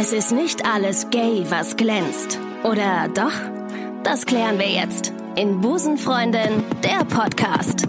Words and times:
Es 0.00 0.12
ist 0.12 0.30
nicht 0.30 0.64
alles 0.64 1.10
gay, 1.10 1.44
was 1.48 1.76
glänzt. 1.76 2.38
Oder 2.62 3.08
doch? 3.08 3.32
Das 4.04 4.26
klären 4.26 4.56
wir 4.60 4.68
jetzt 4.68 5.12
in 5.34 5.60
Busenfreundin, 5.60 6.62
der 6.84 7.04
Podcast. 7.04 7.88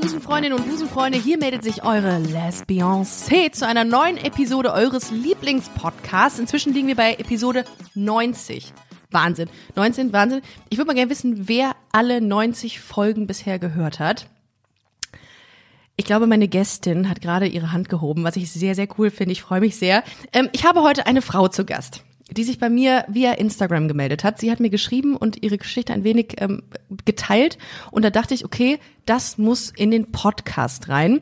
Busenfreundinnen 0.00 0.58
und 0.58 0.68
Busenfreunde. 0.68 1.18
Hier 1.18 1.38
meldet 1.38 1.62
sich 1.62 1.84
eure 1.84 2.16
Lesbiancé 2.16 3.52
zu 3.52 3.66
einer 3.66 3.84
neuen 3.84 4.16
Episode 4.16 4.72
eures 4.72 5.10
Lieblingspodcasts. 5.10 6.38
Inzwischen 6.38 6.72
liegen 6.72 6.88
wir 6.88 6.96
bei 6.96 7.14
Episode 7.14 7.64
90. 7.94 8.72
Wahnsinn. 9.10 9.48
19, 9.76 10.12
Wahnsinn. 10.12 10.42
Ich 10.68 10.78
würde 10.78 10.88
mal 10.88 10.94
gerne 10.94 11.10
wissen, 11.10 11.48
wer 11.48 11.76
alle 11.92 12.20
90 12.20 12.80
Folgen 12.80 13.26
bisher 13.26 13.58
gehört 13.58 13.98
hat. 13.98 14.26
Ich 15.96 16.06
glaube, 16.06 16.26
meine 16.26 16.48
Gästin 16.48 17.10
hat 17.10 17.20
gerade 17.20 17.46
ihre 17.46 17.72
Hand 17.72 17.90
gehoben, 17.90 18.24
was 18.24 18.36
ich 18.36 18.50
sehr, 18.50 18.74
sehr 18.74 18.88
cool 18.98 19.10
finde. 19.10 19.32
Ich 19.32 19.42
freue 19.42 19.60
mich 19.60 19.76
sehr. 19.76 20.02
Ähm, 20.32 20.48
ich 20.52 20.64
habe 20.64 20.82
heute 20.82 21.06
eine 21.06 21.20
Frau 21.20 21.48
zu 21.48 21.66
Gast, 21.66 22.04
die 22.30 22.44
sich 22.44 22.58
bei 22.58 22.70
mir 22.70 23.04
via 23.08 23.32
Instagram 23.32 23.86
gemeldet 23.86 24.24
hat. 24.24 24.38
Sie 24.38 24.50
hat 24.50 24.60
mir 24.60 24.70
geschrieben 24.70 25.14
und 25.14 25.42
ihre 25.42 25.58
Geschichte 25.58 25.92
ein 25.92 26.02
wenig 26.02 26.36
ähm, 26.38 26.62
geteilt. 27.04 27.58
Und 27.90 28.02
da 28.02 28.08
dachte 28.08 28.32
ich, 28.32 28.46
okay, 28.46 28.78
das 29.04 29.36
muss 29.36 29.70
in 29.76 29.90
den 29.90 30.10
Podcast 30.10 30.88
rein. 30.88 31.20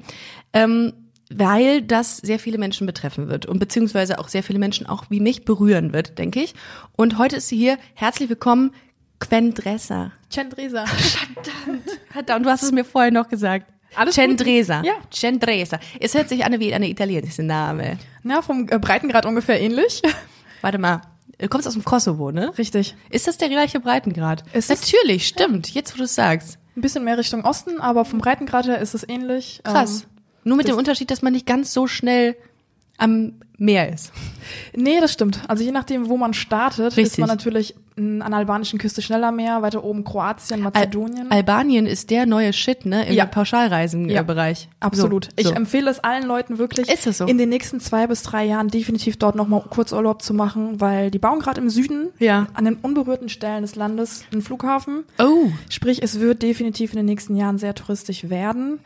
Ähm, 0.53 0.93
weil 1.31 1.83
das 1.83 2.17
sehr 2.19 2.39
viele 2.39 2.59
Menschen 2.59 2.87
betreffen 2.87 3.29
wird 3.29 3.47
und 3.47 3.59
beziehungsweise 3.59 4.19
auch 4.19 4.29
sehr 4.29 4.43
viele 4.43 4.59
Menschen 4.59 4.87
auch 4.87 5.05
wie 5.11 5.21
mich 5.21 5.45
berühren 5.45 5.93
wird, 5.93 6.19
denke 6.19 6.41
ich. 6.43 6.55
Und 6.97 7.19
heute 7.19 7.37
ist 7.37 7.49
sie 7.49 7.57
hier. 7.57 7.79
Herzlich 7.95 8.29
willkommen, 8.29 8.73
Quen 9.21 9.53
Dresser. 9.55 10.13
Cendresa. 10.31 10.85
Verdammt, 12.11 12.47
du 12.47 12.51
hast 12.51 12.63
es 12.63 12.73
mir 12.73 12.85
vorher 12.85 13.11
noch 13.11 13.29
gesagt. 13.29 13.67
Alles 13.95 14.15
gut. 14.17 14.25
Cendresa. 14.25 14.83
Ja. 14.85 14.93
Cendresa. 15.13 15.79
Es 15.99 16.15
hört 16.15 16.29
sich 16.29 16.45
an 16.45 16.59
wie 16.61 16.73
ein 16.75 16.83
italienischer 16.83 17.43
Name. 17.43 17.99
Na, 18.23 18.43
vom 18.43 18.69
äh, 18.69 18.79
Breitengrad 18.79 19.25
ungefähr 19.27 19.61
ähnlich. 19.61 20.03
Warte 20.61 20.79
mal. 20.79 21.01
Du 21.39 21.49
kommst 21.49 21.67
aus 21.69 21.75
dem 21.75 21.85
Kosovo, 21.85 22.31
ne? 22.33 22.53
Richtig. 22.59 22.97
Ist 23.11 23.27
das 23.29 23.39
der 23.39 23.49
gleiche 23.49 23.81
Breitengrad? 23.81 24.43
Es 24.53 24.69
ist- 24.71 24.93
Natürlich, 24.93 25.27
stimmt. 25.29 25.73
Jetzt, 25.73 25.95
wo 25.95 25.99
du 25.99 26.05
es 26.05 26.15
sagst. 26.15 26.59
Ein 26.77 26.81
bisschen 26.81 27.05
mehr 27.05 27.17
Richtung 27.17 27.45
Osten, 27.45 27.81
aber 27.81 28.05
vom 28.05 28.19
Breitengrad 28.19 28.67
her 28.67 28.79
ist 28.79 28.95
es 28.95 29.09
ähnlich. 29.09 29.61
Krass. 29.65 30.03
Ähm, 30.03 30.18
Nur 30.49 30.57
mit 30.57 30.67
das- 30.67 30.75
dem 30.75 30.79
Unterschied, 30.79 31.11
dass 31.11 31.23
man 31.23 31.33
nicht 31.33 31.47
ganz 31.47 31.73
so 31.73 31.87
schnell 31.87 32.37
am 32.97 33.35
Meer 33.61 33.93
ist. 33.93 34.13
nee, 34.77 35.01
das 35.01 35.13
stimmt. 35.13 35.41
Also 35.49 35.63
je 35.65 35.71
nachdem, 35.73 36.09
wo 36.09 36.17
man 36.17 36.33
startet, 36.35 36.97
Richtig. 36.97 37.05
ist 37.05 37.19
man 37.19 37.29
natürlich 37.29 37.75
an 37.97 38.19
der 38.21 38.35
albanischen 38.35 38.79
Küste 38.79 39.03
schneller 39.03 39.33
mehr, 39.33 39.61
weiter 39.63 39.83
oben 39.83 40.05
Kroatien, 40.05 40.61
Mazedonien. 40.63 41.31
Al 41.31 41.39
Albanien 41.39 41.85
ist 41.87 42.11
der 42.11 42.27
neue 42.27 42.53
Shit, 42.53 42.87
ne? 42.87 43.07
Im 43.09 43.15
Ja. 43.15 43.27
Pauschalreisenbereich. 43.27 44.69
Absolut. 44.81 45.25
So, 45.27 45.31
Ich 45.37 45.47
so. 45.49 45.53
empfehle 45.55 45.91
es 45.91 45.99
allen 46.01 46.25
Leuten 46.27 46.59
wirklich, 46.59 46.89
Ist 46.89 47.07
es 47.07 47.19
so? 47.19 47.27
in 47.27 47.39
den 47.39 47.49
nächsten 47.49 47.81
zwei 47.81 48.07
bis 48.07 48.23
drei 48.23 48.45
Jahren 48.45 48.69
definitiv 48.69 49.17
dort 49.17 49.35
nochmal 49.35 49.63
Kurzurlaub 49.69 50.23
zu 50.23 50.35
machen, 50.35 50.81
weil 50.81 51.11
die 51.11 51.19
bauen 51.19 51.41
gerade 51.41 51.61
im 51.61 51.71
Süden, 51.71 52.11
Ja. 52.19 52.47
an 52.55 52.65
den 52.65 52.75
unberührten 52.77 53.29
Stellen 53.29 53.63
des 53.63 53.75
Landes, 53.75 54.25
einen 54.33 54.43
Flughafen. 54.43 55.05
Oh. 55.19 55.49
Sprich, 55.69 56.03
es 56.03 56.21
wird 56.21 56.43
definitiv 56.43 56.93
in 56.93 56.99
den 56.99 57.07
nächsten 57.07 57.35
Jahren 57.37 57.59
sehr 57.59 57.75
touristisch 57.75 58.29
werden. 58.31 58.79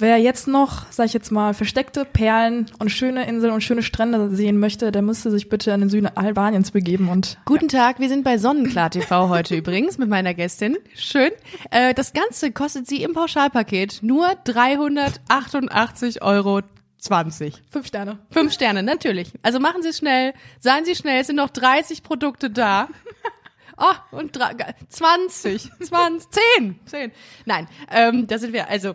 Wer 0.00 0.16
jetzt 0.16 0.48
noch, 0.48 0.90
sag 0.90 1.04
ich 1.06 1.12
jetzt 1.12 1.30
mal, 1.30 1.52
versteckte 1.52 2.06
Perlen 2.06 2.70
und 2.78 2.88
schöne 2.88 3.26
Inseln 3.28 3.52
und 3.52 3.60
schöne 3.60 3.82
Strände 3.82 4.34
sehen 4.34 4.58
möchte, 4.58 4.92
der 4.92 5.02
müsste 5.02 5.30
sich 5.30 5.50
bitte 5.50 5.72
in 5.72 5.80
den 5.80 5.90
Süden 5.90 6.06
Albaniens 6.06 6.70
begeben 6.70 7.10
und 7.10 7.36
Guten 7.44 7.68
Tag, 7.68 7.98
wir 8.00 8.08
sind 8.08 8.24
bei 8.24 8.38
Sonnenklar 8.38 8.88
TV 8.88 9.28
heute 9.28 9.54
übrigens 9.58 9.98
mit 9.98 10.08
meiner 10.08 10.32
Gästin. 10.32 10.78
Schön. 10.94 11.32
Äh, 11.70 11.92
das 11.92 12.14
Ganze 12.14 12.50
kostet 12.50 12.86
sie 12.86 13.02
im 13.02 13.12
Pauschalpaket 13.12 13.98
nur 14.02 14.26
388,20 14.46 16.22
Euro. 16.22 16.62
fünf 17.70 17.86
Sterne. 17.86 18.20
Fünf 18.30 18.54
Sterne, 18.54 18.82
natürlich. 18.82 19.34
Also 19.42 19.60
machen 19.60 19.82
Sie 19.82 19.90
es 19.90 19.98
schnell, 19.98 20.32
seien 20.60 20.86
Sie 20.86 20.94
schnell, 20.96 21.20
es 21.20 21.26
sind 21.26 21.36
noch 21.36 21.50
30 21.50 22.02
Produkte 22.02 22.48
da. 22.48 22.88
Oh, 23.82 23.94
und 24.18 24.36
drei, 24.36 24.54
20, 24.90 25.70
20, 25.82 26.30
10, 26.58 26.80
10. 26.84 27.12
Nein, 27.46 27.66
ähm, 27.90 28.26
da 28.26 28.36
sind 28.36 28.52
wir, 28.52 28.68
also, 28.68 28.92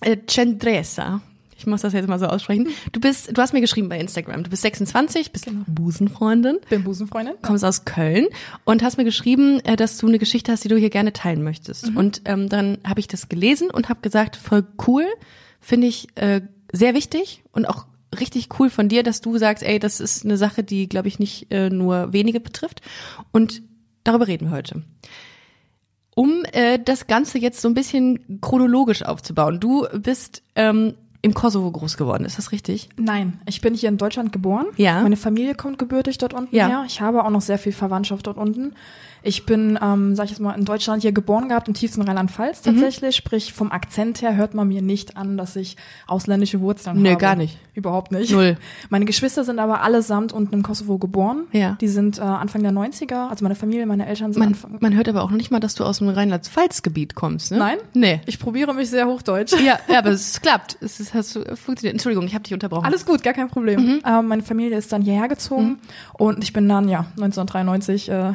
äh, 0.00 0.16
Cendresa. 0.26 1.20
Ich 1.56 1.66
muss 1.66 1.80
das 1.82 1.92
jetzt 1.92 2.08
mal 2.08 2.20
so 2.20 2.26
aussprechen. 2.26 2.68
Du 2.92 3.00
bist, 3.00 3.36
du 3.36 3.42
hast 3.42 3.52
mir 3.52 3.60
geschrieben 3.60 3.88
bei 3.88 3.98
Instagram. 3.98 4.44
Du 4.44 4.50
bist 4.50 4.62
26, 4.62 5.32
bist 5.32 5.48
Busenfreundin, 5.66 6.58
Bin 6.70 6.84
Busenfreundin. 6.84 7.34
kommst 7.42 7.64
aus 7.64 7.84
Köln 7.84 8.28
und 8.64 8.82
hast 8.84 8.96
mir 8.96 9.04
geschrieben, 9.04 9.58
äh, 9.64 9.74
dass 9.74 9.98
du 9.98 10.06
eine 10.06 10.20
Geschichte 10.20 10.52
hast, 10.52 10.62
die 10.62 10.68
du 10.68 10.76
hier 10.76 10.90
gerne 10.90 11.12
teilen 11.12 11.42
möchtest. 11.42 11.88
Und 11.96 12.22
ähm, 12.26 12.48
dann 12.48 12.78
habe 12.84 13.00
ich 13.00 13.08
das 13.08 13.28
gelesen 13.28 13.70
und 13.70 13.88
habe 13.88 14.00
gesagt, 14.02 14.36
voll 14.36 14.64
cool, 14.86 15.04
finde 15.60 15.88
ich 15.88 16.06
äh, 16.14 16.42
sehr 16.72 16.94
wichtig 16.94 17.42
und 17.50 17.66
auch 17.66 17.86
richtig 18.18 18.48
cool 18.60 18.70
von 18.70 18.88
dir, 18.88 19.02
dass 19.02 19.20
du 19.20 19.36
sagst, 19.36 19.64
ey, 19.64 19.80
das 19.80 19.98
ist 20.00 20.24
eine 20.24 20.36
Sache, 20.36 20.62
die, 20.62 20.88
glaube 20.88 21.08
ich, 21.08 21.18
nicht 21.18 21.50
äh, 21.50 21.70
nur 21.70 22.12
wenige 22.12 22.38
betrifft. 22.40 22.82
Und 23.32 23.62
darüber 24.04 24.28
reden 24.28 24.46
wir 24.50 24.56
heute. 24.56 24.82
Um 26.18 26.42
äh, 26.50 26.80
das 26.84 27.06
Ganze 27.06 27.38
jetzt 27.38 27.60
so 27.60 27.68
ein 27.68 27.74
bisschen 27.74 28.40
chronologisch 28.40 29.04
aufzubauen. 29.04 29.60
Du 29.60 29.86
bist 30.02 30.42
ähm, 30.56 30.94
im 31.22 31.32
Kosovo 31.32 31.70
groß 31.70 31.96
geworden, 31.96 32.24
ist 32.24 32.38
das 32.38 32.50
richtig? 32.50 32.88
Nein, 32.96 33.40
ich 33.46 33.60
bin 33.60 33.72
hier 33.72 33.88
in 33.88 33.98
Deutschland 33.98 34.32
geboren. 34.32 34.66
Ja. 34.76 35.00
Meine 35.00 35.16
Familie 35.16 35.54
kommt 35.54 35.78
gebürtig 35.78 36.18
dort 36.18 36.34
unten 36.34 36.56
Ja. 36.56 36.66
her. 36.66 36.84
Ich 36.88 37.00
habe 37.00 37.24
auch 37.24 37.30
noch 37.30 37.40
sehr 37.40 37.56
viel 37.58 37.70
Verwandtschaft 37.70 38.26
dort 38.26 38.36
unten. 38.36 38.72
Ich 39.22 39.46
bin, 39.46 39.78
ähm, 39.82 40.14
sag 40.14 40.24
ich 40.26 40.30
jetzt 40.30 40.40
mal, 40.40 40.52
in 40.52 40.64
Deutschland 40.64 41.02
hier 41.02 41.12
geboren 41.12 41.48
gehabt, 41.48 41.68
im 41.68 41.74
tiefsten 41.74 42.02
Rheinland-Pfalz 42.02 42.64
Mhm. 42.64 42.70
tatsächlich. 42.72 43.16
Sprich, 43.16 43.52
vom 43.52 43.72
Akzent 43.72 44.22
her 44.22 44.36
hört 44.36 44.54
man 44.54 44.68
mir 44.68 44.82
nicht 44.82 45.16
an, 45.16 45.36
dass 45.36 45.56
ich 45.56 45.76
ausländische 46.06 46.60
Wurzeln 46.60 47.02
Nö, 47.02 47.10
habe. 47.10 47.20
gar 47.20 47.36
nicht. 47.36 47.58
Überhaupt 47.74 48.12
nicht. 48.12 48.32
Null. 48.32 48.56
Meine 48.90 49.04
Geschwister 49.04 49.44
sind 49.44 49.58
aber 49.58 49.82
allesamt 49.82 50.32
unten 50.32 50.54
im 50.54 50.62
Kosovo 50.62 50.98
geboren. 50.98 51.44
Ja. 51.52 51.76
Die 51.80 51.88
sind 51.88 52.18
äh, 52.18 52.22
Anfang 52.22 52.62
der 52.62 52.72
90er, 52.72 53.28
also 53.28 53.44
meine 53.44 53.54
Familie, 53.54 53.86
meine 53.86 54.06
Eltern 54.06 54.32
sind 54.32 54.40
Man, 54.40 54.48
Anfang. 54.48 54.78
man 54.80 54.94
hört 54.96 55.08
aber 55.08 55.22
auch 55.22 55.30
nicht 55.30 55.50
mal, 55.50 55.60
dass 55.60 55.74
du 55.74 55.84
aus 55.84 55.98
dem 55.98 56.08
Rheinland-Pfalz-Gebiet 56.08 57.14
kommst, 57.14 57.50
ne? 57.52 57.58
Nein? 57.58 57.78
Nee. 57.94 58.20
Ich 58.26 58.38
probiere 58.38 58.74
mich 58.74 58.90
sehr 58.90 59.06
hochdeutsch. 59.06 59.52
Ja, 59.64 59.78
ja, 59.88 59.98
aber 59.98 60.10
es 60.10 60.40
klappt. 60.40 60.76
Es 60.80 61.00
ist, 61.00 61.14
hast 61.14 61.36
du, 61.36 61.44
funktioniert. 61.56 61.94
Entschuldigung, 61.94 62.26
ich 62.26 62.34
habe 62.34 62.44
dich 62.44 62.54
unterbrochen. 62.54 62.84
Alles 62.86 63.04
gut, 63.06 63.22
gar 63.22 63.32
kein 63.34 63.48
Problem. 63.48 63.80
Mhm. 63.80 64.00
Ähm, 64.06 64.26
meine 64.26 64.42
Familie 64.42 64.76
ist 64.78 64.92
dann 64.92 65.02
hierher 65.02 65.28
gezogen 65.28 65.78
und 66.14 66.42
ich 66.42 66.52
bin 66.52 66.68
dann, 66.68 66.88
ja, 66.88 67.06
1993 67.16 68.08
äh, 68.10 68.32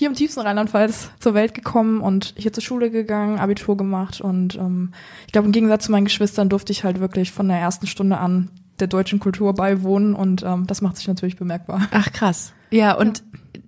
hier 0.00 0.08
im 0.08 0.14
tiefsten 0.14 0.40
Rheinland-Pfalz 0.40 1.10
zur 1.20 1.34
Welt 1.34 1.52
gekommen 1.52 2.00
und 2.00 2.32
hier 2.38 2.54
zur 2.54 2.62
Schule 2.62 2.90
gegangen, 2.90 3.38
Abitur 3.38 3.76
gemacht 3.76 4.22
und 4.22 4.54
ähm, 4.54 4.94
ich 5.26 5.32
glaube, 5.32 5.44
im 5.44 5.52
Gegensatz 5.52 5.84
zu 5.84 5.92
meinen 5.92 6.06
Geschwistern 6.06 6.48
durfte 6.48 6.72
ich 6.72 6.84
halt 6.84 7.00
wirklich 7.00 7.32
von 7.32 7.46
der 7.48 7.58
ersten 7.58 7.86
Stunde 7.86 8.16
an 8.16 8.50
der 8.78 8.86
deutschen 8.86 9.20
Kultur 9.20 9.52
beiwohnen 9.52 10.14
und 10.14 10.42
ähm, 10.42 10.66
das 10.66 10.80
macht 10.80 10.96
sich 10.96 11.06
natürlich 11.06 11.36
bemerkbar. 11.36 11.86
Ach 11.90 12.10
krass. 12.12 12.54
Ja, 12.70 12.94
und 12.94 13.22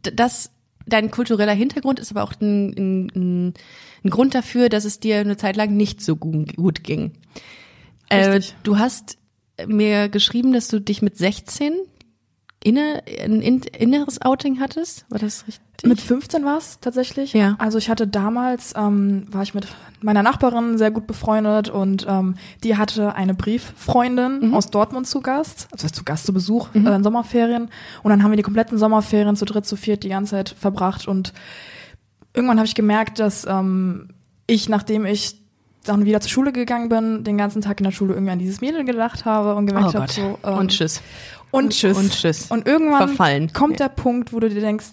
d- 0.07 0.13
das, 0.15 0.51
dein 0.87 1.11
kultureller 1.11 1.53
Hintergrund 1.53 2.01
ist 2.01 2.11
aber 2.11 2.23
auch 2.23 2.33
ein, 2.41 3.09
ein, 3.15 3.55
ein, 4.03 4.11
Grund 4.11 4.35
dafür, 4.35 4.71
dass 4.71 4.87
es 4.87 5.01
dir 5.01 5.19
eine 5.19 5.37
Zeit 5.37 5.57
lang 5.57 5.77
nicht 5.77 6.01
so 6.01 6.17
gut, 6.17 6.83
ging. 6.83 7.13
Äh, 8.09 8.41
du 8.63 8.79
hast 8.79 9.19
mir 9.67 10.09
geschrieben, 10.09 10.55
dass 10.55 10.69
du 10.69 10.81
dich 10.81 11.03
mit 11.03 11.19
16 11.19 11.75
inne, 12.65 13.03
ein 13.25 13.41
in- 13.41 13.63
inneres 13.63 14.21
Outing 14.23 14.61
hattest. 14.61 15.05
War 15.09 15.19
das 15.19 15.47
richtig? 15.47 15.63
Mit 15.85 16.01
15 16.01 16.45
war 16.45 16.59
es 16.59 16.79
tatsächlich. 16.81 17.33
Ja. 17.33 17.57
Also 17.59 17.77
ich 17.77 17.91
hatte 17.91 18.07
damals, 18.07 18.73
ähm, 18.77 19.25
war 19.33 19.43
ich 19.43 19.53
mit 19.53 19.67
meiner 20.01 20.23
Nachbarin 20.23 20.79
sehr 20.79 20.93
gut 20.93 21.09
befreundet 21.09 21.71
und 21.71 22.07
ähm, 22.09 22.37
die 22.63 22.77
hatte 22.77 23.17
eine 23.17 23.35
Brieffreundin 23.35 24.49
Mhm. 24.49 24.55
aus 24.55 24.71
Dortmund 24.71 25.09
zu 25.09 25.21
Gast, 25.21 25.67
also 25.73 25.89
zu 25.89 26.05
Gast 26.05 26.27
zu 26.27 26.33
Besuch 26.33 26.69
äh, 26.75 26.79
in 26.79 27.03
Sommerferien. 27.03 27.69
Und 28.05 28.11
dann 28.11 28.23
haben 28.23 28.31
wir 28.31 28.37
die 28.37 28.43
kompletten 28.45 28.79
Sommerferien 28.79 29.35
zu 29.35 29.45
dritt, 29.45 29.67
zu 29.67 29.75
viert 29.77 30.05
die 30.05 30.09
ganze 30.11 30.31
Zeit 30.37 30.51
verbracht 30.51 31.09
und 31.09 31.33
irgendwann 32.33 32.59
habe 32.59 32.67
ich 32.67 32.77
gemerkt, 32.77 33.19
dass 33.19 33.45
ähm, 33.45 34.09
ich, 34.47 34.69
nachdem 34.69 35.05
ich 35.05 35.42
dann 35.85 36.05
wieder 36.05 36.21
zur 36.21 36.31
Schule 36.31 36.53
gegangen 36.53 36.89
bin, 36.89 37.25
den 37.25 37.37
ganzen 37.39 37.63
Tag 37.63 37.81
in 37.81 37.85
der 37.85 37.91
Schule 37.93 38.15
irgendwie 38.15 38.33
an 38.33 38.39
dieses 38.39 38.61
Mädel 38.61 38.85
gedacht 38.85 39.25
habe 39.25 39.55
und 39.55 39.67
gemerkt 39.67 39.95
Oh 39.95 40.01
habe, 40.01 40.13
so 40.13 40.39
ähm, 40.45 40.55
und 40.59 40.69
tschüss. 40.71 41.01
und 41.51 41.71
tschüss. 41.73 41.97
Und 41.97 42.13
tschüss. 42.13 42.47
Und 42.51 42.67
irgendwann 42.67 43.09
Verfallen. 43.09 43.53
kommt 43.53 43.81
der 43.81 43.89
Punkt, 43.89 44.33
wo 44.33 44.41
du 44.41 44.49
dir 44.49 44.61
denkst, 44.61 44.87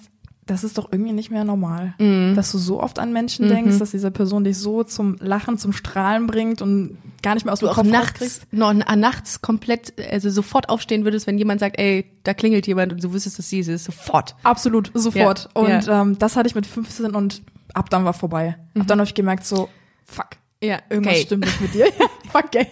das 0.47 0.63
ist 0.63 0.79
doch 0.79 0.91
irgendwie 0.91 1.13
nicht 1.13 1.29
mehr 1.29 1.43
normal. 1.43 1.93
Mhm. 1.99 2.33
Dass 2.35 2.51
du 2.51 2.57
so 2.57 2.81
oft 2.81 2.97
an 2.97 3.13
Menschen 3.13 3.47
denkst, 3.49 3.77
dass 3.77 3.91
diese 3.91 4.09
Person 4.09 4.43
dich 4.43 4.57
so 4.57 4.83
zum 4.83 5.15
Lachen, 5.19 5.59
zum 5.59 5.73
Strahlen 5.73 6.25
bringt 6.25 6.63
und 6.63 6.97
gar 7.21 7.35
nicht 7.35 7.45
mehr 7.45 7.53
aus 7.53 7.59
du 7.59 7.67
dem 7.67 7.71
auch 7.71 7.75
Kopf 7.75 7.85
nachts, 7.87 8.21
rauskriegst. 8.21 8.53
noch, 8.53 8.71
äh, 8.71 8.95
nachts 8.95 9.43
komplett, 9.43 9.93
also 10.11 10.31
sofort 10.31 10.69
aufstehen 10.69 11.03
würdest, 11.03 11.27
wenn 11.27 11.37
jemand 11.37 11.59
sagt, 11.59 11.77
ey, 11.77 12.05
da 12.23 12.33
klingelt 12.33 12.65
jemand 12.65 12.93
und 12.93 13.03
du 13.03 13.13
wüsstest, 13.13 13.37
dass 13.37 13.47
sie 13.47 13.59
es 13.59 13.67
ist, 13.67 13.83
sofort. 13.83 14.35
Absolut, 14.41 14.89
sofort. 14.95 15.49
Ja, 15.55 15.61
und 15.61 15.85
ja. 15.85 16.01
Ähm, 16.01 16.17
das 16.17 16.35
hatte 16.35 16.47
ich 16.47 16.55
mit 16.55 16.65
15 16.65 17.13
und 17.13 17.43
ab 17.75 17.91
dann 17.91 18.03
war 18.03 18.13
vorbei. 18.13 18.57
Ab 18.79 18.87
dann 18.87 18.97
habe 18.99 19.07
ich 19.07 19.13
gemerkt, 19.13 19.45
so, 19.45 19.69
fuck, 20.05 20.29
Ja, 20.61 20.79
irgendwas 20.89 21.13
okay. 21.13 21.23
stimmt 21.23 21.45
nicht 21.45 21.61
mit 21.61 21.73
dir. 21.73 21.87
fuck, 22.31 22.51
gay. 22.51 22.67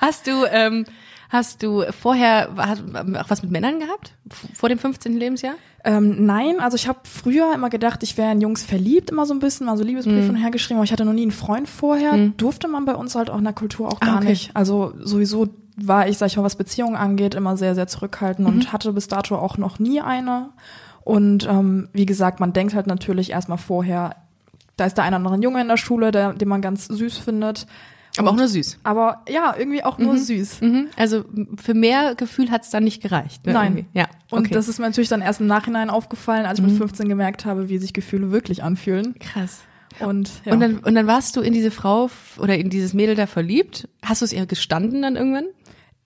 Hast 0.00 0.26
du, 0.26 0.44
ähm, 0.50 0.84
Hast 1.30 1.62
du 1.62 1.84
vorher 1.92 2.50
hast, 2.56 2.82
auch 2.92 3.30
was 3.30 3.42
mit 3.42 3.52
Männern 3.52 3.78
gehabt? 3.78 4.14
Vor 4.52 4.68
dem 4.68 4.78
15. 4.78 5.16
Lebensjahr? 5.16 5.54
Ähm, 5.84 6.26
nein, 6.26 6.58
also 6.58 6.74
ich 6.74 6.88
habe 6.88 6.98
früher 7.04 7.54
immer 7.54 7.70
gedacht, 7.70 8.02
ich 8.02 8.18
wäre 8.18 8.32
in 8.32 8.40
Jungs 8.40 8.64
verliebt, 8.64 9.10
immer 9.10 9.26
so 9.26 9.32
ein 9.32 9.38
bisschen, 9.38 9.68
also 9.68 9.84
Liebesbriefe 9.84 10.32
mhm. 10.32 10.36
hergeschrieben, 10.36 10.78
aber 10.78 10.84
ich 10.84 10.92
hatte 10.92 11.04
noch 11.04 11.12
nie 11.12 11.22
einen 11.22 11.30
Freund 11.30 11.68
vorher. 11.68 12.14
Mhm. 12.14 12.36
Durfte 12.36 12.66
man 12.66 12.84
bei 12.84 12.96
uns 12.96 13.14
halt 13.14 13.30
auch 13.30 13.38
in 13.38 13.44
der 13.44 13.52
Kultur 13.52 13.88
auch 13.88 14.00
gar 14.00 14.16
ah, 14.16 14.18
okay. 14.18 14.30
nicht. 14.30 14.50
Also 14.54 14.92
sowieso 14.98 15.48
war 15.76 16.08
ich, 16.08 16.18
sag 16.18 16.26
ich 16.26 16.36
mal, 16.36 16.42
was 16.42 16.56
Beziehungen 16.56 16.96
angeht, 16.96 17.36
immer 17.36 17.56
sehr, 17.56 17.76
sehr 17.76 17.86
zurückhaltend 17.86 18.48
mhm. 18.48 18.54
und 18.54 18.72
hatte 18.72 18.92
bis 18.92 19.06
dato 19.06 19.36
auch 19.36 19.56
noch 19.56 19.78
nie 19.78 20.00
eine. 20.00 20.50
Und 21.04 21.46
ähm, 21.48 21.88
wie 21.92 22.06
gesagt, 22.06 22.40
man 22.40 22.52
denkt 22.52 22.74
halt 22.74 22.88
natürlich 22.88 23.30
erstmal 23.30 23.58
vorher, 23.58 24.16
da 24.80 24.86
ist 24.86 24.96
der 24.96 25.04
eine 25.04 25.16
oder 25.16 25.26
andere 25.26 25.42
Junge 25.42 25.60
in 25.60 25.68
der 25.68 25.76
Schule, 25.76 26.10
der, 26.10 26.32
den 26.32 26.48
man 26.48 26.62
ganz 26.62 26.86
süß 26.86 27.18
findet. 27.18 27.66
Aber 28.16 28.30
und, 28.30 28.34
auch 28.34 28.38
nur 28.38 28.48
süß. 28.48 28.78
Aber 28.82 29.22
ja, 29.28 29.54
irgendwie 29.56 29.84
auch 29.84 29.98
nur 29.98 30.14
mhm. 30.14 30.18
süß. 30.18 30.60
Mhm. 30.62 30.88
Also 30.96 31.24
für 31.62 31.74
mehr 31.74 32.14
Gefühl 32.16 32.50
hat's 32.50 32.70
dann 32.70 32.82
nicht 32.82 33.02
gereicht. 33.02 33.46
Ne? 33.46 33.52
Nein. 33.52 33.76
Irgendwie. 33.76 33.98
Ja. 33.98 34.06
Okay. 34.30 34.36
Und 34.36 34.54
das 34.54 34.68
ist 34.68 34.78
mir 34.78 34.86
natürlich 34.86 35.08
dann 35.08 35.22
erst 35.22 35.40
im 35.40 35.46
Nachhinein 35.46 35.90
aufgefallen, 35.90 36.46
als 36.46 36.58
ich 36.58 36.64
mhm. 36.64 36.72
mit 36.72 36.78
15 36.78 37.08
gemerkt 37.08 37.44
habe, 37.44 37.68
wie 37.68 37.78
sich 37.78 37.92
Gefühle 37.92 38.32
wirklich 38.32 38.62
anfühlen. 38.62 39.14
Krass. 39.20 39.60
Und, 40.00 40.30
ja. 40.44 40.52
und, 40.52 40.60
dann, 40.60 40.78
und 40.78 40.94
dann 40.94 41.06
warst 41.06 41.36
du 41.36 41.40
in 41.40 41.52
diese 41.52 41.70
Frau 41.70 42.10
oder 42.38 42.56
in 42.56 42.70
dieses 42.70 42.94
Mädel 42.94 43.14
da 43.14 43.26
verliebt. 43.26 43.88
Hast 44.04 44.22
du 44.22 44.24
es 44.24 44.32
ihr 44.32 44.46
gestanden 44.46 45.02
dann 45.02 45.16
irgendwann? 45.16 45.44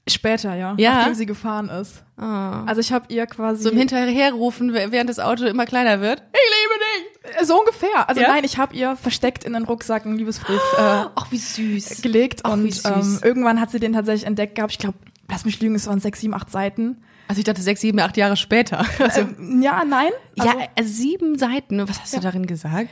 Später, 0.06 0.54
ja. 0.54 0.74
ja. 0.76 0.94
Nachdem 0.96 1.14
sie 1.14 1.24
gefahren 1.24 1.70
ist. 1.70 2.02
Oh. 2.18 2.22
Also 2.22 2.80
ich 2.80 2.92
habe 2.92 3.06
ihr 3.08 3.26
quasi. 3.26 3.62
So 3.62 3.70
im 3.70 3.78
Hinterherrufen, 3.78 4.74
während 4.74 5.08
das 5.08 5.18
Auto 5.18 5.46
immer 5.46 5.64
kleiner 5.64 6.00
wird. 6.00 6.22
Ich 6.32 6.40
liebe 6.40 7.34
dich! 7.38 7.48
So 7.48 7.58
ungefähr. 7.58 8.06
Also 8.08 8.20
ja? 8.20 8.28
nein, 8.28 8.44
ich 8.44 8.58
habe 8.58 8.76
ihr 8.76 8.96
versteckt 8.96 9.44
in 9.44 9.54
den 9.54 9.64
Rucksack 9.64 10.04
einen 10.04 10.16
Liebesbrief 10.16 10.60
äh, 10.76 11.06
Ach, 11.14 11.30
wie 11.30 11.38
süß. 11.38 12.02
gelegt. 12.02 12.40
Ach, 12.44 12.52
und 12.52 12.82
ähm, 12.84 13.18
irgendwann 13.22 13.58
hat 13.60 13.70
sie 13.70 13.80
den 13.80 13.94
tatsächlich 13.94 14.26
entdeckt 14.26 14.56
gehabt. 14.56 14.72
Ich 14.72 14.78
glaube, 14.78 14.98
lass 15.30 15.46
mich 15.46 15.60
lügen, 15.60 15.74
es 15.74 15.86
waren 15.86 16.00
sechs, 16.00 16.20
sieben, 16.20 16.34
acht 16.34 16.50
Seiten. 16.50 17.02
Also 17.28 17.38
ich 17.38 17.44
dachte 17.44 17.62
sechs, 17.62 17.80
sieben, 17.80 17.98
acht 18.00 18.18
Jahre 18.18 18.36
später. 18.36 18.84
Also, 18.98 19.20
ähm, 19.22 19.62
ja, 19.62 19.84
nein. 19.84 20.10
Also, 20.38 20.58
ja, 20.58 20.66
äh, 20.74 20.84
sieben 20.84 21.38
Seiten. 21.38 21.88
Was 21.88 22.02
hast 22.02 22.12
ja. 22.12 22.20
du 22.20 22.24
darin 22.24 22.46
gesagt? 22.46 22.90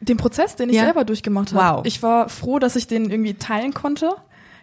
Den 0.00 0.16
Prozess, 0.16 0.54
den 0.54 0.68
ich 0.70 0.76
ja? 0.76 0.84
selber 0.84 1.04
durchgemacht 1.04 1.52
habe. 1.52 1.78
Wow. 1.78 1.86
Ich 1.86 2.02
war 2.02 2.28
froh, 2.28 2.60
dass 2.60 2.76
ich 2.76 2.86
den 2.86 3.10
irgendwie 3.10 3.34
teilen 3.34 3.74
konnte. 3.74 4.14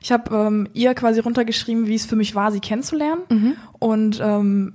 Ich 0.01 0.11
habe 0.11 0.35
ähm, 0.35 0.67
ihr 0.73 0.93
quasi 0.95 1.19
runtergeschrieben, 1.19 1.87
wie 1.87 1.95
es 1.95 2.05
für 2.05 2.15
mich 2.15 2.33
war, 2.33 2.51
sie 2.51 2.59
kennenzulernen 2.59 3.21
mhm. 3.29 3.55
und 3.79 4.19
ähm, 4.21 4.73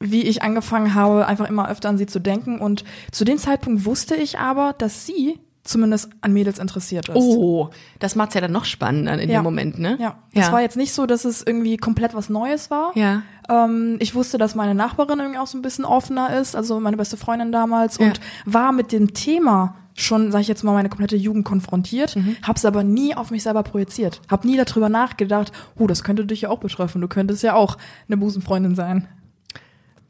wie 0.00 0.22
ich 0.22 0.42
angefangen 0.42 0.94
habe, 0.94 1.26
einfach 1.26 1.48
immer 1.48 1.70
öfter 1.70 1.88
an 1.88 1.98
sie 1.98 2.06
zu 2.06 2.18
denken. 2.18 2.58
Und 2.58 2.84
zu 3.12 3.24
dem 3.24 3.38
Zeitpunkt 3.38 3.84
wusste 3.84 4.16
ich 4.16 4.38
aber, 4.38 4.74
dass 4.76 5.06
sie 5.06 5.38
zumindest 5.62 6.10
an 6.20 6.32
Mädels 6.32 6.58
interessiert 6.58 7.08
ist. 7.08 7.16
Oh, 7.16 7.70
das 7.98 8.14
macht's 8.14 8.34
ja 8.34 8.40
dann 8.40 8.52
noch 8.52 8.64
spannender 8.64 9.18
in 9.18 9.30
ja. 9.30 9.40
dem 9.40 9.44
Moment, 9.44 9.78
ne? 9.78 9.96
Ja. 10.00 10.16
Es 10.32 10.52
war 10.52 10.60
jetzt 10.60 10.76
nicht 10.76 10.92
so, 10.92 11.06
dass 11.06 11.24
es 11.24 11.42
irgendwie 11.44 11.76
komplett 11.76 12.14
was 12.14 12.28
Neues 12.28 12.70
war. 12.70 12.92
Ja. 12.94 13.22
Ähm, 13.48 13.96
ich 13.98 14.14
wusste, 14.14 14.38
dass 14.38 14.54
meine 14.54 14.74
Nachbarin 14.74 15.18
irgendwie 15.18 15.38
auch 15.38 15.46
so 15.46 15.58
ein 15.58 15.62
bisschen 15.62 15.84
offener 15.84 16.38
ist, 16.38 16.54
also 16.54 16.78
meine 16.78 16.96
beste 16.96 17.16
Freundin 17.16 17.52
damals, 17.52 17.98
und 17.98 18.18
ja. 18.18 18.22
war 18.44 18.72
mit 18.72 18.92
dem 18.92 19.14
Thema 19.14 19.74
schon, 19.96 20.30
sag 20.30 20.42
ich 20.42 20.48
jetzt 20.48 20.62
mal, 20.62 20.72
meine 20.72 20.88
komplette 20.88 21.16
Jugend 21.16 21.44
konfrontiert, 21.44 22.16
mhm. 22.16 22.36
hab's 22.42 22.64
aber 22.64 22.84
nie 22.84 23.14
auf 23.14 23.30
mich 23.30 23.42
selber 23.42 23.62
projiziert. 23.62 24.20
Hab 24.30 24.44
nie 24.44 24.56
darüber 24.56 24.88
nachgedacht, 24.88 25.52
oh, 25.76 25.86
das 25.86 26.04
könnte 26.04 26.26
dich 26.26 26.42
ja 26.42 26.50
auch 26.50 26.58
betreffen, 26.58 27.00
du 27.00 27.08
könntest 27.08 27.42
ja 27.42 27.54
auch 27.54 27.78
eine 28.06 28.16
Busenfreundin 28.16 28.74
sein. 28.74 29.08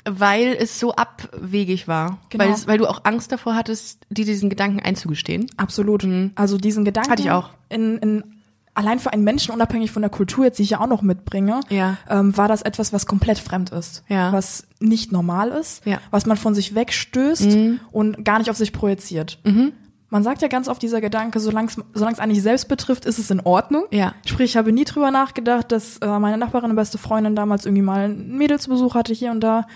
Weil 0.09 0.57
es 0.57 0.79
so 0.79 0.95
abwegig 0.95 1.89
war. 1.89 2.19
Genau. 2.29 2.45
Weil, 2.45 2.53
es, 2.53 2.69
weil 2.69 2.79
du 2.79 2.87
auch 2.87 3.01
Angst 3.05 3.33
davor 3.33 3.57
hattest, 3.57 4.07
dir 4.09 4.25
diesen 4.25 4.49
Gedanken 4.49 4.79
einzugestehen. 4.79 5.47
Absolut. 5.57 6.05
Mhm. 6.05 6.31
Also 6.37 6.59
diesen 6.59 6.85
Gedanken. 6.85 7.11
Hatte 7.11 7.23
ich 7.23 7.33
auch. 7.33 7.51
In, 7.71 7.99
in 7.99 8.36
allein 8.77 8.99
für 8.99 9.13
einen 9.13 9.25
Menschen, 9.25 9.55
unabhängig 9.55 9.91
von 9.91 10.03
der 10.03 10.11
Kultur, 10.11 10.45
jetzt 10.45 10.59
die 10.59 10.63
ich 10.63 10.71
ja 10.71 10.81
auch 10.81 10.87
noch 10.87 11.03
mitbringe, 11.03 11.61
ja. 11.71 11.97
ähm, 12.09 12.37
war 12.37 12.47
das 12.47 12.63
etwas, 12.63 12.93
was 12.93 13.07
komplett 13.07 13.39
fremd 13.39 13.71
ist. 13.71 14.05
Ja. 14.09 14.33
Was 14.33 14.67
nicht 14.81 15.13
normal 15.13 15.49
ist, 15.49 15.85
ja. 15.87 15.99
was 16.11 16.27
man 16.27 16.37
von 16.37 16.55
sich 16.55 16.75
wegstößt 16.75 17.57
mhm. 17.57 17.81
und 17.91 18.25
gar 18.25 18.39
nicht 18.39 18.51
auf 18.51 18.57
sich 18.57 18.73
projiziert. 18.73 19.39
Mhm. 19.45 19.73
Man 20.09 20.23
sagt 20.23 20.41
ja 20.41 20.49
ganz 20.49 20.69
oft 20.69 20.81
dieser 20.83 21.01
Gedanke, 21.01 21.41
solange 21.41 21.69
es 21.95 22.19
eigentlich 22.21 22.43
selbst 22.43 22.69
betrifft, 22.69 23.07
ist 23.07 23.19
es 23.19 23.31
in 23.31 23.41
Ordnung. 23.41 23.87
Ja. 23.91 24.15
Sprich, 24.25 24.51
ich 24.51 24.57
habe 24.57 24.73
nie 24.73 24.85
drüber 24.85 25.11
nachgedacht, 25.11 25.73
dass 25.73 25.99
äh, 25.99 26.19
meine 26.21 26.39
Nachbarin 26.39 26.71
und 26.71 26.77
beste 26.77 26.99
Freundin 26.99 27.35
damals 27.35 27.67
irgendwie 27.67 27.83
mal 27.83 28.05
einen 28.05 28.37
Mädelsbesuch 28.37 28.95
hatte 28.95 29.13
hier 29.13 29.33
und 29.33 29.41
da. 29.41 29.67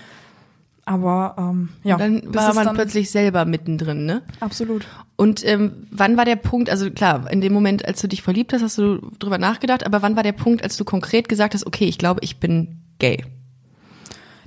Aber 0.91 1.37
ähm, 1.39 1.69
ja. 1.85 1.95
Und 1.95 2.01
dann 2.01 2.35
war 2.35 2.53
man 2.53 2.67
dann 2.67 2.75
plötzlich 2.75 3.13
selber 3.13 3.45
mittendrin, 3.45 4.07
ne? 4.07 4.23
Absolut. 4.41 4.85
Und 5.15 5.47
ähm, 5.47 5.87
wann 5.93 6.17
war 6.17 6.25
der 6.25 6.35
Punkt, 6.35 6.69
also 6.69 6.91
klar, 6.91 7.31
in 7.31 7.41
dem 7.41 7.53
Moment, 7.53 7.87
als 7.87 8.01
du 8.01 8.09
dich 8.09 8.23
verliebt 8.23 8.53
hast, 8.53 8.63
hast 8.63 8.77
du 8.77 8.99
drüber 9.21 9.39
nachgedacht, 9.39 9.87
aber 9.87 10.03
wann 10.03 10.17
war 10.17 10.25
der 10.25 10.33
Punkt, 10.33 10.65
als 10.65 10.77
du 10.77 10.85
konkret 10.85 11.29
gesagt 11.29 11.55
hast, 11.55 11.65
okay, 11.65 11.85
ich 11.85 11.97
glaube, 11.97 12.19
ich 12.25 12.41
bin 12.41 12.81
gay? 12.99 13.25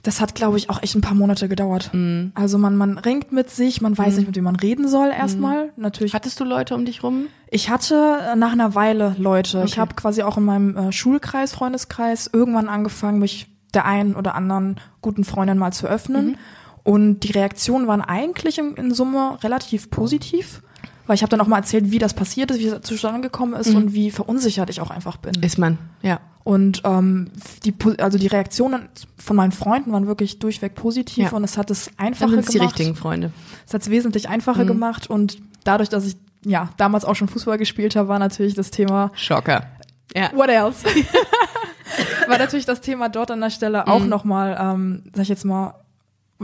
Das 0.03 0.19
hat, 0.19 0.35
glaube 0.35 0.57
ich, 0.57 0.69
auch 0.69 0.83
echt 0.83 0.95
ein 0.95 1.01
paar 1.01 1.13
Monate 1.13 1.47
gedauert. 1.47 1.91
Mm. 1.93 2.31
Also 2.33 2.57
man, 2.57 2.75
man 2.75 2.97
ringt 2.97 3.31
mit 3.31 3.49
sich, 3.49 3.79
man 3.79 3.97
weiß 3.97 4.15
mm. 4.15 4.17
nicht, 4.17 4.27
mit 4.27 4.35
wem 4.35 4.43
man 4.43 4.57
reden 4.57 4.89
soll 4.89 5.11
erstmal. 5.17 5.67
Mm. 5.67 5.69
Natürlich. 5.77 6.13
Hattest 6.13 6.41
du 6.41 6.43
Leute 6.43 6.75
um 6.75 6.83
dich 6.83 7.03
rum? 7.03 7.27
Ich 7.49 7.69
hatte 7.69 8.17
äh, 8.33 8.35
nach 8.35 8.51
einer 8.51 8.75
Weile 8.75 9.15
Leute. 9.17 9.59
Okay. 9.59 9.67
Ich 9.67 9.79
habe 9.79 9.95
quasi 9.95 10.23
auch 10.23 10.35
in 10.35 10.43
meinem 10.43 10.75
äh, 10.75 10.91
Schulkreis, 10.91 11.53
Freundeskreis 11.53 12.29
irgendwann 12.33 12.67
angefangen, 12.67 13.19
mich 13.19 13.47
der 13.73 13.85
einen 13.85 14.15
oder 14.15 14.35
anderen 14.35 14.79
guten 15.01 15.23
Freundin 15.23 15.57
mal 15.57 15.73
zu 15.73 15.87
öffnen. 15.87 16.25
Mhm. 16.27 16.35
Und 16.83 17.19
die 17.21 17.31
Reaktionen 17.31 17.87
waren 17.87 18.01
eigentlich 18.01 18.59
in, 18.59 18.75
in 18.75 18.93
Summe 18.93 19.37
relativ 19.41 19.89
positiv, 19.89 20.61
weil 21.07 21.15
ich 21.15 21.21
habe 21.21 21.29
dann 21.29 21.41
auch 21.41 21.47
mal 21.47 21.57
erzählt, 21.57 21.91
wie 21.91 21.99
das 21.99 22.13
passiert 22.13 22.51
ist, 22.51 22.59
wie 22.59 22.67
es 22.67 22.81
zustande 22.81 23.21
gekommen 23.21 23.53
ist 23.53 23.69
mhm. 23.69 23.77
und 23.77 23.93
wie 23.93 24.11
verunsichert 24.11 24.69
ich 24.69 24.81
auch 24.81 24.91
einfach 24.91 25.17
bin. 25.17 25.33
Ist 25.41 25.57
man, 25.57 25.77
ja. 26.01 26.19
Und 26.43 26.81
ähm, 26.83 27.31
die, 27.63 27.73
also 27.99 28.17
die 28.17 28.27
Reaktionen 28.27 28.89
von 29.17 29.37
meinen 29.37 29.53
Freunden 29.53 29.93
waren 29.93 30.07
wirklich 30.07 30.39
durchweg 30.39 30.75
positiv 30.75 31.31
ja. 31.31 31.37
und 31.37 31.45
es 31.45 31.57
hat 31.57 31.71
es 31.71 31.89
einfacher 31.97 32.31
gemacht. 32.31 32.53
die 32.53 32.57
richtigen 32.57 32.95
Freunde. 32.95 33.31
Es 33.65 33.73
hat 33.73 33.83
es 33.83 33.89
wesentlich 33.89 34.27
einfacher 34.27 34.65
mhm. 34.65 34.67
gemacht 34.67 35.09
und 35.09 35.37
dadurch, 35.63 35.87
dass 35.87 36.05
ich 36.05 36.17
ja 36.45 36.69
damals 36.75 37.05
auch 37.05 37.15
schon 37.15 37.29
Fußball 37.29 37.57
gespielt 37.57 37.95
habe, 37.95 38.09
war 38.09 38.19
natürlich 38.19 38.55
das 38.55 38.71
Thema 38.71 39.11
Schocker. 39.15 39.67
Ja. 40.13 40.31
What 40.35 40.49
else? 40.49 40.85
war 42.27 42.37
natürlich 42.37 42.65
das 42.65 42.81
Thema 42.81 43.09
dort 43.09 43.31
an 43.31 43.41
der 43.41 43.49
Stelle 43.49 43.87
auch 43.87 44.01
mhm. 44.01 44.09
nochmal, 44.09 44.57
ähm, 44.59 45.03
sag 45.13 45.23
ich 45.23 45.29
jetzt 45.29 45.45
mal, 45.45 45.75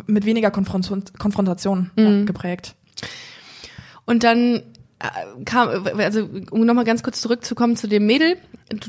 mit 0.05 0.25
weniger 0.25 0.51
Konfront 0.51 1.17
Konfrontation 1.17 1.91
mhm. 1.95 2.03
ja, 2.03 2.23
geprägt. 2.25 2.75
Und 4.05 4.23
dann 4.23 4.63
äh, 4.99 5.43
kam, 5.45 5.69
also 5.97 6.27
um 6.51 6.65
nochmal 6.65 6.85
ganz 6.85 7.03
kurz 7.03 7.21
zurückzukommen 7.21 7.75
zu 7.75 7.87
dem 7.87 8.05
Mädel, 8.05 8.37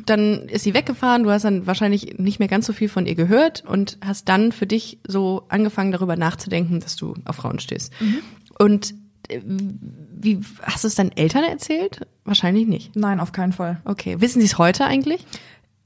dann 0.06 0.48
ist 0.48 0.64
sie 0.64 0.74
weggefahren, 0.74 1.22
du 1.22 1.30
hast 1.30 1.44
dann 1.44 1.66
wahrscheinlich 1.66 2.18
nicht 2.18 2.38
mehr 2.38 2.48
ganz 2.48 2.66
so 2.66 2.72
viel 2.72 2.88
von 2.88 3.06
ihr 3.06 3.14
gehört 3.14 3.64
und 3.66 3.98
hast 4.04 4.28
dann 4.28 4.52
für 4.52 4.66
dich 4.66 4.98
so 5.06 5.44
angefangen 5.48 5.92
darüber 5.92 6.16
nachzudenken, 6.16 6.80
dass 6.80 6.96
du 6.96 7.14
auf 7.24 7.36
Frauen 7.36 7.60
stehst. 7.60 7.92
Mhm. 8.00 8.18
Und 8.58 8.94
äh, 9.28 9.40
wie 9.42 10.40
hast 10.62 10.84
du 10.84 10.88
es 10.88 10.96
deinen 10.96 11.12
Eltern 11.12 11.44
erzählt? 11.44 12.06
Wahrscheinlich 12.24 12.66
nicht. 12.66 12.94
Nein, 12.94 13.20
auf 13.20 13.32
keinen 13.32 13.52
Fall. 13.52 13.80
Okay. 13.84 14.20
Wissen 14.20 14.40
sie 14.40 14.46
es 14.46 14.58
heute 14.58 14.84
eigentlich? 14.84 15.24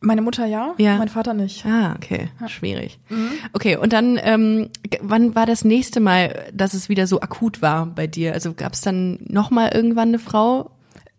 Meine 0.00 0.22
Mutter 0.22 0.44
ja, 0.44 0.74
ja. 0.76 0.98
mein 0.98 1.08
Vater 1.08 1.32
nicht. 1.32 1.64
Ah, 1.64 1.94
okay. 1.96 2.28
Ja. 2.40 2.48
Schwierig. 2.48 2.98
Mhm. 3.08 3.30
Okay, 3.54 3.76
und 3.76 3.92
dann, 3.92 4.18
ähm, 4.22 4.68
wann 5.00 5.34
war 5.34 5.46
das 5.46 5.64
nächste 5.64 6.00
Mal, 6.00 6.44
dass 6.52 6.74
es 6.74 6.88
wieder 6.88 7.06
so 7.06 7.20
akut 7.20 7.62
war 7.62 7.86
bei 7.86 8.06
dir? 8.06 8.34
Also 8.34 8.52
gab 8.52 8.74
es 8.74 8.82
dann 8.82 9.18
nochmal 9.26 9.70
irgendwann 9.72 10.08
eine 10.08 10.18
Frau? 10.18 10.70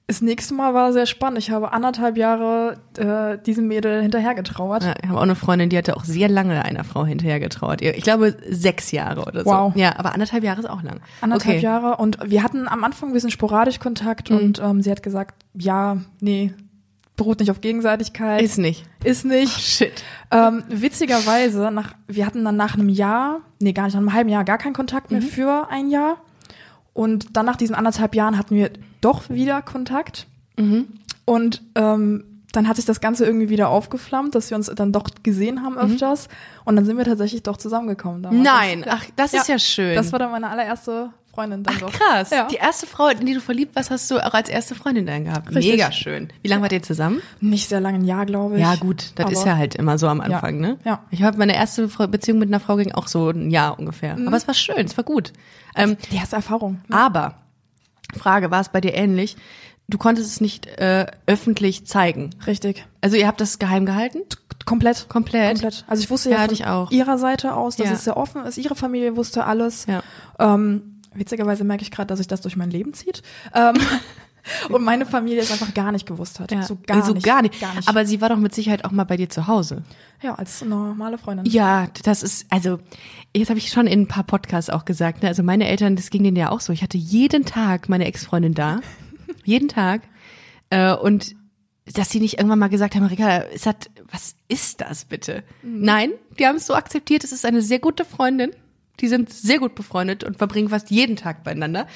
Das 0.08 0.22
nächste 0.22 0.54
Mal 0.54 0.76
war 0.76 0.94
sehr 0.94 1.08
spannend. 1.08 1.40
Ich 1.40 1.50
habe 1.50 1.74
anderthalb 1.74 2.16
Jahre 2.16 2.78
äh, 2.96 3.44
diesem 3.44 3.68
Mädel 3.68 4.04
hinterhergetrauert. 4.04 4.84
Ja, 4.84 4.94
ich 5.02 5.10
habe 5.10 5.18
auch 5.18 5.24
eine 5.24 5.34
Freundin, 5.34 5.70
die 5.70 5.78
hatte 5.80 5.98
auch 5.98 6.04
sehr 6.04 6.30
lange 6.30 6.64
einer 6.64 6.84
Frau 6.84 7.08
hinterhergetrauert. 7.08 7.82
Ich 7.82 8.04
glaube 8.04 8.36
sechs 8.48 8.92
Jahre 8.92 9.24
oder 9.24 9.44
so. 9.44 9.50
Wow. 9.50 9.76
Ja, 9.76 9.98
aber 9.98 10.14
anderthalb 10.14 10.44
Jahre 10.44 10.60
ist 10.60 10.70
auch 10.70 10.84
lang. 10.84 11.00
Anderthalb 11.22 11.56
okay. 11.56 11.64
Jahre 11.64 11.96
und 11.98 12.20
wir 12.24 12.44
hatten 12.44 12.68
am 12.68 12.84
Anfang 12.84 13.10
ein 13.10 13.14
bisschen 13.14 13.32
sporadisch 13.32 13.80
Kontakt 13.80 14.30
mhm. 14.30 14.38
und 14.38 14.62
ähm, 14.62 14.84
sie 14.84 14.92
hat 14.92 15.02
gesagt, 15.02 15.44
ja, 15.56 15.98
nee, 16.20 16.54
beruht 17.16 17.40
nicht 17.40 17.52
auf 17.52 17.62
Gegenseitigkeit. 17.62 18.42
Ist 18.42 18.58
nicht. 18.58 18.86
Ist 19.04 19.26
nicht. 19.26 19.56
Oh, 19.56 19.60
shit. 19.60 20.04
Ähm, 20.32 20.64
witzigerweise, 20.68 21.72
nach, 21.72 21.96
wir 22.08 22.26
hatten 22.26 22.44
dann 22.44 22.58
nach 22.58 22.76
einem 22.76 22.90
Jahr, 22.90 23.42
nee, 23.60 23.74
gar 23.74 23.86
nicht, 23.86 23.94
nach 23.94 24.02
einem 24.02 24.14
halben 24.14 24.30
Jahr 24.30 24.44
gar 24.44 24.58
keinen 24.58 24.74
Kontakt 24.74 25.12
mehr 25.12 25.22
mhm. 25.22 25.26
für 25.26 25.68
ein 25.70 25.90
Jahr. 25.90 26.18
Und 26.94 27.36
dann 27.36 27.46
nach 27.46 27.56
diesen 27.58 27.76
anderthalb 27.76 28.16
Jahren 28.16 28.38
hatten 28.38 28.56
wir 28.56 28.72
doch 29.02 29.30
wieder 29.30 29.62
Kontakt. 29.62 30.28
Mhm. 30.58 30.88
Und 31.26 31.62
ähm, 31.76 32.24
dann 32.52 32.68
hat 32.68 32.78
sich 32.78 32.86
das 32.86 33.02
Ganze 33.02 33.26
irgendwie 33.26 33.50
wieder 33.50 33.70
aufgeflammt, 33.70 34.36
dass 34.36 34.50
wir 34.50 34.58
uns 34.58 34.72
dann 34.74 34.92
doch 34.92 35.10
gesehen 35.24 35.64
haben 35.64 35.74
mhm. 35.74 35.94
öfters. 35.94 36.28
Mhm. 36.28 36.62
Und 36.66 36.76
dann 36.78 36.86
sind 36.86 36.98
wir 36.98 37.06
tatsächlich 37.06 37.44
doch 37.44 37.58
zusammengekommen. 37.58 38.24
Damals. 38.24 38.44
Nein, 38.44 38.82
das, 38.84 38.94
ach, 38.94 39.06
das 39.16 39.32
ja, 39.34 39.42
ist 39.42 39.48
ja 39.48 39.60
schön. 39.60 39.96
Das 39.96 40.12
war 40.12 40.20
dann 40.20 40.32
meine 40.32 40.50
allererste 40.50 41.12
Freundin 41.36 41.64
dann 41.64 41.76
Ach, 41.76 41.82
doch. 41.82 41.92
krass. 41.92 42.30
Ja. 42.32 42.48
Die 42.48 42.56
erste 42.56 42.88
Frau, 42.88 43.10
in 43.10 43.26
die 43.26 43.34
du 43.34 43.42
verliebt 43.42 43.76
warst, 43.76 43.92
hast 43.92 44.10
du 44.10 44.18
auch 44.26 44.34
als 44.34 44.50
erste 44.50 44.74
Freundin 44.74 45.06
dann 45.06 45.26
gehabt. 45.26 45.50
Richtig. 45.54 45.74
Mega 45.74 45.92
schön. 45.92 46.30
Wie 46.42 46.48
lange 46.48 46.64
wart 46.64 46.72
ihr 46.72 46.82
zusammen? 46.82 47.22
Nicht 47.42 47.70
sehr 47.70 47.82
lange, 47.82 48.00
ein 48.00 48.06
Jahr, 48.06 48.26
glaube 48.26 48.56
ich. 48.56 48.62
Ja, 48.62 48.76
gut, 48.76 49.12
das 49.16 49.32
ist 49.32 49.46
ja 49.46 49.58
halt 49.58 49.76
immer 49.76 49.98
so 49.98 50.08
am 50.08 50.22
Anfang, 50.22 50.56
ja. 50.56 50.70
ne? 50.70 50.78
Ja. 50.86 51.04
Ich 51.12 51.22
habe 51.22 51.38
meine 51.38 51.56
erste 51.56 51.88
Beziehung 51.88 52.40
mit 52.40 52.50
einer 52.50 52.60
Frau 52.60 52.78
ging 52.78 52.94
auch 52.94 53.08
so 53.08 53.30
ein 53.30 53.52
Jahr 53.52 53.78
ungefähr. 53.78 54.16
Mhm. 54.18 54.28
Aber 54.28 54.38
es 54.38 54.48
war 54.48 54.54
schön, 54.56 54.86
es 54.86 54.96
war 54.98 55.04
gut. 55.04 55.34
Ähm, 55.76 55.98
die 56.12 56.16
erste 56.16 56.38
Erfahrung. 56.38 56.82
Ne? 56.88 56.96
Aber, 56.98 57.36
Frage, 58.18 58.50
war 58.50 58.62
es 58.62 58.70
bei 58.70 58.82
dir 58.82 58.94
ähnlich? 58.96 59.36
Du 59.88 59.98
konntest 60.00 60.28
es 60.28 60.42
nicht 60.42 60.66
äh, 60.66 61.06
öffentlich 61.28 61.86
zeigen. 61.86 62.32
Richtig. 62.48 62.86
Also 63.02 63.18
ihr 63.18 63.28
habt 63.28 63.40
das 63.40 63.60
geheim 63.60 63.86
gehalten? 63.86 64.20
Komplett. 64.66 65.08
Komplett? 65.10 65.52
Komplett. 65.62 65.86
Also 65.88 66.02
ich 66.02 66.10
wusste 66.10 66.32
Ja, 66.32 66.48
ja, 66.52 66.86
von 66.86 66.96
ihrer 66.96 67.20
Seite 67.20 67.54
aus, 67.54 67.76
dass 67.76 67.88
Ja. 67.88 67.94
es 67.94 68.04
sehr 68.04 68.18
offen 68.18 68.44
ist. 68.46 68.58
Ihre 68.58 68.76
Familie 68.76 69.16
wusste 69.16 69.46
alles. 69.46 69.86
Ja. 69.86 70.02
Ähm, 70.40 70.95
witzigerweise 71.16 71.64
merke 71.64 71.84
ich 71.84 71.92
gerade, 71.92 72.08
dass 72.08 72.20
sich 72.20 72.28
das 72.28 72.42
durch 72.42 72.56
mein 72.56 72.70
Leben 72.70 72.94
zieht. 72.94 73.22
Ähm, 73.54 73.76
und 74.70 74.84
meine 74.84 75.06
Familie 75.06 75.42
es 75.42 75.52
einfach 75.52 75.74
gar 75.74 75.92
nicht 75.92 76.06
gewusst 76.06 76.40
hat. 76.40 76.52
Ja. 76.52 76.64
So 76.64 76.78
gar 76.86 77.04
so 77.04 77.14
nicht. 77.14 77.26
gar 77.26 77.42
nicht. 77.42 77.60
Gar 77.60 77.76
nicht. 77.76 77.88
Aber 77.88 78.06
sie 78.06 78.22
war 78.22 78.30
doch 78.30 78.38
mit 78.38 78.54
Sicherheit 78.54 78.86
auch 78.86 78.92
mal 78.92 79.04
bei 79.04 79.18
dir 79.18 79.30
zu 79.30 79.48
Hause. 79.48 79.84
ja, 80.22 80.36
als 80.36 80.64
normale 80.64 81.18
Freundin. 81.18 81.46
Ja, 81.46 81.88
das 82.04 82.24
ist, 82.24 82.46
also, 82.50 82.80
jetzt 83.36 83.50
habe 83.50 83.60
ich 83.60 83.70
schon 83.70 83.88
in 83.88 84.02
ein 84.02 84.08
paar 84.08 84.24
Podcasts 84.24 84.70
auch 84.70 84.86
gesagt, 84.86 85.24
ne? 85.24 85.30
also 85.30 85.44
meine 85.44 85.68
Eltern, 85.68 85.96
das 85.96 86.10
ging 86.10 86.24
denen 86.24 86.38
ja 86.38 86.52
auch 86.52 86.60
so. 86.60 86.74
Ich 86.74 86.84
hatte 86.84 86.98
jeden 86.98 87.46
Tag 87.46 87.90
meine 87.90 88.06
Ex-Freundin 88.06 88.54
da. 88.54 88.82
jeden 89.44 89.68
Tag. 89.68 90.02
Äh, 90.70 90.94
und 90.94 91.36
dass 91.94 92.10
sie 92.10 92.20
nicht 92.20 92.38
irgendwann 92.38 92.60
mal 92.60 92.68
gesagt 92.68 92.96
haben, 92.96 93.06
Rika, 93.06 93.38
ist 93.38 93.66
das, 93.68 93.76
was 94.12 94.36
ist 94.48 94.82
das 94.82 95.06
bitte? 95.06 95.44
Nein, 95.62 96.12
die 96.40 96.48
haben 96.48 96.56
es 96.56 96.66
so 96.66 96.74
akzeptiert, 96.74 97.24
es 97.24 97.32
ist 97.32 97.46
eine 97.46 97.62
sehr 97.62 97.80
gute 97.80 98.06
Freundin. 98.06 98.52
Die 99.02 99.08
sind 99.08 99.32
sehr 99.32 99.60
gut 99.60 99.76
befreundet 99.76 100.24
und 100.24 100.38
verbringen 100.38 100.70
fast 100.70 100.90
jeden 100.92 101.16
Tag 101.16 101.44
beieinander. 101.44 101.88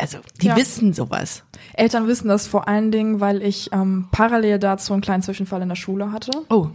Also, 0.00 0.18
die 0.40 0.46
Ja. 0.46 0.56
wissen 0.56 0.92
sowas. 0.92 1.42
Eltern 1.74 2.06
wissen 2.06 2.28
das 2.28 2.46
vor 2.46 2.68
allen 2.68 2.92
Dingen, 2.92 3.20
weil 3.20 3.42
ich 3.42 3.70
ähm, 3.72 4.06
parallel 4.12 4.58
dazu 4.60 4.92
einen 4.92 5.02
kleinen 5.02 5.22
Zwischenfall 5.22 5.60
in 5.62 5.68
der 5.68 5.76
Schule 5.76 6.12
hatte. 6.12 6.30
Oh, 6.50 6.68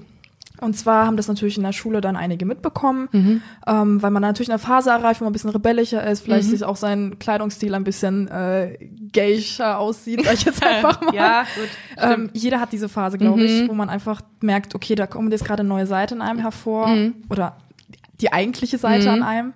Und 0.59 0.77
zwar 0.77 1.05
haben 1.07 1.17
das 1.17 1.27
natürlich 1.27 1.57
in 1.57 1.63
der 1.63 1.73
Schule 1.73 1.99
dann 1.99 2.15
einige 2.15 2.45
mitbekommen, 2.45 3.09
Mhm. 3.11 3.41
ähm, 3.67 4.01
weil 4.01 4.11
man 4.11 4.21
natürlich 4.21 4.49
eine 4.49 4.59
Phase 4.59 4.91
erreicht, 4.91 5.19
wo 5.19 5.25
man 5.25 5.31
ein 5.31 5.33
bisschen 5.33 5.49
rebellischer 5.49 6.05
ist, 6.05 6.21
Mhm. 6.21 6.25
vielleicht 6.25 6.49
sich 6.49 6.63
auch 6.63 6.75
sein 6.77 7.17
Kleidungsstil 7.19 7.73
ein 7.73 7.83
bisschen 7.83 8.27
äh, 8.29 8.77
gayscher 9.11 9.79
aussieht, 9.79 10.23
sag 10.23 10.33
ich 10.35 10.43
jetzt 10.45 10.63
einfach 10.65 11.01
mal. 11.01 11.13
Ja, 11.15 11.43
gut, 11.55 11.69
Ähm, 11.97 12.29
jeder 12.33 12.59
hat 12.59 12.71
diese 12.71 12.87
Phase, 12.87 13.17
glaube 13.17 13.39
Mhm. 13.39 13.45
ich, 13.45 13.67
wo 13.69 13.73
man 13.73 13.89
einfach 13.89 14.21
merkt, 14.41 14.75
okay, 14.75 14.95
da 14.95 15.07
kommt 15.07 15.31
jetzt 15.31 15.43
gerade 15.43 15.61
eine 15.61 15.69
neue 15.69 15.87
Seite 15.87 16.15
in 16.15 16.21
einem 16.21 16.39
hervor 16.39 16.87
Mhm. 16.87 17.15
oder 17.29 17.57
die 18.21 18.31
eigentliche 18.31 18.77
Seite 18.77 19.11
an 19.11 19.23
einem. 19.23 19.53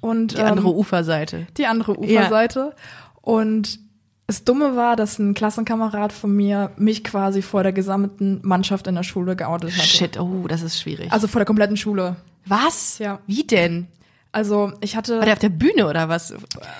Und 0.00 0.36
die 0.36 0.42
andere 0.42 0.68
ähm, 0.68 0.74
Uferseite. 0.74 1.46
die 1.56 1.66
andere 1.66 1.98
Uferseite. 1.98 2.74
Und 3.20 3.78
das 4.26 4.44
Dumme 4.44 4.76
war, 4.76 4.96
dass 4.96 5.18
ein 5.18 5.34
Klassenkamerad 5.34 6.12
von 6.12 6.34
mir 6.34 6.70
mich 6.76 7.04
quasi 7.04 7.42
vor 7.42 7.62
der 7.62 7.72
gesamten 7.72 8.40
Mannschaft 8.42 8.86
in 8.86 8.94
der 8.94 9.02
Schule 9.02 9.36
geoutet 9.36 9.72
hatte. 9.72 9.86
Shit, 9.86 10.18
oh, 10.18 10.46
das 10.48 10.62
ist 10.62 10.80
schwierig. 10.80 11.12
Also 11.12 11.28
vor 11.28 11.38
der 11.38 11.46
kompletten 11.46 11.76
Schule. 11.76 12.16
Was? 12.46 12.98
Ja. 12.98 13.20
Wie 13.26 13.44
denn? 13.46 13.88
Also 14.32 14.72
ich 14.80 14.96
hatte. 14.96 15.18
War 15.18 15.26
der 15.26 15.34
auf 15.34 15.40
der 15.40 15.50
Bühne 15.50 15.86
oder 15.86 16.08
was? 16.08 16.34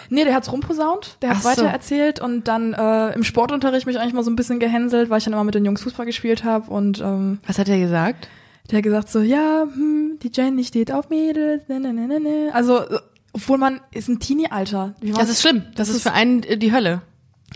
nee, 0.08 0.24
der 0.24 0.34
hat's 0.34 0.50
rumposaunt, 0.50 1.18
der 1.20 1.32
Ach 1.32 1.34
hat 1.36 1.42
so. 1.42 1.48
weiter 1.50 1.66
erzählt 1.66 2.18
und 2.18 2.48
dann 2.48 2.72
äh, 2.72 3.12
im 3.12 3.22
Sportunterricht 3.24 3.86
mich 3.86 3.98
eigentlich 3.98 4.14
mal 4.14 4.24
so 4.24 4.30
ein 4.30 4.36
bisschen 4.36 4.58
gehänselt, 4.58 5.10
weil 5.10 5.18
ich 5.18 5.24
dann 5.24 5.34
immer 5.34 5.44
mit 5.44 5.54
den 5.54 5.66
Jungs 5.66 5.82
Fußball 5.82 6.06
gespielt 6.06 6.44
habe 6.44 6.70
und 6.70 7.00
ähm, 7.00 7.40
Was 7.46 7.58
hat 7.58 7.68
er 7.68 7.78
gesagt? 7.78 8.28
Der 8.72 8.78
hat 8.78 8.84
gesagt 8.84 9.10
so, 9.10 9.20
ja, 9.20 9.66
hm, 9.72 10.18
die 10.22 10.30
Jenny 10.34 10.64
steht 10.64 10.90
auf 10.90 11.10
Mädels, 11.10 11.68
ne, 11.68 11.78
ne, 11.78 11.92
ne, 11.92 12.08
ne, 12.08 12.18
ne. 12.20 12.50
Also, 12.52 12.78
äh, 12.78 12.98
obwohl 13.34 13.58
man 13.58 13.80
ist 13.92 14.08
ein 14.08 14.18
Teenie-Alter. 14.18 14.94
Das 15.14 15.28
ist 15.28 15.40
schlimm. 15.42 15.62
Das, 15.74 15.88
ist 15.88 16.02
für 16.02 16.12
einen 16.12 16.42
äh, 16.42 16.56
die 16.58 16.72
Hölle. 16.72 17.02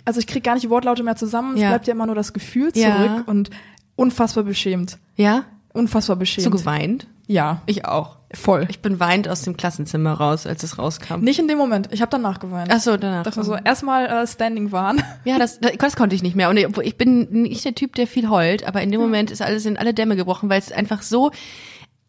Also 0.04 0.20
ich 0.20 0.26
krieg 0.26 0.44
gar 0.44 0.54
nicht 0.54 0.62
die 0.64 0.70
Wortlaute 0.70 1.02
mehr 1.02 1.16
zusammen, 1.16 1.54
es 1.54 1.62
Ja. 1.62 1.70
bleibt 1.70 1.86
ja 1.86 1.94
immer 1.94 2.06
nur 2.06 2.14
das 2.14 2.32
Gefühl 2.32 2.70
Ja. 2.74 2.96
zurück 2.96 3.28
und 3.28 3.50
unfassbar 3.96 4.44
beschämt. 4.44 4.98
Ja? 5.16 5.44
Unfassbar 5.72 6.16
beschämt. 6.16 6.46
du 6.46 6.50
geweint? 6.50 7.06
Ja, 7.26 7.62
Ich 7.66 7.84
auch. 7.84 8.16
voll. 8.32 8.66
Ich 8.68 8.80
bin 8.80 9.00
weint 9.00 9.28
aus 9.28 9.42
dem 9.42 9.56
Klassenzimmer 9.56 10.12
raus, 10.12 10.46
als 10.46 10.62
es 10.62 10.78
rauskam. 10.78 11.20
Nicht 11.20 11.38
in 11.38 11.48
dem 11.48 11.58
Moment, 11.58 11.88
ich 11.92 12.00
habe 12.02 12.10
danach 12.10 12.38
geweint. 12.38 12.68
Ach 12.70 12.80
so, 12.80 12.96
danach. 12.96 13.24
Dachte 13.24 13.38
mir 13.40 13.44
so, 13.44 13.56
erstmal 13.56 14.06
äh, 14.06 14.26
Standing 14.26 14.72
waren. 14.72 15.02
Ja, 15.24 15.38
das, 15.38 15.58
das, 15.58 15.96
konnte 15.96 16.14
ich 16.14 16.22
nicht 16.22 16.36
mehr. 16.36 16.48
Und 16.50 16.56
ich, 16.56 16.96
bin 16.96 17.42
nicht 17.42 17.64
der 17.64 17.74
Typ, 17.74 17.96
der 17.96 18.06
viel 18.06 18.28
heult, 18.28 18.66
aber 18.66 18.80
in 18.82 18.92
dem 18.92 19.00
Moment 19.00 19.30
ist 19.32 19.42
alles 19.42 19.66
in 19.66 19.76
alle 19.76 19.92
Dämme 19.92 20.14
gebrochen, 20.14 20.48
weil 20.48 20.60
es 20.60 20.70
einfach 20.70 21.02
so, 21.02 21.32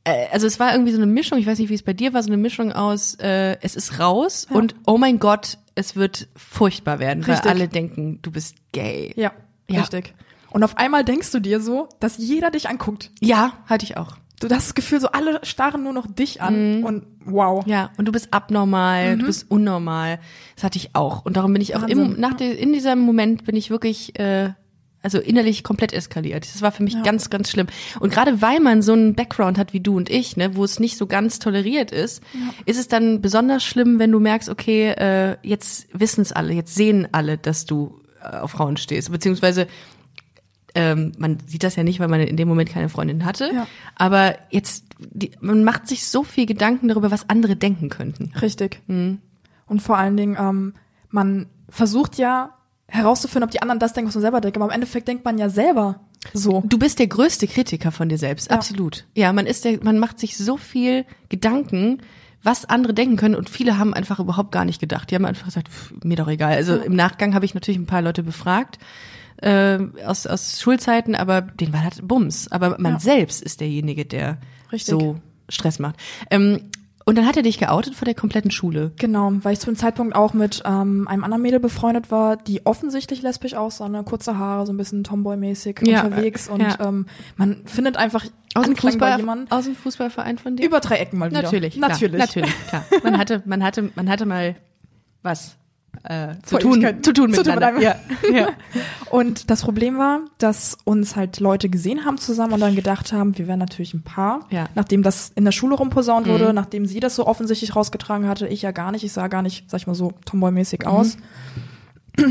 äh, 0.03 0.27
also 0.31 0.45
es 0.45 0.59
war 0.59 0.71
irgendwie 0.71 0.91
so 0.91 0.97
eine 0.97 1.07
Mischung, 1.07 1.39
ich 1.39 1.47
weiß 1.47 1.57
nicht, 1.57 1.69
wie 1.69 1.75
es 1.75 1.83
bei 1.83 1.93
dir 1.93 2.13
war, 2.13 2.21
so 2.21 2.29
eine 2.29 2.38
Mischung 2.38 2.71
aus, 2.71 3.15
äh, 3.15 3.57
es 3.62 3.75
ist 3.75 4.00
raus 4.00 4.45
und 4.50 4.75
oh 4.86 4.97
mein 4.97 5.17
Gott, 5.19 5.57
es 5.75 5.95
wird 5.95 6.27
furchtbar 6.36 7.00
werden, 7.00 7.24
Richtig. 7.24 7.45
weil 7.45 7.51
alle 7.51 7.67
denken, 7.67 8.19
du 8.21 8.31
bist 8.31 8.55
gay. 8.71 9.13
Ja, 9.15 9.31
Ja. 9.69 9.79
richtig. 9.79 10.13
Und 10.51 10.63
auf 10.63 10.77
einmal 10.77 11.03
denkst 11.03 11.31
du 11.31 11.39
dir 11.39 11.59
so, 11.59 11.89
dass 12.00 12.17
jeder 12.17 12.51
dich 12.51 12.69
anguckt. 12.69 13.12
Ja, 13.19 13.53
hatte 13.65 13.83
ich 13.83 13.97
auch. 13.97 14.15
Du 14.39 14.48
hast 14.50 14.67
das 14.67 14.75
Gefühl, 14.75 15.01
so 15.01 15.08
alle 15.08 15.39
starren 15.44 15.84
nur 15.84 15.94
noch 15.94 16.06
dich 16.06 16.41
an 16.41 16.84
und 16.84 17.03
wow. 17.25 17.65
Mhm. 17.65 17.72
Ja, 17.72 17.91
und 17.98 18.08
du 18.08 18.12
bist 18.12 18.34
abnormal, 18.34 19.17
du 19.17 19.25
bist 19.25 19.50
unnormal. 19.50 20.20
Das 20.56 20.63
hatte 20.63 20.77
ich 20.77 20.91
auch. 20.94 21.25
Und 21.25 21.38
darum 21.38 21.53
bin 21.53 21.62
ich 21.62 21.75
auch 21.75 21.88
im, 21.88 22.20
nach 22.20 22.36
der, 22.36 22.58
in 22.58 22.72
diesem 22.72 23.00
Moment 23.00 23.46
bin 23.46 23.56
ich 23.56 23.72
wirklich, 23.72 24.17
äh, 24.20 24.51
also 25.01 25.17
innerlich 25.20 25.63
komplett 25.63 25.91
eskaliert. 25.91 26.44
Das 26.53 26.62
war 26.62 26.72
für 26.72 26.84
mich 26.84 27.01
ganz, 27.01 27.32
ganz 27.32 27.50
schlimm. 27.50 27.65
Und 28.00 28.13
gerade 28.13 28.41
weil 28.41 28.60
man 28.60 28.84
so 28.84 28.94
einen 28.94 29.15
Background 29.15 29.58
hat 29.58 29.74
wie 29.74 29.79
du 29.79 29.98
und 29.98 30.10
ich, 30.10 30.38
ne, 30.38 30.56
wo 30.56 30.63
es 30.63 30.79
nicht 30.79 30.98
so 30.98 31.08
ganz 31.08 31.39
toleriert 31.39 31.91
ist, 31.91 32.22
ist 32.65 32.77
es 32.77 32.88
dann 32.88 33.22
besonders 33.22 33.63
schlimm, 33.63 33.98
wenn 33.98 34.12
du 34.12 34.20
merkst, 34.20 34.50
okay, 34.50 34.89
äh, 34.89 35.38
jetzt 35.41 35.88
wissen 35.94 36.22
es 36.22 36.32
alle, 36.32 36.53
jetzt 36.53 36.75
sehen 36.75 37.08
alle, 37.12 37.39
dass 37.39 37.65
du 37.65 38.01
äh, 38.22 38.38
auf 38.38 38.51
Frauen 38.51 38.77
stehst. 38.77 39.12
Beziehungsweise 39.12 39.67
ähm, 40.77 41.12
man 41.17 41.39
sieht 41.48 41.63
das 41.63 41.75
ja 41.75 41.84
nicht, 41.84 42.00
weil 42.00 42.07
man 42.07 42.22
in 42.22 42.38
dem 42.38 42.48
Moment 42.48 42.69
keine 42.69 42.88
Freundin 42.88 43.25
hatte. 43.25 43.50
Ja. 43.51 43.67
Aber 43.96 44.36
jetzt, 44.51 44.86
die, 45.00 45.31
man 45.41 45.63
macht 45.63 45.88
sich 45.88 46.07
so 46.07 46.24
viel 46.24 46.46
Gedanken 46.46 46.88
darüber, 46.88 47.10
was 47.10 47.29
andere 47.29 47.55
denken 47.55 47.89
könnten. 47.89 48.31
Richtig. 48.39 48.81
Und 48.88 49.81
vor 49.81 49.98
allen 49.98 50.15
Dingen, 50.15 50.38
ähm, 50.39 50.74
man 51.10 51.48
versucht 51.67 52.17
ja 52.19 52.53
herauszufinden, 52.88 53.46
ob 53.48 53.51
die 53.51 53.62
anderen 53.62 53.79
das 53.79 53.93
denken, 53.93 54.10
was 54.10 54.15
man 54.15 54.22
selber 54.22 54.39
denkt. 54.39 54.55
Aber 54.55 54.65
im 54.65 54.72
Endeffekt 54.72 55.07
denkt 55.07 55.25
man 55.25 55.39
ja 55.39 55.50
selber 55.50 56.00
so. 56.34 56.63
Du 56.67 56.77
bist 56.77 57.00
der 57.00 57.07
größte 57.07 57.48
Kritiker 57.48 57.91
von 57.91 58.10
dir 58.10 58.17
selbst, 58.17 58.51
absolut. 58.51 59.05
Ja, 59.15 59.34
man 59.34 59.48
ist 59.48 59.65
der, 59.65 59.84
man 59.84 59.98
macht 59.98 60.19
sich 60.19 60.38
so 60.38 60.57
viel 60.57 61.05
Gedanken, 61.29 62.01
was 62.43 62.65
andere 62.65 62.93
denken 62.93 63.17
können 63.17 63.36
und 63.36 63.50
viele 63.50 63.79
haben 63.79 63.93
einfach 63.93 64.19
überhaupt 64.19 64.51
gar 64.51 64.63
nicht 64.63 64.79
gedacht. 64.79 65.10
Die 65.10 65.15
haben 65.15 65.25
einfach 65.25 65.46
gesagt, 65.46 65.69
pff, 65.69 65.93
mir 66.03 66.17
doch 66.17 66.27
egal. 66.27 66.53
Also 66.53 66.75
im 66.75 66.96
Nachgang 66.96 67.34
habe 67.34 67.46
ich 67.46 67.55
natürlich 67.55 67.79
ein 67.79 67.88
paar 67.88 68.01
Leute 68.01 68.24
befragt 68.24 68.77
äh, 69.41 69.79
aus, 70.06 70.27
aus 70.27 70.60
Schulzeiten, 70.62 71.15
aber 71.15 71.41
den 71.41 71.74
war 71.74 71.84
das 71.89 72.00
Bums. 72.01 72.51
Aber 72.51 72.77
man 72.79 72.94
Ja. 72.94 73.00
selbst 73.00 73.41
ist 73.41 73.60
derjenige, 73.62 74.06
der 74.06 74.38
Richtig. 74.72 74.91
so 74.91 75.17
Stress 75.50 75.79
macht. 75.79 75.96
Ähm, 76.29 76.62
und 77.06 77.17
dann 77.17 77.25
hat 77.25 77.38
er 77.38 77.44
dich 77.44 77.58
geoutet 77.58 77.96
vor 77.96 78.03
der 78.03 78.15
kompletten 78.15 78.51
Schule. 78.51 78.91
Genau, 78.98 79.32
weil 79.41 79.53
ich 79.53 79.60
zu 79.60 79.67
dem 79.67 79.77
Zeitpunkt 79.77 80.13
auch 80.13 80.34
mit 80.34 80.62
ähm, 80.65 81.08
einem 81.08 81.24
anderen 81.24 81.41
Mädel 81.41 81.62
befreundet 81.62 82.12
war, 82.12 82.36
die 82.36 82.65
offensichtlich 82.65 83.22
lesbisch 83.22 83.53
aussah, 83.53 83.88
ne? 83.88 84.03
kurze 84.03 84.38
Haare, 84.38 84.65
so 84.65 84.74
ein 84.74 84.77
bisschen 84.77 85.06
Tomboy-mäßig 85.06 85.79
Ja, 85.88 86.03
unterwegs. 86.03 86.50
äh, 86.50 86.51
Und 86.51 86.60
ja. 86.63 86.77
ähm, 86.82 87.06
man 87.38 87.62
findet 87.65 87.96
einfach 87.96 88.25
Aus 88.56 88.65
dem, 88.65 88.75
Fußball, 88.75 89.24
aus 89.50 89.63
dem 89.63 89.75
Fußballverein 89.77 90.38
von 90.38 90.58
dir? 90.58 90.65
Über 90.65 90.82
drei 90.82 90.98
Ecken 90.98 91.17
mal 91.20 91.29
wieder. 91.32 91.44
Natürlich, 91.44 91.75
klar, 91.75 91.91
Natürlich. 91.91 92.20
natürlich, 92.20 92.67
klar. 92.67 92.84
Man 93.01 93.17
hatte, 93.17 93.41
man 93.46 93.63
hatte, 93.63 93.89
man 93.96 94.10
hatte 94.10 94.25
mal 94.25 94.58
was 95.24 95.56
äh, 96.04 96.36
zu 96.44 96.58
tun, 96.58 96.82
zu 96.82 96.92
tun 96.92 97.04
Zu 97.04 97.13
tun 97.13 97.32
miteinander. 97.32 97.82
ja, 97.82 97.96
ja. 98.32 98.50
Und 99.10 99.50
das 99.50 99.62
Problem 99.62 99.98
war, 99.98 100.22
dass 100.38 100.77
uns 100.84 101.16
halt 101.16 101.39
Leute 101.39 101.70
gesehen 101.70 102.06
haben 102.06 102.18
zusammen 102.18 102.54
und 102.54 102.60
dann 102.60 102.75
gedacht 102.75 103.13
haben, 103.13 103.38
wir 103.38 103.48
wären 103.48 103.60
natürlich 103.60 103.94
ein 103.94 104.04
Paar. 104.04 104.42
Ja. 104.50 104.63
Mhm. 104.63 104.68
Nachdem 104.75 105.04
das 105.04 105.32
in 105.36 105.46
der 105.46 105.51
Schule 105.54 105.75
rumposaunt 105.75 106.27
wurde, 106.27 106.54
nachdem 106.54 106.86
sie 106.86 107.00
das 107.00 107.16
so 107.16 107.25
offensichtlich 107.25 107.75
rausgetragen 107.75 108.27
hatte, 108.27 108.48
ich 108.48 108.62
ja 108.62 108.72
gar 108.72 108.92
nicht, 108.92 109.04
ich 109.04 109.13
sah 109.13 109.27
gar 109.27 109.42
nicht, 109.42 109.70
sag 109.70 109.80
ich 109.82 109.88
mal 109.88 109.96
so, 109.96 110.13
Tomboy-mäßig 110.25 110.82
Mhm. 110.82 110.88
aus, 110.88 111.18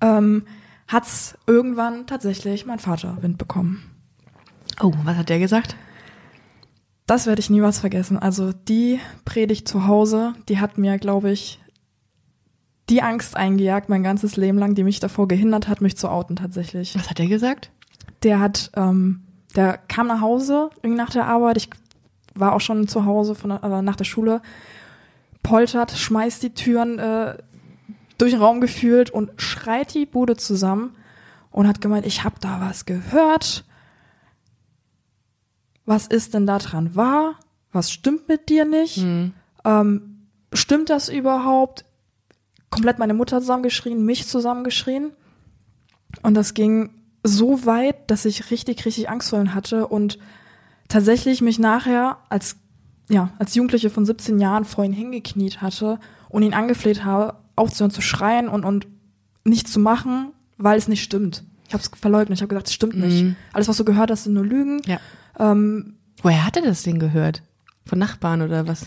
ähm, 0.00 0.44
hat's 0.88 1.36
irgendwann 1.46 2.06
tatsächlich 2.06 2.66
mein 2.66 2.78
Vater 2.78 3.16
Wind 3.22 3.38
bekommen. 3.38 3.82
Oh, 4.82 4.92
was 5.04 5.16
hat 5.16 5.28
der 5.28 5.38
gesagt? 5.38 5.76
Das 7.06 7.26
werde 7.26 7.40
ich 7.40 7.50
niemals 7.50 7.78
vergessen. 7.78 8.18
Also 8.18 8.52
die 8.52 8.98
Predigt 9.24 9.68
zu 9.68 9.86
Hause, 9.86 10.34
die 10.48 10.58
hat 10.58 10.78
mir, 10.78 10.98
glaube 10.98 11.30
ich, 11.30 11.60
die 12.90 13.02
Angst 13.02 13.36
eingejagt 13.36 13.88
mein 13.88 14.02
ganzes 14.02 14.36
Leben 14.36 14.58
lang, 14.58 14.74
die 14.74 14.84
mich 14.84 15.00
davor 15.00 15.28
gehindert 15.28 15.68
hat, 15.68 15.80
mich 15.80 15.96
zu 15.96 16.08
outen 16.08 16.36
tatsächlich. 16.36 16.94
Was 16.94 17.08
hat 17.08 17.18
der 17.18 17.28
gesagt? 17.28 17.70
Der 18.22 18.40
hat, 18.40 18.70
ähm, 18.76 19.22
der 19.56 19.78
kam 19.78 20.06
nach 20.06 20.20
Hause 20.20 20.70
irgendwie 20.82 20.98
nach 20.98 21.10
der 21.10 21.26
Arbeit. 21.26 21.56
Ich 21.56 21.70
war 22.34 22.52
auch 22.52 22.60
schon 22.60 22.88
zu 22.88 23.04
Hause 23.06 23.34
von 23.34 23.50
äh, 23.50 23.82
nach 23.82 23.96
der 23.96 24.04
Schule. 24.04 24.42
Poltert, 25.42 25.92
schmeißt 25.92 26.42
die 26.42 26.54
Türen 26.54 26.98
äh, 26.98 27.36
durch 28.18 28.32
den 28.32 28.40
Raum 28.40 28.60
gefühlt 28.60 29.10
und 29.10 29.30
schreit 29.36 29.94
die 29.94 30.06
Bude 30.06 30.36
zusammen 30.36 30.94
und 31.50 31.68
hat 31.68 31.80
gemeint, 31.80 32.06
ich 32.06 32.24
habe 32.24 32.36
da 32.40 32.60
was 32.60 32.84
gehört. 32.84 33.64
Was 35.86 36.06
ist 36.06 36.34
denn 36.34 36.46
da 36.46 36.58
dran 36.58 36.96
wahr? 36.96 37.34
Was 37.72 37.92
stimmt 37.92 38.28
mit 38.28 38.48
dir 38.48 38.64
nicht? 38.64 38.98
Ähm, 39.64 40.28
stimmt 40.52 40.90
das 40.90 41.08
überhaupt? 41.08 41.84
Komplett 42.74 42.98
meine 42.98 43.14
Mutter 43.14 43.40
zusammengeschrien, 43.40 44.04
mich 44.04 44.26
zusammengeschrien. 44.26 45.12
Und 46.22 46.34
das 46.34 46.54
ging 46.54 46.90
so 47.22 47.64
weit, 47.66 48.10
dass 48.10 48.24
ich 48.24 48.50
richtig, 48.50 48.84
richtig 48.84 49.08
Angst 49.08 49.30
vor 49.30 49.40
ihm 49.40 49.54
hatte 49.54 49.86
und 49.86 50.18
tatsächlich 50.88 51.40
mich 51.40 51.58
nachher 51.58 52.18
als, 52.28 52.56
ja, 53.08 53.30
als 53.38 53.54
Jugendliche 53.54 53.90
von 53.90 54.04
17 54.04 54.38
Jahren 54.38 54.64
vor 54.64 54.84
ihn 54.84 54.92
hingekniet 54.92 55.62
hatte 55.62 55.98
und 56.28 56.42
ihn 56.42 56.54
angefleht 56.54 57.04
habe, 57.04 57.36
aufzuhören 57.56 57.90
zu 57.92 58.02
schreien 58.02 58.48
und, 58.48 58.64
und 58.64 58.86
nichts 59.44 59.72
zu 59.72 59.80
machen, 59.80 60.32
weil 60.58 60.76
es 60.76 60.88
nicht 60.88 61.02
stimmt. 61.02 61.44
Ich 61.68 61.74
habe 61.74 61.82
es 61.82 61.90
verleugnet. 61.98 62.38
Ich 62.38 62.42
habe 62.42 62.48
gesagt, 62.48 62.66
das 62.66 62.74
stimmt 62.74 62.96
nicht. 62.96 63.36
Alles, 63.52 63.68
was 63.68 63.76
du 63.76 63.84
gehört 63.84 64.10
hast, 64.10 64.24
sind 64.24 64.34
nur 64.34 64.44
Lügen. 64.44 64.82
Ja. 64.86 65.00
Ähm, 65.38 65.94
Woher 66.22 66.44
hat 66.44 66.56
er 66.56 66.62
das 66.62 66.82
denn 66.82 66.98
gehört? 66.98 67.42
Von 67.86 67.98
Nachbarn 67.98 68.42
oder 68.42 68.66
was? 68.66 68.86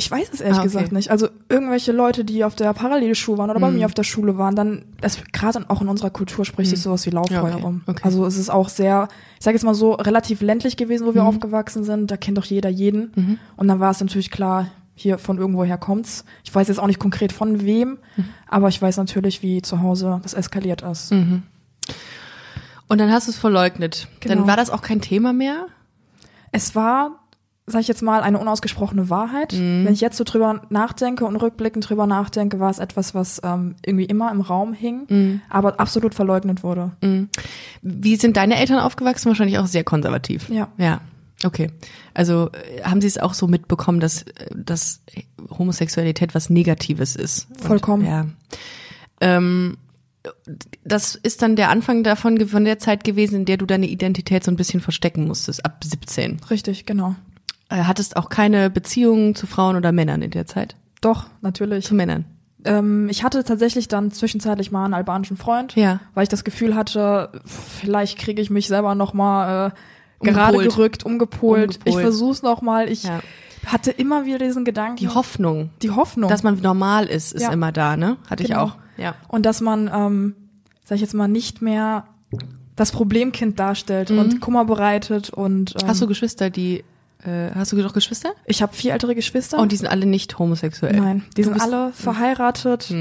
Ich 0.00 0.10
weiß 0.10 0.30
es 0.32 0.40
ehrlich 0.40 0.56
Ah, 0.56 0.60
okay. 0.62 0.68
gesagt 0.68 0.92
nicht. 0.92 1.10
Also 1.10 1.28
irgendwelche 1.50 1.92
Leute, 1.92 2.24
die 2.24 2.42
auf 2.44 2.54
der 2.54 2.72
Parallelschule 2.72 3.36
waren 3.38 3.50
oder 3.50 3.58
Mhm. 3.58 3.62
bei 3.64 3.70
mir 3.70 3.86
auf 3.86 3.92
der 3.94 4.02
Schule 4.02 4.38
waren, 4.38 4.56
dann, 4.56 4.84
gerade 5.32 5.64
auch 5.68 5.82
in 5.82 5.88
unserer 5.88 6.08
Kultur 6.10 6.44
spricht 6.44 6.70
sich 6.70 6.80
sowas 6.80 7.04
wie 7.06 7.10
Lauffeuer 7.10 7.42
Mhm. 7.42 7.48
Ja, 7.48 7.54
okay. 7.54 7.62
rum. 7.62 7.80
Okay. 7.86 8.00
Also 8.02 8.24
es 8.24 8.38
ist 8.38 8.48
auch 8.50 8.68
sehr, 8.70 9.08
ich 9.38 9.44
sage 9.44 9.56
jetzt 9.56 9.64
mal 9.64 9.74
so, 9.74 9.92
relativ 9.92 10.40
ländlich 10.40 10.76
gewesen, 10.78 11.06
wo 11.06 11.14
wir 11.14 11.22
Mhm. 11.22 11.28
aufgewachsen 11.28 11.84
sind. 11.84 12.10
Da 12.10 12.16
kennt 12.16 12.38
doch 12.38 12.44
jeder 12.46 12.70
jeden. 12.70 13.38
Und 13.56 13.68
dann 13.68 13.78
war 13.78 13.90
es 13.90 14.00
natürlich 14.00 14.30
klar, 14.30 14.68
hier 14.94 15.18
von 15.18 15.38
irgendwoher 15.38 15.78
kommt's. 15.78 16.24
Ich 16.44 16.54
weiß 16.54 16.68
jetzt 16.68 16.78
auch 16.78 16.86
nicht 16.86 16.98
konkret 16.98 17.32
von 17.32 17.60
wem, 17.62 17.98
Mhm. 18.16 18.24
aber 18.48 18.68
ich 18.68 18.80
weiß 18.80 18.96
natürlich, 18.96 19.42
wie 19.42 19.62
zu 19.62 19.80
Hause 19.82 20.20
das 20.22 20.34
eskaliert 20.34 20.82
ist. 20.82 21.12
Und 21.12 22.98
dann 22.98 23.10
hast 23.12 23.26
du 23.28 23.30
es 23.32 23.38
verleugnet. 23.38 24.08
Dann 24.26 24.38
Genau. 24.38 24.46
war 24.48 24.56
das 24.56 24.70
auch 24.70 24.82
kein 24.82 25.00
Thema 25.00 25.32
mehr? 25.32 25.66
Es 26.52 26.74
war, 26.74 27.19
sag 27.70 27.80
ich 27.80 27.88
jetzt 27.88 28.02
mal, 28.02 28.20
eine 28.22 28.38
unausgesprochene 28.38 29.08
Wahrheit. 29.10 29.52
Mhm. 29.54 29.84
Wenn 29.86 29.92
ich 29.92 30.00
jetzt 30.00 30.16
so 30.16 30.24
drüber 30.24 30.62
nachdenke 30.70 31.24
und 31.24 31.36
rückblickend 31.36 31.88
drüber 31.88 32.06
nachdenke, 32.06 32.60
war 32.60 32.70
es 32.70 32.78
etwas, 32.78 33.14
was 33.14 33.40
ähm, 33.44 33.74
irgendwie 33.84 34.04
immer 34.04 34.30
im 34.30 34.40
Raum 34.40 34.72
hing, 34.72 35.06
Mhm. 35.08 35.40
aber 35.48 35.80
absolut 35.80 36.14
verleugnet 36.14 36.62
wurde. 36.62 36.92
Wie 37.82 38.16
sind 38.16 38.36
deine 38.36 38.56
Eltern 38.56 38.78
aufgewachsen? 38.80 39.28
Wahrscheinlich 39.28 39.58
auch 39.58 39.66
sehr 39.66 39.84
konservativ. 39.84 40.48
Ja. 40.50 40.68
Ja. 40.78 41.00
Okay. 41.42 41.70
Also 42.12 42.50
äh, 42.52 42.82
haben 42.82 43.00
sie 43.00 43.06
es 43.06 43.16
auch 43.16 43.32
so 43.32 43.46
mitbekommen, 43.46 43.98
dass, 44.00 44.22
äh, 44.22 44.46
dass 44.54 45.00
Homosexualität 45.58 46.34
was 46.34 46.50
Negatives 46.50 47.16
ist? 47.16 47.48
Und, 47.50 47.60
Vollkommen. 47.62 48.04
ja. 48.04 48.26
Ähm, 49.22 49.76
das 50.84 51.14
ist 51.14 51.40
dann 51.40 51.56
der 51.56 51.70
Anfang 51.70 52.04
davon, 52.04 52.46
von 52.46 52.64
der 52.66 52.78
Zeit 52.78 53.04
gewesen, 53.04 53.36
in 53.36 53.44
der 53.46 53.56
du 53.56 53.64
deine 53.64 53.86
Identität 53.86 54.44
so 54.44 54.50
ein 54.50 54.56
bisschen 54.56 54.80
verstecken 54.82 55.26
musstest, 55.26 55.64
ab 55.64 55.82
17. 55.82 56.40
Richtig, 56.50 56.84
genau. 56.84 57.14
Äh, 57.70 57.84
hattest 57.84 58.16
auch 58.16 58.28
keine 58.28 58.68
Beziehungen 58.68 59.34
zu 59.34 59.46
Frauen 59.46 59.76
oder 59.76 59.92
Männern 59.92 60.20
in 60.22 60.30
der 60.32 60.46
Zeit? 60.46 60.76
Doch, 61.00 61.26
natürlich. 61.40 61.86
Zu 61.86 61.94
Männern? 61.94 62.24
Ähm, 62.64 63.08
ich 63.08 63.24
hatte 63.24 63.42
tatsächlich 63.42 63.88
dann 63.88 64.10
zwischenzeitlich 64.10 64.70
mal 64.70 64.84
einen 64.84 64.92
albanischen 64.94 65.38
Freund, 65.38 65.74
Ja. 65.76 66.00
weil 66.14 66.24
ich 66.24 66.28
das 66.28 66.44
Gefühl 66.44 66.74
hatte, 66.74 67.30
vielleicht 67.46 68.18
kriege 68.18 68.42
ich 68.42 68.50
mich 68.50 68.68
selber 68.68 68.94
noch 68.94 69.14
mal 69.14 69.68
äh, 69.68 70.24
gerade 70.26 70.56
Umgepolt. 70.58 70.76
gerückt, 70.76 71.06
umgepolt. 71.06 71.62
Umgepolt. 71.78 71.86
Ich 71.86 71.96
versuch's 72.00 72.42
noch 72.42 72.60
mal. 72.60 72.90
Ich 72.90 73.04
Ja. 73.04 73.20
hatte 73.64 73.90
immer 73.90 74.26
wieder 74.26 74.38
diesen 74.38 74.64
Gedanken, 74.66 74.96
Die 74.96 75.08
Hoffnung, 75.08 75.70
die 75.80 75.90
Hoffnung. 75.90 76.28
dass 76.28 76.42
man 76.42 76.60
normal 76.60 77.06
ist, 77.06 77.32
ist 77.32 77.42
Ja. 77.44 77.52
immer 77.52 77.72
da, 77.72 77.96
ne? 77.96 78.18
Hatte 78.28 78.42
ich 78.42 78.50
Genau. 78.50 78.64
auch. 78.64 78.76
Ja. 78.98 79.14
und 79.28 79.46
dass 79.46 79.62
man, 79.62 79.90
ähm, 79.94 80.34
sag 80.84 80.96
ich 80.96 81.00
jetzt 81.00 81.14
mal, 81.14 81.28
nicht 81.28 81.62
mehr 81.62 82.04
das 82.76 82.92
Problemkind 82.92 83.58
darstellt 83.58 84.10
und 84.10 84.40
Kummer 84.42 84.66
bereitet 84.66 85.30
und 85.30 85.74
ähm, 85.76 85.84
Mhm. 85.84 85.88
Hast 85.88 86.02
du 86.02 86.06
Geschwister, 86.06 86.50
die, 86.50 86.84
äh, 87.24 87.50
hast 87.54 87.72
du 87.72 87.82
doch 87.82 87.92
Geschwister? 87.92 88.32
ich 88.46 88.62
habe 88.62 88.74
vier 88.74 88.92
ältere 88.92 89.14
Geschwister. 89.14 89.58
Und 89.58 89.72
die 89.72 89.76
sind 89.76 89.86
alle 89.88 90.06
nicht 90.06 90.38
homosexuell? 90.38 90.96
Nein, 91.00 91.24
die 91.36 91.42
Du 91.42 91.48
sind 91.50 91.60
alle 91.60 91.92
verheiratet, 91.92 92.92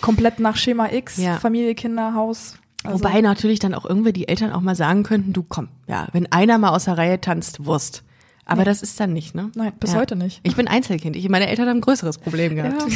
komplett 0.00 0.40
nach 0.40 0.56
Schema 0.56 0.92
X, 0.92 1.16
Ja. 1.18 1.38
Familie, 1.38 1.74
Kinder, 1.74 2.14
Haus. 2.14 2.58
Also, 2.82 2.98
Wobei 3.02 3.20
natürlich 3.22 3.60
dann 3.60 3.72
auch 3.74 3.86
irgendwie 3.86 4.12
die 4.12 4.28
Eltern 4.28 4.52
auch 4.52 4.60
mal 4.60 4.74
sagen 4.76 5.04
könnten, 5.04 5.32
du 5.32 5.42
komm, 5.42 5.68
ja, 5.86 6.08
wenn 6.12 6.30
einer 6.30 6.58
mal 6.58 6.70
aus 6.70 6.84
der 6.84 6.98
Reihe 6.98 7.20
tanzt, 7.20 7.64
Wurst. 7.64 8.02
Aber 8.46 8.60
Nee. 8.60 8.64
das 8.66 8.82
ist 8.82 9.00
dann 9.00 9.14
nicht, 9.14 9.34
ne? 9.34 9.50
Nein, 9.54 9.72
bis 9.80 9.94
ja. 9.94 9.98
heute 10.00 10.16
nicht. 10.16 10.40
Ich 10.42 10.54
bin 10.54 10.68
Einzelkind. 10.68 11.16
Ich, 11.16 11.26
meine 11.30 11.46
Eltern 11.48 11.66
haben 11.66 11.78
ein 11.78 11.80
größeres 11.80 12.18
Problem 12.18 12.54
gehabt. 12.56 12.84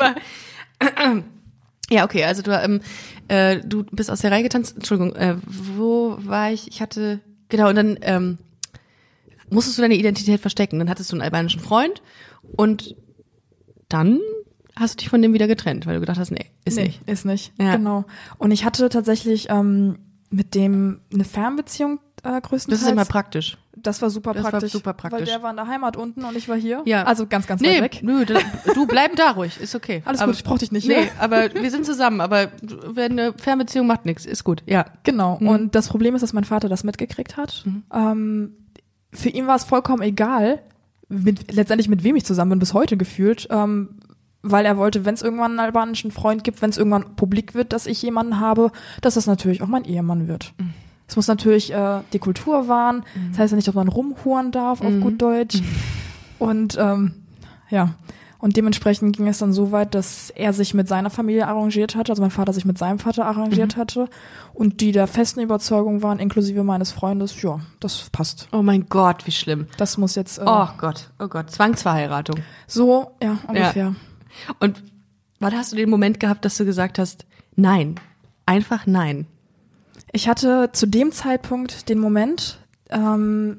Ja. 0.00 0.14
Ja, 1.90 2.04
okay, 2.04 2.24
also 2.24 2.40
du, 2.42 2.52
ähm, 2.58 2.80
äh, 3.28 3.60
du 3.60 3.84
bist 3.84 4.10
aus 4.10 4.20
der 4.20 4.30
Reihe 4.30 4.42
getanzt. 4.42 4.76
Entschuldigung, 4.76 5.14
äh, 5.14 5.36
wo 5.46 6.16
war 6.20 6.50
ich? 6.50 6.68
Ich 6.68 6.80
hatte, 6.80 7.20
genau, 7.50 7.68
und 7.68 7.76
dann 7.76 7.98
ähm, 8.00 8.38
musstest 9.52 9.78
du 9.78 9.82
deine 9.82 9.94
Identität 9.94 10.40
verstecken. 10.40 10.78
Dann 10.78 10.88
hattest 10.90 11.10
du 11.12 11.16
einen 11.16 11.22
albanischen 11.22 11.60
Freund 11.60 12.02
und 12.56 12.96
dann 13.88 14.20
hast 14.76 14.94
du 14.94 14.96
dich 14.98 15.08
von 15.10 15.20
dem 15.22 15.34
wieder 15.34 15.46
getrennt, 15.46 15.86
weil 15.86 15.94
du 15.94 16.00
gedacht 16.00 16.18
hast, 16.18 16.30
nee, 16.30 16.46
ist 16.64 16.76
nee, 16.76 16.84
nicht. 16.84 17.00
Ist 17.08 17.24
nicht, 17.26 17.52
Ja. 17.60 17.76
genau. 17.76 18.04
Und 18.38 18.50
ich 18.50 18.64
hatte 18.64 18.88
tatsächlich 18.88 19.48
ähm, 19.50 19.98
mit 20.30 20.54
dem 20.54 21.00
eine 21.12 21.24
Fernbeziehung 21.24 22.00
äh, 22.22 22.40
größtenteils. 22.40 22.80
Das 22.80 22.82
ist 22.82 22.88
immer 22.92 23.04
praktisch. 23.04 23.58
Das 23.76 24.00
war 24.00 24.10
super 24.10 24.32
Das 24.32 24.44
war 24.44 24.50
praktisch. 24.52 24.72
super 24.72 24.92
praktisch. 24.92 25.20
Weil 25.20 25.26
der 25.26 25.42
war 25.42 25.50
in 25.50 25.56
der 25.56 25.66
Heimat 25.66 25.96
unten 25.96 26.24
und 26.24 26.36
ich 26.36 26.48
war 26.48 26.56
hier. 26.56 26.82
Ja. 26.84 27.02
Also 27.04 27.26
ganz, 27.26 27.46
ganz 27.46 27.60
Nee, 27.60 27.76
weit 27.80 27.82
weg. 27.82 28.00
nö, 28.02 28.24
da, 28.24 28.38
du 28.74 28.86
bleib 28.86 29.16
da 29.16 29.32
ruhig, 29.32 29.58
ist 29.60 29.74
okay. 29.74 30.02
Alles 30.04 30.20
aber, 30.20 30.30
gut, 30.32 30.38
ich 30.38 30.44
brauch 30.44 30.58
dich 30.58 30.72
nicht 30.72 30.86
Nee, 30.86 31.10
aber 31.18 31.52
wir 31.54 31.70
sind 31.70 31.84
zusammen, 31.84 32.20
aber 32.20 32.52
wenn 32.62 33.12
eine 33.18 33.32
Fernbeziehung 33.34 33.86
macht 33.86 34.06
nichts, 34.06 34.24
ist 34.24 34.44
gut. 34.44 34.62
Ja. 34.66 34.84
Genau. 35.02 35.38
Mhm. 35.40 35.48
Und 35.48 35.74
das 35.74 35.88
Problem 35.88 36.14
ist, 36.14 36.20
dass 36.22 36.32
mein 36.32 36.44
Vater 36.44 36.68
das 36.68 36.84
mitgekriegt 36.84 37.36
hat. 37.36 37.64
Ähm, 37.92 38.56
für 39.12 39.28
ihn 39.28 39.46
war 39.46 39.56
es 39.56 39.64
vollkommen 39.64 40.02
egal, 40.02 40.60
mit, 41.08 41.52
letztendlich 41.52 41.88
mit 41.88 42.04
wem 42.04 42.16
ich 42.16 42.24
zusammen 42.24 42.50
bin, 42.50 42.58
bis 42.58 42.74
heute 42.74 42.96
gefühlt. 42.96 43.46
Ähm, 43.50 44.00
weil 44.42 44.66
er 44.66 44.76
wollte, 44.76 45.04
wenn 45.04 45.14
es 45.14 45.22
irgendwann 45.22 45.52
einen 45.52 45.60
albanischen 45.60 46.10
Freund 46.10 46.42
gibt, 46.42 46.60
wenn 46.62 46.70
es 46.70 46.78
irgendwann 46.78 47.14
publik 47.14 47.54
wird, 47.54 47.72
dass 47.72 47.86
ich 47.86 48.02
jemanden 48.02 48.40
habe, 48.40 48.72
dass 49.00 49.14
das 49.14 49.26
natürlich 49.26 49.62
auch 49.62 49.68
mein 49.68 49.84
Ehemann 49.84 50.26
wird. 50.26 50.52
Mhm. 50.58 50.70
Es 51.06 51.16
muss 51.16 51.28
natürlich 51.28 51.72
äh, 51.72 52.00
die 52.12 52.18
Kultur 52.18 52.68
wahren. 52.68 53.04
Das 53.30 53.38
heißt 53.38 53.52
ja 53.52 53.56
nicht, 53.56 53.68
dass 53.68 53.74
man 53.74 53.88
rumhuren 53.88 54.50
darf, 54.50 54.80
auf 54.80 54.92
gut 55.00 55.20
Deutsch. 55.20 55.62
Und 56.38 56.76
ähm, 56.80 57.12
ja, 57.68 57.94
und 58.42 58.56
dementsprechend 58.56 59.16
ging 59.16 59.28
es 59.28 59.38
dann 59.38 59.52
so 59.52 59.70
weit, 59.70 59.94
dass 59.94 60.30
er 60.30 60.52
sich 60.52 60.74
mit 60.74 60.88
seiner 60.88 61.10
Familie 61.10 61.46
arrangiert 61.46 61.94
hatte, 61.94 62.10
also 62.10 62.22
mein 62.22 62.32
Vater 62.32 62.52
sich 62.52 62.64
mit 62.64 62.76
seinem 62.76 62.98
Vater 62.98 63.24
arrangiert 63.24 63.76
hatte 63.76 64.08
und 64.52 64.80
die 64.80 64.90
der 64.90 65.06
festen 65.06 65.38
Überzeugung 65.38 66.02
waren, 66.02 66.18
inklusive 66.18 66.64
meines 66.64 66.90
Freundes, 66.90 67.40
ja, 67.40 67.60
das 67.78 68.10
passt. 68.10 68.48
Oh 68.50 68.60
mein 68.60 68.88
Gott, 68.88 69.28
wie 69.28 69.30
schlimm. 69.30 69.68
Das 69.76 69.96
muss 69.96 70.16
jetzt 70.16 70.38
äh, 70.38 70.44
Oh 70.44 70.66
Gott, 70.76 71.10
oh 71.20 71.28
Gott, 71.28 71.52
Zwangsverheiratung. 71.52 72.40
so, 72.66 73.12
ja, 73.22 73.38
ungefähr. 73.46 73.94
Und 74.58 74.82
wann 75.38 75.56
hast 75.56 75.70
du 75.70 75.76
den 75.76 75.88
Moment 75.88 76.18
gehabt, 76.18 76.44
dass 76.44 76.56
du 76.56 76.64
gesagt 76.64 76.98
hast, 76.98 77.24
nein, 77.54 77.94
einfach 78.44 78.86
nein? 78.86 79.28
Ich 80.10 80.28
hatte 80.28 80.70
zu 80.72 80.86
dem 80.86 81.12
Zeitpunkt 81.12 81.88
den 81.88 82.00
Moment, 82.00 82.58
ähm, 82.90 83.58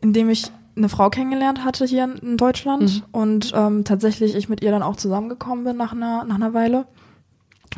in 0.00 0.14
dem 0.14 0.30
ich 0.30 0.50
eine 0.76 0.88
Frau 0.88 1.10
kennengelernt 1.10 1.64
hatte 1.64 1.84
hier 1.84 2.04
in- 2.22 2.36
Deutschland 2.36 3.04
und 3.12 3.52
ähm, 3.54 3.84
tatsächlich 3.84 4.34
ich 4.34 4.48
mit 4.48 4.62
ihr 4.62 4.70
dann 4.70 4.82
auch 4.82 4.96
zusammengekommen 4.96 5.64
bin 5.64 5.76
nach 5.76 5.92
einer, 5.92 6.24
nach 6.24 6.36
einer 6.36 6.54
Weile. 6.54 6.86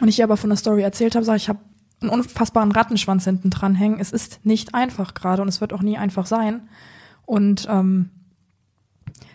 Und 0.00 0.08
ich 0.08 0.18
ihr 0.18 0.24
aber 0.24 0.36
von 0.36 0.50
der 0.50 0.56
Story 0.56 0.82
erzählt 0.82 1.14
habe, 1.14 1.24
sag 1.24 1.36
ich, 1.36 1.44
ich 1.44 1.48
habe 1.48 1.60
einen 2.00 2.10
unfassbaren 2.10 2.72
Rattenschwanz 2.72 3.24
hinten 3.24 3.50
dran 3.50 3.74
hängen. 3.74 3.98
Es 4.00 4.12
ist 4.12 4.40
nicht 4.44 4.74
einfach 4.74 5.14
gerade 5.14 5.42
und 5.42 5.48
es 5.48 5.60
wird 5.60 5.72
auch 5.72 5.82
nie 5.82 5.98
einfach 5.98 6.26
sein. 6.26 6.68
Und 7.26 7.66
ähm, 7.70 8.10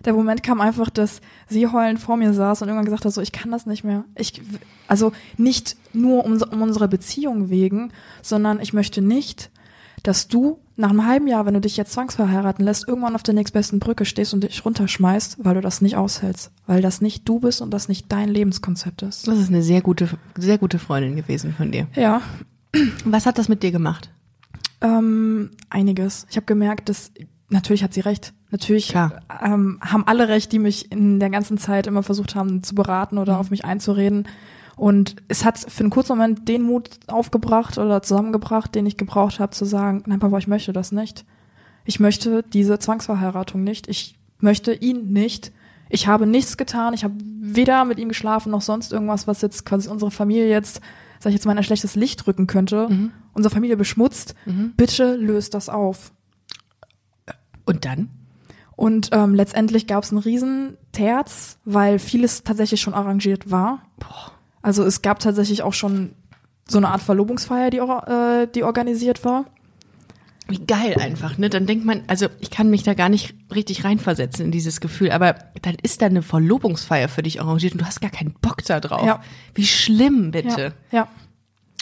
der 0.06 0.14
Moment 0.14 0.44
kam 0.44 0.62
einfach, 0.62 0.90
dass 0.90 1.22
sie 1.48 1.68
heulend 1.68 2.00
vor 2.00 2.18
mir 2.18 2.34
saß 2.34 2.62
und 2.62 2.68
irgendwann 2.68 2.86
gesagt 2.86 3.06
hat, 3.06 3.14
so 3.14 3.22
ich 3.22 3.32
kann 3.32 3.52
das 3.52 3.66
nicht 3.66 3.84
mehr. 3.84 4.06
Ich 4.16 4.42
also 4.88 5.12
nicht 5.38 5.76
nur 5.94 6.26
um, 6.26 6.42
um 6.42 6.62
unsere 6.62 6.88
Beziehung 6.88 7.50
wegen, 7.50 7.92
sondern 8.22 8.60
ich 8.62 8.74
möchte 8.74 9.02
nicht, 9.02 9.52
dass 10.04 10.28
du 10.28 10.60
nach 10.80 10.90
einem 10.90 11.06
halben 11.06 11.28
Jahr, 11.28 11.46
wenn 11.46 11.54
du 11.54 11.62
dich 11.62 11.78
jetzt 11.78 11.92
zwangsverheiraten 11.92 12.64
lässt, 12.64 12.88
irgendwann 12.88 13.16
auf 13.16 13.24
der 13.24 13.34
nächstbesten 13.34 13.80
Brücke 13.80 14.06
stehst 14.06 14.34
und 14.34 14.44
dich 14.44 14.64
runterschmeißt, 14.66 15.38
weil 15.44 15.56
du 15.56 15.62
das 15.62 15.82
nicht 15.82 15.98
aushältst, 15.98 16.52
weil 16.66 16.82
das 16.82 17.02
nicht 17.02 17.28
du 17.28 17.40
bist 17.40 17.62
und 17.62 17.72
das 17.72 17.90
nicht 17.90 18.12
dein 18.12 18.30
Lebenskonzept 18.30 19.02
ist. 19.02 19.28
Das 19.28 19.38
ist 19.38 19.50
eine 19.50 19.62
sehr 19.62 19.82
gute, 19.82 20.10
sehr 20.38 20.58
gute 20.58 20.80
Freundin 20.80 21.16
gewesen 21.16 21.54
von 21.54 21.72
dir. 21.72 21.88
Ja, 21.96 22.22
Was 23.06 23.26
hat 23.26 23.38
das 23.38 23.50
mit 23.50 23.64
dir 23.64 23.72
gemacht? 23.72 24.10
Ähm, 24.82 25.52
einiges. 25.70 26.26
Ich 26.30 26.38
habe 26.38 26.46
gemerkt, 26.46 26.90
dass 26.90 27.12
natürlich 27.50 27.84
hat 27.84 27.94
sie 27.94 28.02
recht. 28.02 28.34
Natürlich 28.52 28.96
ähm, 28.96 29.80
haben 29.82 30.08
alle 30.08 30.28
recht, 30.28 30.52
die 30.52 30.60
mich 30.60 30.92
in 30.92 31.20
der 31.20 31.30
ganzen 31.30 31.58
Zeit 31.58 31.88
immer 31.88 32.04
versucht 32.04 32.36
haben 32.36 32.64
zu 32.64 32.76
beraten 32.76 33.18
oder 33.18 33.40
auf 33.40 33.52
mich 33.52 33.66
einzureden. 33.66 34.28
Und 34.80 35.18
es 35.28 35.44
hat 35.44 35.58
für 35.58 35.82
einen 35.82 35.90
kurzen 35.90 36.18
Moment 36.18 36.48
den 36.48 36.62
Mut 36.62 37.02
aufgebracht 37.08 37.78
oder 37.78 38.02
zusammengebracht, 38.02 38.74
den 38.74 38.86
ich 38.86 38.96
gebraucht 38.96 39.42
habe, 39.42 39.52
zu 39.52 39.66
sagen, 39.66 40.04
nein, 40.06 40.20
Papa, 40.20 40.38
ich 40.38 40.48
möchte 40.48 40.72
das 40.72 40.94
nicht. 40.94 41.26
Ich 41.84 42.00
möchte 42.00 42.44
diese 42.44 42.80
Zwangsverheiratung 42.80 43.62
nicht. 43.62 43.90
Ich 43.90 44.18
möchte 44.40 44.72
ihn 44.72 45.12
nicht. 45.12 45.52
Ich 45.90 46.08
habe 46.08 46.26
nichts 46.26 46.56
getan. 46.56 46.94
Ich 46.94 47.04
habe 47.04 47.14
weder 47.42 47.84
mit 47.84 48.00
ihm 48.00 48.08
geschlafen 48.08 48.54
noch 48.54 48.62
sonst 48.62 48.94
irgendwas, 48.94 49.28
was 49.28 49.42
jetzt 49.42 49.66
quasi 49.66 49.90
unsere 49.90 50.12
Familie 50.12 50.48
jetzt, 50.48 50.80
sag 51.20 51.32
ich 51.32 51.36
jetzt 51.36 51.46
mal, 51.46 51.52
in 51.52 51.58
ein 51.58 51.66
schlechtes 51.66 51.96
Licht 51.96 52.26
rücken 52.26 52.48
könnte. 52.48 52.88
Unsere 53.34 53.54
Familie 53.54 53.76
beschmutzt. 53.76 54.34
Bitte 54.78 55.18
löst 55.18 55.56
das 55.56 55.68
auf. 55.68 56.14
Und 57.66 57.84
dann? 57.84 58.12
Und 58.78 59.10
ähm, 59.12 59.36
letztendlich 59.36 59.88
gab 59.88 60.06
es 60.06 60.12
einen 60.12 60.22
riesen 60.22 60.78
Terz, 60.94 61.58
weil 61.66 62.00
vieles 62.00 62.46
tatsächlich 62.46 62.80
schon 62.80 62.94
arrangiert 62.94 63.52
war. 63.52 63.82
Also 64.62 64.84
es 64.84 65.02
gab 65.02 65.20
tatsächlich 65.20 65.64
auch 65.64 65.74
schon 65.74 66.14
so 66.68 66.78
eine 66.78 66.90
Art 66.90 67.02
Verlobungsfeier, 67.02 67.70
die, 67.70 67.78
äh, 67.78 68.48
die 68.54 68.64
organisiert 68.64 69.24
war. 69.26 69.46
Wie 70.48 70.66
geil 70.66 70.96
einfach, 71.00 71.38
ne? 71.38 71.50
Dann 71.50 71.68
denkt 71.68 71.86
man, 71.86 72.04
also 72.08 72.28
ich 72.40 72.50
kann 72.50 72.72
mich 72.72 72.82
da 72.82 72.96
gar 72.96 73.10
nicht 73.10 73.36
richtig 73.54 73.84
reinversetzen 73.84 74.46
in 74.46 74.52
dieses 74.52 74.82
Gefühl, 74.82 75.12
aber 75.12 75.36
dann 75.62 75.76
ist 75.76 76.02
da 76.02 76.08
eine 76.08 76.24
Verlobungsfeier 76.24 77.08
für 77.08 77.22
dich 77.22 77.40
arrangiert 77.40 77.74
und 77.74 77.82
du 77.82 77.86
hast 77.86 78.02
gar 78.02 78.10
keinen 78.10 78.34
Bock 78.42 78.64
da 78.66 78.80
drauf. 78.80 79.06
Ja. 79.06 79.22
Wie 79.54 79.68
schlimm, 79.68 80.32
bitte. 80.32 80.74
Ja, 80.92 81.00
ja. 81.00 81.08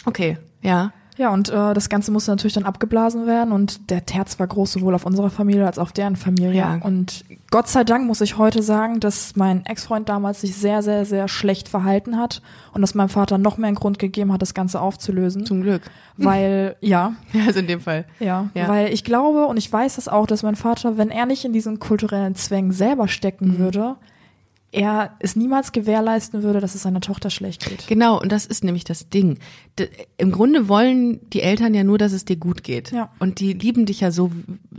Okay, 0.04 0.36
ja. 0.62 0.92
Ja, 1.18 1.30
und 1.30 1.48
äh, 1.48 1.74
das 1.74 1.88
Ganze 1.88 2.12
musste 2.12 2.30
natürlich 2.30 2.54
dann 2.54 2.64
abgeblasen 2.64 3.26
werden 3.26 3.52
und 3.52 3.90
der 3.90 4.06
Terz 4.06 4.38
war 4.38 4.46
groß 4.46 4.72
sowohl 4.72 4.94
auf 4.94 5.04
unserer 5.04 5.30
Familie 5.30 5.66
als 5.66 5.76
auch 5.78 5.82
auf 5.88 5.92
deren 5.92 6.14
Familie. 6.16 6.54
Ja. 6.54 6.80
Und 6.82 7.24
Gott 7.50 7.66
sei 7.66 7.82
Dank 7.82 8.06
muss 8.06 8.20
ich 8.20 8.38
heute 8.38 8.62
sagen, 8.62 9.00
dass 9.00 9.34
mein 9.34 9.66
Ex-Freund 9.66 10.08
damals 10.08 10.42
sich 10.42 10.54
sehr, 10.54 10.80
sehr, 10.82 11.04
sehr 11.04 11.26
schlecht 11.26 11.68
verhalten 11.68 12.16
hat 12.18 12.40
und 12.72 12.82
dass 12.82 12.94
meinem 12.94 13.08
Vater 13.08 13.36
noch 13.36 13.58
mehr 13.58 13.66
einen 13.68 13.74
Grund 13.76 13.98
gegeben 13.98 14.32
hat, 14.32 14.42
das 14.42 14.54
Ganze 14.54 14.80
aufzulösen. 14.80 15.44
Zum 15.44 15.62
Glück. 15.62 15.82
Weil, 16.16 16.76
ja, 16.80 17.14
Ja, 17.32 17.46
also 17.46 17.58
in 17.60 17.66
dem 17.66 17.80
Fall. 17.80 18.04
ja, 18.20 18.48
Ja. 18.54 18.68
weil 18.68 18.92
ich 18.92 19.02
glaube 19.02 19.46
und 19.46 19.56
ich 19.56 19.72
weiß 19.72 19.98
es 19.98 20.06
auch, 20.08 20.26
dass 20.28 20.42
mein 20.44 20.56
Vater, 20.56 20.98
wenn 20.98 21.10
er 21.10 21.26
nicht 21.26 21.44
in 21.44 21.52
diesen 21.52 21.80
kulturellen 21.80 22.36
Zwängen 22.36 22.70
selber 22.70 23.08
stecken 23.08 23.54
Mhm. 23.54 23.58
würde, 23.58 23.96
er 24.70 25.16
es 25.20 25.34
niemals 25.34 25.72
gewährleisten 25.72 26.42
würde, 26.42 26.60
dass 26.60 26.74
es 26.74 26.82
seiner 26.82 27.00
Tochter 27.00 27.30
schlecht 27.30 27.66
geht. 27.66 27.86
Genau, 27.86 28.20
und 28.20 28.30
das 28.32 28.44
ist 28.44 28.64
nämlich 28.64 28.84
das 28.84 29.08
Ding. 29.08 29.38
D 29.78 29.88
Im 30.18 30.30
Grunde 30.30 30.68
wollen 30.68 31.20
die 31.30 31.40
Eltern 31.40 31.72
ja 31.72 31.84
nur, 31.84 31.96
dass 31.98 32.12
es 32.12 32.24
dir 32.26 32.36
gut 32.36 32.62
geht. 32.62 32.92
Ja. 32.92 33.10
Und 33.18 33.40
die 33.40 33.54
lieben 33.54 33.86
dich 33.86 34.00
ja 34.00 34.10
so, 34.10 34.30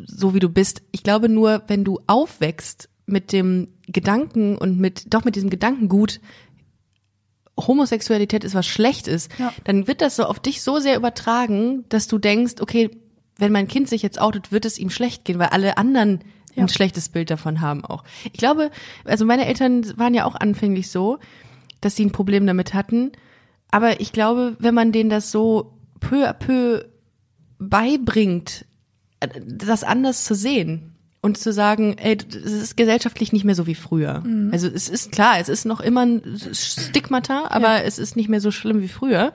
so 0.05 0.33
wie 0.35 0.39
du 0.39 0.49
bist. 0.49 0.83
Ich 0.91 1.01
glaube 1.01 1.27
nur, 1.27 1.63
wenn 1.67 1.83
du 1.83 1.99
aufwächst 2.05 2.89
mit 3.07 3.31
dem 3.33 3.67
Gedanken 3.87 4.57
und 4.57 4.79
mit, 4.79 5.11
doch 5.13 5.25
mit 5.25 5.35
diesem 5.35 5.49
Gedankengut, 5.49 6.19
Homosexualität 7.57 8.43
ist 8.43 8.55
was 8.55 8.67
Schlechtes, 8.67 9.27
Ja. 9.37 9.51
dann 9.65 9.87
wird 9.87 10.01
das 10.01 10.15
so 10.15 10.23
auf 10.23 10.39
dich 10.39 10.61
so 10.61 10.79
sehr 10.79 10.95
übertragen, 10.95 11.83
dass 11.89 12.07
du 12.07 12.17
denkst, 12.17 12.55
okay, 12.61 12.89
wenn 13.37 13.51
mein 13.51 13.67
Kind 13.67 13.89
sich 13.89 14.01
jetzt 14.01 14.19
outet, 14.21 14.51
wird 14.51 14.65
es 14.65 14.77
ihm 14.77 14.89
schlecht 14.89 15.25
gehen, 15.25 15.39
weil 15.39 15.47
alle 15.47 15.77
anderen 15.77 16.19
Ja. 16.55 16.63
ein 16.63 16.69
schlechtes 16.69 17.09
Bild 17.09 17.29
davon 17.29 17.61
haben 17.61 17.85
auch. 17.85 18.03
Ich 18.25 18.39
glaube, 18.39 18.71
also 19.05 19.25
meine 19.25 19.45
Eltern 19.45 19.97
waren 19.97 20.13
ja 20.13 20.25
auch 20.25 20.35
anfänglich 20.35 20.89
so, 20.89 21.19
dass 21.81 21.95
sie 21.95 22.05
ein 22.05 22.11
Problem 22.11 22.45
damit 22.47 22.73
hatten. 22.73 23.11
Aber 23.71 24.01
ich 24.01 24.11
glaube, 24.11 24.55
wenn 24.59 24.73
man 24.73 24.91
denen 24.91 25.09
das 25.09 25.31
so 25.31 25.73
peu 25.99 26.27
à 26.27 26.33
peu 26.33 26.83
beibringt, 27.59 28.65
äh, 29.19 29.27
das 29.45 29.83
anders 29.83 30.23
zu 30.23 30.33
sehen 30.35 30.95
und 31.21 31.37
zu 31.37 31.51
sagen, 31.51 31.95
ey, 31.97 32.17
es 32.29 32.51
ist 32.51 32.77
gesellschaftlich 32.77 33.33
nicht 33.33 33.43
mehr 33.43 33.55
so 33.55 33.67
wie 33.67 33.75
früher. 33.75 34.23
Also 34.53 34.67
es 34.67 34.87
ist 34.87 35.11
klar, 35.11 35.37
es 35.39 35.49
ist 35.49 35.65
noch 35.65 35.81
immer 35.81 36.05
ein 36.05 36.21
Stigmata, 36.53 37.47
aber 37.49 37.77
Ja. 37.77 37.81
es 37.81 37.99
ist 37.99 38.15
nicht 38.15 38.29
mehr 38.29 38.39
so 38.39 38.51
schlimm 38.51 38.81
wie 38.81 38.87
früher, 38.87 39.33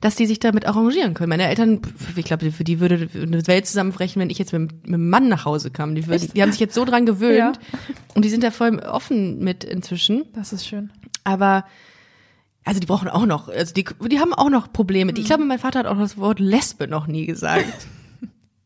dass 0.00 0.14
die 0.16 0.26
sich 0.26 0.38
damit 0.40 0.66
arrangieren 0.66 1.14
können. 1.14 1.30
Meine 1.30 1.48
Eltern, 1.48 1.80
ich 2.16 2.24
glaube, 2.24 2.50
für 2.52 2.64
die 2.64 2.80
würde 2.80 3.08
eine 3.14 3.46
Welt 3.46 3.66
zusammenbrechen, 3.66 4.20
wenn 4.20 4.30
ich 4.30 4.38
jetzt 4.38 4.52
mit, 4.52 4.70
mit 4.72 4.84
einem 4.94 5.08
Mann 5.08 5.28
nach 5.28 5.44
Hause 5.44 5.70
kam. 5.70 5.94
Die, 5.94 6.06
würden, 6.06 6.30
die 6.34 6.42
haben 6.42 6.50
sich 6.52 6.60
jetzt 6.60 6.74
so 6.74 6.84
dran 6.84 7.06
gewöhnt 7.06 7.38
Ja. 7.38 7.52
und 8.14 8.24
die 8.24 8.28
sind 8.28 8.42
da 8.44 8.50
voll 8.50 8.78
offen 8.80 9.38
mit 9.38 9.64
inzwischen. 9.64 10.24
Das 10.34 10.52
ist 10.52 10.66
schön. 10.66 10.92
Aber 11.24 11.64
also 12.64 12.80
die 12.80 12.86
brauchen 12.86 13.08
auch 13.08 13.26
noch, 13.26 13.48
also 13.48 13.72
die, 13.72 13.84
die 14.10 14.18
haben 14.20 14.34
auch 14.34 14.50
noch 14.50 14.72
Probleme. 14.72 15.12
Mhm. 15.12 15.18
Ich 15.18 15.26
glaube, 15.26 15.44
mein 15.44 15.58
Vater 15.60 15.78
hat 15.80 15.86
auch 15.86 15.98
das 15.98 16.18
Wort 16.18 16.40
Lesbe 16.40 16.88
noch 16.88 17.06
nie 17.06 17.24
gesagt. 17.26 17.86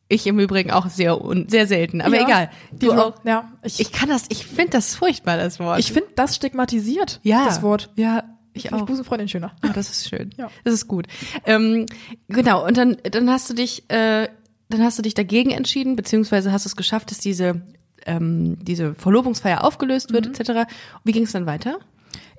ich 0.08 0.26
im 0.26 0.40
Übrigen 0.40 0.70
auch 0.70 0.88
sehr 0.88 1.22
un, 1.22 1.48
sehr 1.48 1.66
selten. 1.66 2.00
Aber 2.00 2.16
Ja. 2.16 2.24
egal. 2.26 2.50
Du 2.72 2.92
auch. 2.92 3.14
Ja, 3.24 3.52
ich, 3.62 3.78
Ich 3.78 3.92
kann 3.92 4.08
das, 4.08 4.24
ich 4.30 4.46
finde 4.46 4.72
das 4.72 4.94
furchtbar, 4.96 5.36
das 5.36 5.60
Wort. 5.60 5.78
ich 5.78 5.92
finde 5.92 6.08
das 6.16 6.34
stigmatisiert, 6.36 7.20
ja, 7.22 7.44
das 7.44 7.62
Wort. 7.62 7.90
Ja, 7.94 8.24
ich 8.52 8.62
Finde 8.62 8.76
ich 8.76 8.82
auch. 8.82 8.86
Busenfreundin 8.86 9.28
schöner. 9.28 9.52
Ah, 9.62 9.68
das 9.74 9.90
ist 9.90 10.08
schön. 10.08 10.30
Ja. 10.36 10.50
Das 10.64 10.74
ist 10.74 10.88
gut. 10.88 11.06
Ähm, 11.44 11.86
genau. 12.28 12.66
Und 12.66 12.76
dann, 12.76 12.96
dann 13.10 13.30
hast 13.30 13.48
du 13.50 13.54
dich, 13.54 13.84
äh, 13.90 14.28
dann 14.68 14.82
hast 14.82 14.98
du 14.98 15.02
dich 15.02 15.14
dagegen 15.14 15.50
entschieden, 15.50 15.96
beziehungsweise 15.96 16.52
hast 16.52 16.64
du 16.64 16.68
es 16.68 16.76
geschafft, 16.76 17.10
dass 17.10 17.18
diese, 17.18 17.62
ähm, 18.06 18.58
diese 18.62 18.94
Verlobungsfeier 18.94 19.64
aufgelöst 19.64 20.12
wird, 20.12 20.26
Mhm. 20.26 20.34
etc. 20.34 20.70
Wie 21.04 21.12
ging 21.12 21.24
es 21.24 21.32
dann 21.32 21.46
weiter? 21.46 21.78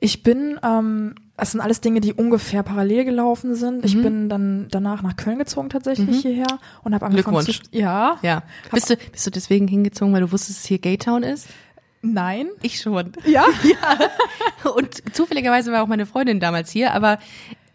Ich 0.03 0.23
bin, 0.23 0.59
ähm, 0.63 1.13
das 1.37 1.51
sind 1.51 1.61
alles 1.61 1.79
Dinge, 1.79 2.01
die 2.01 2.13
ungefähr 2.13 2.63
parallel 2.63 3.05
gelaufen 3.05 3.53
sind. 3.55 3.77
Mhm. 3.79 3.83
Ich 3.85 4.01
bin 4.01 4.29
dann 4.29 4.67
danach 4.71 5.01
nach 5.03 5.15
Köln 5.15 5.37
gezogen 5.37 5.69
tatsächlich 5.69 6.21
hierher 6.21 6.47
und 6.83 6.93
habe 6.95 7.05
angefangen 7.05 7.39
zu 7.41 7.45
Glückwunsch. 7.51 7.69
ja, 7.71 8.17
Ja. 8.23 8.43
Bist 8.71 8.89
du, 8.89 8.97
bist 8.97 9.27
du 9.27 9.31
deswegen 9.31 9.67
hingezogen, 9.67 10.13
weil 10.13 10.21
du 10.21 10.31
wusstest, 10.31 10.59
dass 10.59 10.65
hier 10.65 10.79
Gaytown 10.79 11.21
ist? 11.23 11.47
Nein, 12.01 12.47
Ich 12.61 12.79
schon. 12.79 13.13
ja, 13.25 13.45
Und 14.75 15.15
zufälligerweise 15.15 15.71
war 15.71 15.83
auch 15.83 15.87
meine 15.87 16.05
Freundin 16.05 16.39
damals 16.39 16.71
hier, 16.71 16.93
aber 16.93 17.19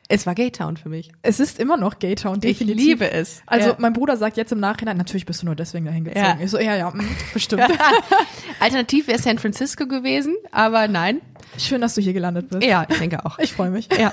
es 0.08 0.24
war 0.24 0.36
Gaytown 0.36 0.76
für 0.76 0.88
mich. 0.88 1.10
es 1.22 1.40
ist 1.40 1.58
immer 1.58 1.76
noch 1.76 1.98
Gaytown, 1.98 2.40
definitiv. 2.40 2.78
Ich 2.78 2.86
liebe 2.86 3.10
es. 3.10 3.42
Also 3.46 3.70
ja. 3.70 3.76
mein 3.78 3.92
Bruder 3.92 4.16
sagt 4.16 4.36
jetzt 4.36 4.52
im 4.52 4.60
Nachhinein, 4.60 4.96
natürlich 4.96 5.26
bist 5.26 5.42
du 5.42 5.46
nur 5.46 5.56
deswegen 5.56 5.84
dahin 5.84 6.04
gezogen. 6.04 6.24
Ja. 6.24 6.38
Ich 6.40 6.50
so, 6.50 6.58
ja, 6.58 6.76
ja, 6.76 6.90
mm, 6.90 7.08
bestimmt. 7.34 7.62
Alternativ 8.60 9.08
wäre 9.08 9.18
San 9.18 9.38
Francisco 9.38 9.86
gewesen, 9.88 10.36
aber 10.52 10.86
nein. 10.86 11.20
Schön, 11.58 11.80
dass 11.80 11.94
du 11.96 12.00
hier 12.02 12.12
gelandet 12.12 12.50
bist. 12.50 12.62
Ja, 12.62 12.86
ich 12.88 12.98
denke 12.98 13.24
auch. 13.24 13.38
Ich 13.40 13.52
freue 13.52 13.70
mich. 13.70 13.88
Ja. 13.98 14.12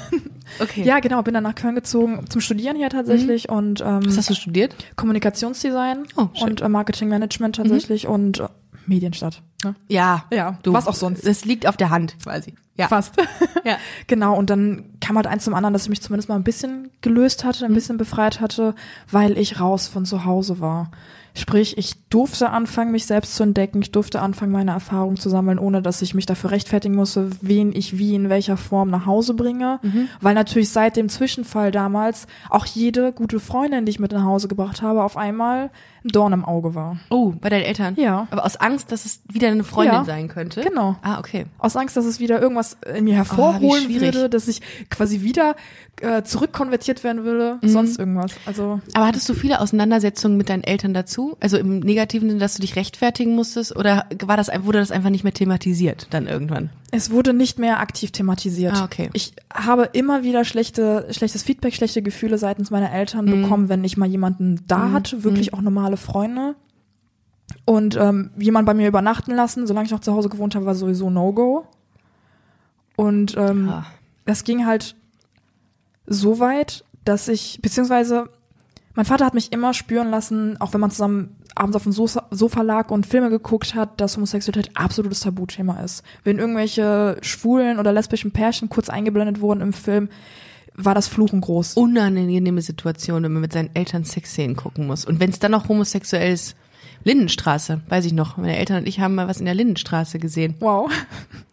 Okay. 0.59 0.83
Ja, 0.83 0.99
genau, 0.99 1.21
bin 1.21 1.33
dann 1.33 1.43
nach 1.43 1.55
Köln 1.55 1.75
gezogen 1.75 2.25
zum 2.29 2.41
Studieren 2.41 2.75
hier 2.75 2.89
tatsächlich 2.89 3.49
und 3.49 3.81
ähm, 3.81 4.01
Was 4.05 4.17
hast 4.17 4.29
du 4.29 4.33
studiert? 4.35 4.75
Kommunikationsdesign 4.95 6.05
Oh, 6.15 6.27
und 6.41 6.61
äh, 6.61 6.69
Marketingmanagement 6.69 7.55
tatsächlich 7.57 8.07
und 8.07 8.39
äh, 8.39 8.47
Medienstadt. 8.85 9.41
Ne? 9.63 9.75
Ja. 9.87 10.25
Ja, 10.31 10.57
was 10.65 10.87
auch 10.87 10.95
sonst. 10.95 11.25
Das 11.25 11.45
liegt 11.45 11.67
auf 11.67 11.77
der 11.77 11.89
Hand 11.89 12.17
quasi. 12.21 12.53
Ja. 12.75 12.87
Fast. 12.87 13.15
Ja. 13.65 13.77
Genau, 14.07 14.35
und 14.35 14.49
dann 14.49 14.89
kam 14.99 15.15
halt 15.15 15.25
eins 15.25 15.45
zum 15.45 15.53
anderen, 15.53 15.71
dass 15.71 15.83
ich 15.83 15.89
mich 15.89 16.01
zumindest 16.01 16.27
mal 16.27 16.35
ein 16.35 16.43
bisschen 16.43 16.91
gelöst 16.99 17.45
hatte, 17.45 17.63
ein 17.65 17.73
bisschen 17.73 17.97
befreit 17.97 18.41
hatte, 18.41 18.75
weil 19.09 19.37
ich 19.37 19.61
raus 19.61 19.87
von 19.87 20.03
zu 20.03 20.25
Hause 20.25 20.59
war. 20.59 20.91
Sprich, 21.33 21.77
ich 21.77 22.09
durfte 22.09 22.49
anfangen, 22.49 22.91
mich 22.91 23.05
selbst 23.05 23.35
zu 23.35 23.43
entdecken, 23.43 23.81
ich 23.81 23.91
durfte 23.91 24.21
anfangen, 24.21 24.51
meine 24.51 24.71
Erfahrungen 24.71 25.15
zu 25.15 25.29
sammeln, 25.29 25.59
ohne 25.59 25.81
dass 25.81 26.01
ich 26.01 26.13
mich 26.13 26.25
dafür 26.25 26.51
rechtfertigen 26.51 26.93
musste, 26.95 27.29
wen 27.41 27.73
ich 27.73 27.97
wie 27.97 28.13
in 28.15 28.29
welcher 28.29 28.57
Form 28.57 28.89
nach 28.89 29.05
Hause 29.05 29.33
bringe. 29.33 29.79
Weil 30.19 30.35
natürlich 30.35 30.69
seit 30.69 30.97
dem 30.97 31.07
Zwischenfall 31.07 31.71
damals 31.71 32.27
auch 32.49 32.65
jede 32.65 33.13
gute 33.13 33.39
Freundin, 33.39 33.85
die 33.85 33.91
ich 33.91 33.99
mit 33.99 34.11
nach 34.11 34.25
Hause 34.25 34.49
gebracht 34.49 34.81
habe, 34.81 35.03
auf 35.03 35.15
einmal 35.15 35.63
ein 35.63 35.69
Dorn 36.03 36.33
im 36.33 36.43
Auge 36.45 36.75
war. 36.75 36.97
Oh, 37.09 37.33
bei 37.39 37.49
deinen 37.49 37.63
Eltern? 37.63 37.95
Ja. 37.97 38.27
Aber 38.31 38.45
aus 38.45 38.57
Angst, 38.57 38.91
dass 38.91 39.05
es 39.05 39.21
wieder 39.31 39.47
eine 39.49 39.63
Freundin 39.63 39.95
Ja. 39.95 40.03
sein 40.05 40.27
könnte? 40.27 40.61
Genau. 40.61 40.95
Ah, 41.01 41.19
okay. 41.19 41.45
Aus 41.59 41.75
Angst, 41.75 41.95
dass 41.97 42.05
es 42.05 42.19
wieder 42.19 42.41
irgendwas 42.41 42.77
in 42.95 43.05
mir 43.05 43.13
Oh, 43.13 43.15
hervorholen 43.17 43.83
schwierig. 43.85 44.13
würde, 44.13 44.29
dass 44.29 44.47
ich 44.47 44.61
quasi 44.89 45.21
wieder 45.21 45.55
äh, 46.01 46.23
zurückkonvertiert 46.23 47.03
werden 47.03 47.23
würde, 47.23 47.59
Mhm. 47.61 47.67
sonst 47.69 47.99
irgendwas. 47.99 48.33
Also 48.45 48.81
Aber 48.93 49.07
hattest 49.07 49.29
du 49.29 49.33
viele 49.33 49.61
Auseinandersetzungen 49.61 50.37
mit 50.37 50.49
deinen 50.49 50.63
Eltern 50.63 50.93
dazu? 50.93 51.37
Also 51.39 51.57
im 51.57 51.79
negativen 51.79 52.27
Sinne, 52.29 52.39
dass 52.41 52.55
du 52.55 52.61
dich 52.61 52.75
rechtfertigen 52.75 53.35
musstest? 53.35 53.75
Oder 53.75 54.05
war 54.25 54.35
das, 54.35 54.49
wurde 54.63 54.79
das 54.79 54.91
einfach 54.91 55.11
nicht 55.11 55.23
mehr 55.23 55.33
thematisiert 55.33 56.07
dann 56.09 56.27
irgendwann? 56.27 56.71
Es 56.95 57.09
wurde 57.09 57.33
nicht 57.33 57.57
mehr 57.57 57.79
aktiv 57.79 58.11
thematisiert. 58.11 58.73
Ah, 58.75 58.83
okay. 58.85 59.09
Ich 59.13 59.33
habe 59.51 59.89
immer 59.93 60.21
wieder 60.23 60.45
schlechte, 60.45 61.07
schlechtes 61.09 61.41
Feedback, 61.41 61.73
schlechte 61.73 62.03
Gefühle 62.03 62.37
seitens 62.37 62.69
meiner 62.69 62.91
Eltern 62.91 63.25
Mhm. 63.25 63.41
bekommen, 63.41 63.69
wenn 63.69 63.83
ich 63.83 63.97
mal 63.97 64.05
jemanden 64.07 64.61
da 64.67 64.91
hatte, 64.91 65.23
wirklich 65.23 65.53
auch 65.55 65.61
normale 65.61 65.97
Freunde. 65.97 66.55
Und 67.65 67.95
ähm, 67.95 68.29
jemand 68.37 68.65
bei 68.67 68.73
mir 68.75 68.87
übernachten 68.87 69.31
lassen, 69.31 69.65
solange 69.65 69.85
ich 69.87 69.91
noch 69.91 70.01
zu 70.01 70.13
Hause 70.13 70.29
gewohnt 70.29 70.53
habe, 70.53 70.65
war 70.67 70.75
sowieso 70.75 71.09
No-Go. 71.09 71.65
Und 72.95 73.35
ähm, 73.37 73.69
Ah. 73.69 73.85
das 74.25 74.43
ging 74.43 74.65
halt 74.65 74.95
so 76.05 76.39
weit, 76.39 76.85
dass 77.05 77.27
ich, 77.27 77.59
beziehungsweise 77.61 78.29
mein 78.93 79.05
Vater 79.05 79.25
hat 79.25 79.33
mich 79.33 79.51
immer 79.51 79.73
spüren 79.73 80.11
lassen, 80.11 80.61
auch 80.61 80.73
wenn 80.73 80.81
man 80.81 80.91
zusammen 80.91 81.35
abends 81.55 81.75
auf 81.75 81.83
dem 81.83 81.91
Sofa, 81.91 82.27
Sofa 82.31 82.61
lag 82.61 82.89
und 82.91 83.05
Filme 83.05 83.29
geguckt 83.29 83.75
hat, 83.75 83.99
dass 84.01 84.15
Homosexualität 84.17 84.75
absolutes 84.75 85.21
Tabuthema 85.21 85.79
ist. 85.81 86.03
Wenn 86.23 86.39
irgendwelche 86.39 87.17
schwulen 87.21 87.79
oder 87.79 87.91
lesbischen 87.93 88.31
Pärchen 88.31 88.69
kurz 88.69 88.89
eingeblendet 88.89 89.41
wurden 89.41 89.61
im 89.61 89.73
Film, 89.73 90.09
war 90.75 90.95
das 90.95 91.07
Fluchen 91.07 91.41
groß. 91.41 91.75
Unangenehme 91.75 92.61
Situation, 92.61 93.23
wenn 93.23 93.33
man 93.33 93.41
mit 93.41 93.53
seinen 93.53 93.69
Eltern 93.75 94.03
Sexszenen 94.05 94.55
gucken 94.55 94.87
muss. 94.87 95.05
Und 95.05 95.19
wenn 95.19 95.29
es 95.29 95.39
dann 95.39 95.51
noch 95.51 95.69
homosexuell 95.69 96.33
ist, 96.33 96.55
Lindenstraße, 97.05 97.81
weiß 97.89 98.05
ich 98.05 98.13
noch. 98.13 98.37
Meine 98.37 98.57
Eltern 98.57 98.77
und 98.77 98.87
ich 98.87 98.99
haben 98.99 99.15
mal 99.15 99.27
was 99.27 99.39
in 99.39 99.45
der 99.45 99.55
Lindenstraße 99.55 100.19
gesehen. 100.19 100.55
Wow. 100.59 100.89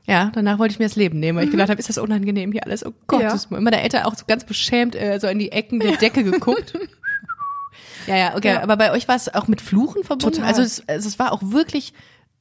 Ja, 0.07 0.31
danach 0.33 0.59
wollte 0.59 0.73
ich 0.73 0.79
mir 0.79 0.87
das 0.87 0.97
Leben 0.97 1.19
nehmen, 1.19 1.39
weil 1.39 1.45
ich 1.47 1.51
gedacht 1.51 1.71
habe, 1.71 1.79
ist 1.81 1.89
das 1.89 1.99
unangenehm 1.99 2.53
hier 2.53 2.65
alles? 2.65 2.87
Oh 2.87 2.93
Gott, 3.07 3.21
Ja. 3.23 3.35
ist 3.35 3.51
meine 3.51 3.81
Eltern 3.83 4.05
auch 4.05 4.15
so 4.15 4.25
ganz 4.27 4.45
beschämt 4.45 4.95
äh, 4.95 5.19
so 5.21 5.27
in 5.27 5.39
die 5.39 5.51
Ecken 5.53 5.81
der 5.81 5.97
Decke 5.97 6.23
geguckt. 6.25 6.75
ja, 8.07 8.17
ja, 8.17 8.37
okay. 8.37 8.55
Ja. 8.55 8.63
Aber 8.63 8.77
bei 8.77 8.93
euch 8.93 9.09
war 9.09 9.17
es 9.17 9.33
auch 9.35 9.49
mit 9.49 9.61
Fluchen 9.61 10.05
verbunden? 10.05 10.37
Total. 10.37 10.49
Also 10.49 10.63
es, 10.63 10.89
also 10.89 11.09
es 11.09 11.19
war 11.19 11.33
auch 11.33 11.43
wirklich 11.43 11.93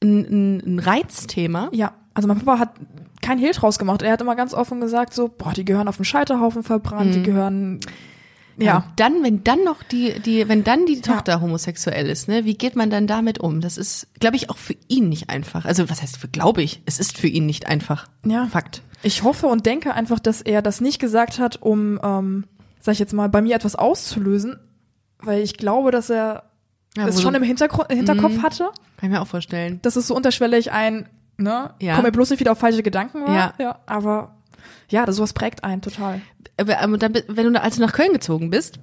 ein, 0.02 0.62
ein, 0.66 0.78
Reizthema. 0.78 1.68
Ja, 1.72 1.92
also 2.14 2.28
mein 2.28 2.38
Papa 2.38 2.58
hat 2.58 2.74
kein 3.22 3.38
Hehl 3.38 3.52
draus 3.52 3.78
gemacht. 3.78 4.02
Er 4.02 4.12
hat 4.12 4.20
immer 4.20 4.36
ganz 4.36 4.54
offen 4.54 4.80
gesagt 4.80 5.14
so, 5.14 5.28
boah, 5.28 5.52
die 5.52 5.64
gehören 5.64 5.88
auf 5.88 5.96
den 5.96 6.04
Scheiterhaufen 6.04 6.62
verbrannt, 6.62 7.14
die 7.14 7.22
gehören, 7.22 7.80
ja. 8.62 8.76
Und 8.78 8.84
dann, 8.96 9.22
wenn 9.22 9.42
dann 9.44 9.64
noch 9.64 9.82
die, 9.82 10.20
die, 10.20 10.48
wenn 10.48 10.64
dann 10.64 10.86
die 10.86 11.00
Tochter 11.00 11.40
homosexuell 11.40 12.08
ist, 12.08 12.28
ne, 12.28 12.44
wie 12.44 12.54
geht 12.54 12.76
man 12.76 12.90
dann 12.90 13.06
damit 13.06 13.38
um? 13.38 13.60
Das 13.60 13.78
ist, 13.78 14.08
glaube 14.20 14.36
ich, 14.36 14.50
auch 14.50 14.58
für 14.58 14.76
ihn 14.88 15.08
nicht 15.08 15.30
einfach. 15.30 15.64
Also 15.64 15.88
was 15.88 16.02
heißt 16.02 16.18
für, 16.18 16.28
glaube 16.28 16.62
ich, 16.62 16.82
es 16.86 16.98
ist 16.98 17.18
für 17.18 17.28
ihn 17.28 17.46
nicht 17.46 17.66
einfach. 17.66 18.06
Ja. 18.24 18.46
Fakt. 18.46 18.82
Ich 19.02 19.22
hoffe 19.22 19.46
und 19.46 19.64
denke 19.66 19.94
einfach, 19.94 20.18
dass 20.18 20.42
er 20.42 20.62
das 20.62 20.80
nicht 20.80 20.98
gesagt 20.98 21.38
hat, 21.38 21.62
um, 21.62 21.98
ähm, 22.02 22.44
sag 22.80 22.92
ich 22.92 22.98
jetzt 22.98 23.14
mal, 23.14 23.28
bei 23.28 23.40
mir 23.40 23.56
etwas 23.56 23.76
auszulösen, 23.76 24.58
weil 25.22 25.42
ich 25.42 25.56
glaube, 25.56 25.90
dass 25.90 26.10
er 26.10 26.44
Ja, 26.96 27.06
es 27.06 27.16
wo 27.16 27.20
schon 27.20 27.34
im 27.34 27.42
Hintergru 27.42 27.84
Hinterkopf 27.88 28.34
Mhm. 28.38 28.42
hatte. 28.42 28.64
Kann 28.96 29.08
ich 29.08 29.10
mir 29.10 29.20
auch 29.22 29.26
vorstellen. 29.26 29.78
Das 29.82 29.96
ist 29.96 30.06
so 30.08 30.14
unterschwellig 30.16 30.72
ein, 30.72 31.08
ne, 31.36 31.72
Ja. 31.80 31.94
komm 31.94 32.04
mir 32.04 32.12
bloß 32.12 32.30
nicht 32.30 32.40
wieder 32.40 32.52
auf 32.52 32.58
falsche 32.58 32.82
Gedanken 32.82 33.22
war. 33.26 33.34
Ja. 33.34 33.54
ja 33.58 33.78
aber 33.86 34.34
Ja, 34.90 35.06
das 35.06 35.16
sowas 35.16 35.32
prägt 35.32 35.62
einen 35.64 35.82
total. 35.82 36.20
Aber, 36.58 36.80
ähm, 36.82 36.98
dann, 36.98 37.14
wenn 37.28 37.52
du 37.52 37.62
als 37.62 37.76
du 37.76 37.80
nach 37.82 37.92
Köln 37.92 38.12
gezogen 38.12 38.50
bist, 38.50 38.80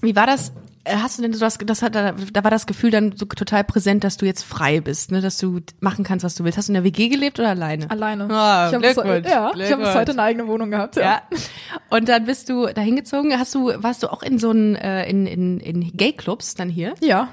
wie 0.00 0.16
war 0.16 0.26
das? 0.26 0.52
Äh, 0.88 0.96
Hast 0.96 1.18
du 1.18 1.22
denn 1.22 1.32
so 1.32 1.40
das, 1.40 1.58
das 1.58 1.82
hat, 1.82 1.94
da 1.94 2.14
war 2.44 2.50
das 2.50 2.66
Gefühl 2.66 2.90
dann 2.90 3.16
so 3.16 3.26
total 3.26 3.64
präsent, 3.64 4.04
dass 4.04 4.16
du 4.16 4.26
jetzt 4.26 4.42
frei 4.44 4.80
bist, 4.80 5.10
ne, 5.12 5.20
dass 5.20 5.38
du 5.38 5.60
machen 5.80 6.04
kannst, 6.04 6.24
was 6.24 6.34
du 6.34 6.44
willst. 6.44 6.58
Hast 6.58 6.68
du 6.68 6.72
in 6.72 6.74
der 6.74 6.84
WG 6.84 7.08
gelebt 7.08 7.38
oder 7.38 7.50
alleine? 7.50 7.90
Alleine. 7.90 8.28
Ah, 8.30 8.68
ich 8.68 8.74
habe 8.74 8.86
bis, 8.86 8.96
ja, 9.30 9.52
ich 9.54 9.72
hab 9.72 9.78
bis 9.78 9.94
heute 9.94 10.12
eine 10.12 10.22
eigene 10.22 10.46
Wohnung 10.46 10.70
gehabt. 10.70 10.96
Ja. 10.96 11.02
Ja. 11.02 11.22
Und 11.90 12.08
dann 12.08 12.24
bist 12.24 12.48
du 12.48 12.66
da 12.66 12.80
hingezogen. 12.80 13.38
Hast 13.38 13.54
du, 13.54 13.72
warst 13.76 14.02
du 14.02 14.08
auch 14.12 14.22
in 14.22 14.38
so 14.38 14.50
einen, 14.50 14.76
äh, 14.76 15.08
in, 15.08 15.26
in, 15.26 15.60
in 15.60 15.92
Gay-Clubs 15.96 16.54
dann 16.54 16.68
hier? 16.68 16.94
ja. 17.00 17.28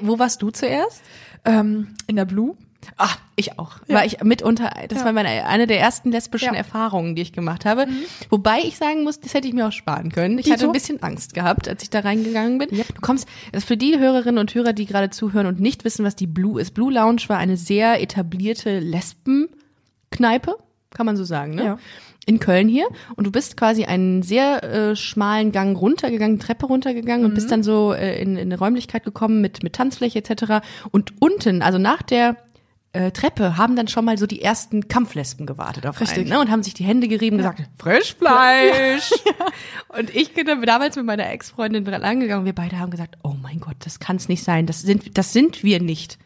Wo 0.00 0.18
warst 0.18 0.42
du 0.42 0.50
zuerst? 0.50 1.02
Ähm, 1.44 1.94
in 2.06 2.16
der 2.16 2.24
Blue. 2.24 2.56
Ah, 2.96 3.10
ich 3.36 3.58
auch. 3.58 3.76
War 3.88 4.04
ich 4.04 4.22
mitunter, 4.22 4.70
das 4.88 4.98
Ja. 5.00 5.04
war 5.04 5.12
meine, 5.12 5.46
eine 5.46 5.66
der 5.66 5.78
ersten 5.80 6.10
lesbischen 6.10 6.46
Ja. 6.46 6.52
Mhm. 6.52 6.58
Erfahrungen, 6.58 7.14
die 7.14 7.22
ich 7.22 7.32
gemacht 7.32 7.64
habe. 7.66 7.86
Wobei 8.30 8.60
ich 8.60 8.76
sagen 8.78 9.04
muss, 9.04 9.20
das 9.20 9.34
hätte 9.34 9.48
ich 9.48 9.54
mir 9.54 9.66
auch 9.68 9.72
sparen 9.72 10.10
können. 10.10 10.38
Ich 10.38 10.44
Dito? 10.44 10.54
hatte 10.56 10.66
ein 10.66 10.72
bisschen 10.72 11.02
Angst 11.02 11.34
gehabt, 11.34 11.68
als 11.68 11.82
ich 11.82 11.90
da 11.90 12.00
reingegangen 12.00 12.58
bin. 12.58 12.68
Du 12.70 13.00
kommst, 13.00 13.28
das 13.52 13.62
ist 13.62 13.68
für 13.68 13.76
die 13.76 13.98
Hörerinnen 13.98 14.38
und 14.38 14.54
Hörer, 14.54 14.72
die 14.72 14.86
gerade 14.86 15.10
zuhören 15.10 15.46
und 15.46 15.60
nicht 15.60 15.84
wissen, 15.84 16.04
was 16.04 16.16
die 16.16 16.26
Blue 16.26 16.60
ist. 16.60 16.72
Blue 16.74 16.92
Lounge 16.92 17.22
war 17.28 17.38
eine 17.38 17.56
sehr 17.56 18.00
etablierte 18.02 18.78
Lesbenkneipe, 18.78 20.56
kann 20.94 21.06
man 21.06 21.16
so 21.16 21.24
sagen, 21.24 21.54
ne? 21.54 21.64
Ja. 21.64 21.78
In 22.26 22.38
Köln 22.38 22.68
hier. 22.68 22.86
Und 23.16 23.26
du 23.26 23.32
bist 23.32 23.56
quasi 23.56 23.84
einen 23.86 24.22
sehr 24.22 24.62
äh, 24.62 24.94
schmalen 24.96 25.52
Gang 25.52 25.76
runtergegangen, 25.80 26.38
Treppe 26.38 26.66
runtergegangen 26.66 27.24
und 27.24 27.32
Mhm. 27.32 27.34
bist 27.34 27.50
dann 27.50 27.62
so 27.62 27.92
äh, 27.92 28.20
in, 28.20 28.32
in 28.36 28.42
eine 28.52 28.58
Räumlichkeit 28.58 29.04
gekommen 29.04 29.40
mit, 29.40 29.62
mit 29.62 29.72
Tanzfläche 29.72 30.18
etc. 30.18 30.62
Und 30.92 31.14
unten, 31.20 31.62
also 31.62 31.78
nach 31.78 32.02
der 32.02 32.36
äh, 32.92 33.12
Treppe 33.12 33.56
haben 33.56 33.76
dann 33.76 33.86
schon 33.86 34.04
mal 34.04 34.18
so 34.18 34.26
die 34.26 34.42
ersten 34.42 34.88
Kampflesben 34.88 35.46
gewartet 35.46 35.86
auf 35.86 36.00
Richtig. 36.00 36.18
einen 36.18 36.28
ne? 36.28 36.40
und 36.40 36.50
haben 36.50 36.62
sich 36.62 36.74
die 36.74 36.84
Hände 36.84 37.06
gerieben 37.06 37.36
und 37.36 37.42
gesagt, 37.42 37.62
Frischfleisch. 37.78 39.10
Und 39.88 40.14
ich 40.14 40.34
bin 40.34 40.46
dann 40.46 40.62
damals 40.62 40.94
mit 40.94 41.04
meiner 41.04 41.28
Ex-Freundin 41.28 41.84
dran 41.84 42.04
angegangen 42.04 42.40
und 42.40 42.46
wir 42.46 42.54
beide 42.54 42.78
haben 42.78 42.92
gesagt, 42.92 43.18
oh 43.24 43.34
mein 43.42 43.58
Gott, 43.58 43.74
das 43.80 43.98
kann 43.98 44.16
es 44.16 44.28
nicht 44.28 44.44
sein, 44.44 44.66
das 44.66 44.82
sind, 44.82 45.18
das 45.18 45.32
sind 45.32 45.64
wir 45.64 45.80
nicht. 45.80 46.16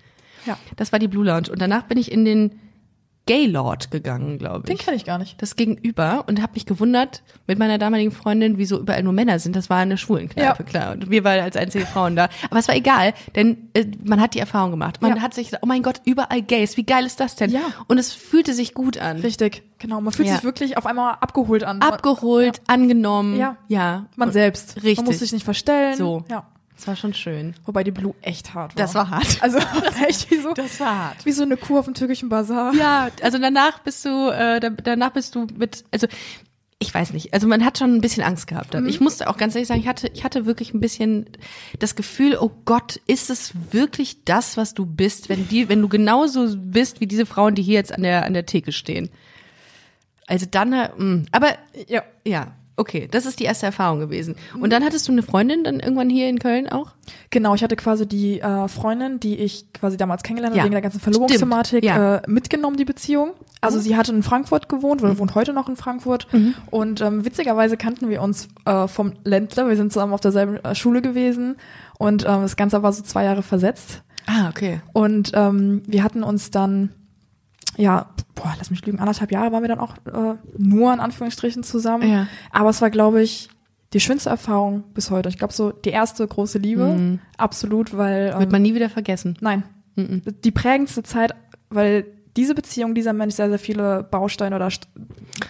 Ja. 0.45 0.59
Das 0.77 0.93
war 0.93 0.99
die 0.99 1.09
Blue 1.09 1.25
Lounge 1.25 1.51
und 1.51 1.63
danach 1.63 1.85
bin 1.85 1.97
ich 1.97 2.13
in 2.13 2.27
den 2.27 2.61
Gaylord 3.27 3.91
gegangen, 3.91 4.39
glaube 4.39 4.67
Den 4.67 4.77
ich. 4.77 4.83
kenne 4.83 4.97
ich 4.97 5.05
gar 5.05 5.19
nicht. 5.19 5.41
Das 5.41 5.57
gegenüber 5.57 6.25
und 6.27 6.43
habe 6.43 6.53
mich 6.55 6.67
gewundert 6.67 7.23
mit 7.47 7.59
meiner 7.59 7.79
damaligen 7.79 8.11
Freundin, 8.11 8.59
wieso 8.59 8.79
überall 8.79 9.03
nur 9.03 9.15
Männer 9.15 9.39
sind. 9.39 9.57
Das 9.57 9.71
war 9.71 9.79
eine 9.79 9.97
Schwulenkneipe, 9.97 10.63
Ja. 10.63 10.69
klar. 10.69 10.93
Und 10.93 11.11
wir 11.11 11.25
waren 11.25 11.41
als 11.41 11.57
einzige 11.57 11.87
Frauen 11.87 12.17
da. 12.17 12.29
Aber 12.51 12.59
es 12.59 12.69
war 12.69 12.77
egal, 12.77 13.15
denn 13.35 13.71
äh, 13.73 13.87
man 14.05 14.21
hat 14.21 14.35
die 14.35 14.41
Erfahrung 14.41 14.71
gemacht. 14.73 15.01
Man 15.01 15.17
Ja. 15.17 15.23
hat 15.23 15.33
sich 15.33 15.47
gesagt, 15.47 15.63
oh 15.63 15.67
mein 15.67 15.83
Gott, 15.83 16.03
überall 16.05 16.43
Gays. 16.43 16.77
Wie 16.77 16.85
geil 16.85 17.07
ist 17.07 17.19
das 17.21 17.37
denn? 17.37 17.51
Ja. 17.51 17.63
Und 17.87 17.97
es 17.99 18.13
fühlte 18.13 18.53
sich 18.53 18.75
gut 18.75 18.99
an. 18.99 19.19
Richtig, 19.21 19.63
genau. 19.79 20.01
Man 20.03 20.13
fühlt 20.13 20.29
Ja. 20.29 20.35
sich 20.35 20.45
wirklich 20.45 20.77
auf 20.77 20.85
einmal 20.87 21.15
abgeholt 21.21 21.65
an. 21.65 21.81
Abgeholt, 21.81 22.61
angenommen. 22.67 23.37
Ja. 23.39 23.57
Ja. 23.69 24.07
Man 24.17 24.29
Und 24.29 24.33
selbst. 24.35 24.77
Richtig. 24.77 24.97
Man 24.99 25.07
muss 25.07 25.19
sich 25.21 25.33
nicht 25.33 25.45
verstellen. 25.45 25.97
So. 25.97 26.25
Ja. 26.31 26.47
Das 26.85 26.89
war 26.89 26.97
schon 26.97 27.15
schön. 27.15 27.55
Wobei 27.65 27.83
die 27.83 27.93
Blue 27.93 28.15
echt 28.21 28.53
hart 28.53 28.77
war. 28.77 28.83
Das 28.85 28.95
war 28.95 29.09
hart. 29.09 29.39
Also 29.41 29.59
das 29.83 30.01
echt 30.03 30.31
wie 30.31 30.37
so, 30.39 30.53
Das 30.53 30.79
war 30.81 30.99
hart. 31.09 31.25
wie 31.25 31.33
so 31.33 31.43
eine 31.43 31.57
Kuh 31.57 31.79
auf 31.79 31.87
dem 31.87 31.95
türkischen 31.95 32.29
Bazar. 32.29 32.75
Ja, 32.75 33.09
also 33.23 33.39
danach 33.39 33.79
bist 33.79 34.05
du, 34.05 34.29
äh, 34.31 34.61
da- 34.61 34.69
danach 34.71 35.11
bist 35.13 35.35
du 35.35 35.47
mit, 35.57 35.85
also 35.91 36.07
ich 36.81 36.93
weiß 36.93 37.15
nicht, 37.15 37.33
also 37.33 37.47
man 37.49 37.65
hat 37.65 37.79
schon 37.79 37.95
ein 37.95 38.01
bisschen 38.03 38.23
Angst 38.23 38.47
gehabt. 38.49 38.75
Mhm. 38.75 38.87
Ich 38.87 39.01
musste 39.01 39.31
auch 39.31 39.39
ganz 39.39 39.55
ehrlich 39.55 39.69
sagen, 39.69 39.81
ich 39.81 39.89
hatte, 39.89 40.11
ich 40.13 40.25
hatte 40.25 40.45
wirklich 40.45 40.75
ein 40.75 40.81
bisschen 40.81 41.25
das 41.79 41.95
Gefühl, 41.97 42.37
oh 42.39 42.51
Gott, 42.67 43.01
ist 43.07 43.31
es 43.31 43.53
wirklich 43.71 44.25
das, 44.25 44.59
was 44.59 44.75
du 44.75 44.85
bist, 44.85 45.31
wenn 45.31 45.49
die, 45.49 45.71
wenn 45.71 45.81
du 45.81 45.89
genauso 45.89 46.55
bist 46.59 47.01
wie 47.01 47.07
diese 47.07 47.25
Frauen, 47.25 47.55
die 47.55 47.63
hier 47.63 47.75
jetzt 47.77 47.95
an 47.95 48.03
der, 48.03 48.27
an 48.27 48.35
der 48.35 48.45
Theke 48.45 48.73
stehen. 48.73 49.09
Also 50.27 50.45
dann, 50.51 50.73
äh, 50.75 50.91
mh. 50.97 51.23
aber 51.33 51.57
Ja. 51.89 52.03
ja, 52.27 52.53
okay, 52.77 53.09
das 53.11 53.27
ist 53.27 53.39
die 53.41 53.45
erste 53.45 53.67
Erfahrung 53.67 54.01
gewesen. 54.01 54.35
Und 54.61 54.73
dann 54.73 54.85
hattest 54.85 55.07
du 55.09 55.13
eine 55.13 55.23
Freundin 55.23 55.65
dann 55.65 55.81
irgendwann 55.81 56.11
hier 56.11 56.29
in 56.29 56.39
Köln 56.39 56.69
auch? 56.69 56.93
Genau, 57.31 57.55
ich 57.55 57.63
hatte 57.63 57.77
quasi 57.77 58.07
die 58.07 58.41
äh, 58.41 58.69
Freundin, 58.69 59.21
die 59.21 59.37
ich 59.37 59.73
quasi 59.73 59.97
damals 59.97 60.23
kennengelernt 60.23 60.53
habe, 60.55 60.59
Ja. 60.59 60.65
wegen 60.65 60.73
der 60.73 60.83
ganzen 60.83 61.01
Verlobungsthematik, 61.01 61.85
ja. 61.85 62.17
äh, 62.17 62.23
mitgenommen, 62.27 62.77
die 62.77 62.85
Beziehung. 62.85 63.31
Also 63.61 63.79
sie 63.81 63.97
hatte 63.97 64.13
in 64.13 64.23
Frankfurt 64.23 64.69
gewohnt 64.69 65.01
Mhm. 65.03 65.09
oder 65.11 65.19
wohnt 65.19 65.35
heute 65.35 65.53
noch 65.53 65.69
in 65.69 65.77
Frankfurt. 65.77 66.27
Und 66.71 67.01
ähm, 67.01 67.25
witzigerweise 67.25 67.77
kannten 67.77 68.09
wir 68.09 68.21
uns 68.23 68.49
äh, 68.67 68.89
vom 68.89 69.15
Ländler. 69.25 69.69
Wir 69.69 69.77
sind 69.77 69.93
zusammen 69.93 70.13
auf 70.13 70.21
derselben 70.21 70.57
äh, 70.65 70.75
Schule 70.75 71.01
gewesen. 71.01 71.57
Und 71.99 72.25
ähm, 72.25 72.43
das 72.43 72.57
Ganze 72.57 72.83
war 72.83 72.93
so 72.93 73.03
zwei 73.03 73.25
Jahre 73.25 73.43
versetzt. 73.43 74.03
Ah, 74.27 74.49
okay. 74.49 74.81
Und 74.93 75.33
ähm, 75.35 75.83
wir 75.87 76.03
hatten 76.03 76.23
uns 76.23 76.51
dann, 76.51 76.91
ja, 77.77 78.11
boah, 78.35 78.55
lass 78.59 78.71
mich 78.71 78.85
lügen, 78.85 78.99
anderthalb 78.99 79.33
Jahre 79.33 79.53
waren 79.53 79.63
wir 79.63 79.69
dann 79.69 79.81
auch 79.81 79.97
äh, 80.07 80.37
nur 80.57 80.93
in 80.93 81.01
Anführungsstrichen 81.01 81.63
zusammen. 81.63 82.11
Ja. 82.11 82.27
Aber 82.51 82.71
es 82.71 82.81
war, 82.83 82.91
glaube 82.91 83.23
ich, 83.23 83.49
die 83.93 84.01
schönste 84.01 84.31
Erfahrung 84.31 84.85
bis 84.95 85.11
heute. 85.11 85.29
Ich 85.29 85.39
glaube, 85.39 85.53
so 85.53 85.71
die 85.71 85.91
erste 85.91 86.27
große 86.27 86.59
Liebe, 86.59 87.19
absolut, 87.37 87.97
weil 87.97 88.33
Wird 88.33 88.43
ähm, 88.43 88.49
man 88.51 88.63
nie 88.63 88.75
wieder 88.75 88.91
vergessen. 88.91 89.37
nein, 89.41 89.63
die 89.97 90.51
prägendste 90.51 91.05
Zeit, 91.05 91.35
weil 91.71 92.07
diese 92.37 92.55
Beziehung, 92.55 92.95
dieser 92.95 93.13
Mensch 93.13 93.35
sehr, 93.35 93.49
sehr 93.49 93.59
viele 93.59 94.03
Bausteine 94.11 94.57
oder 94.57 94.69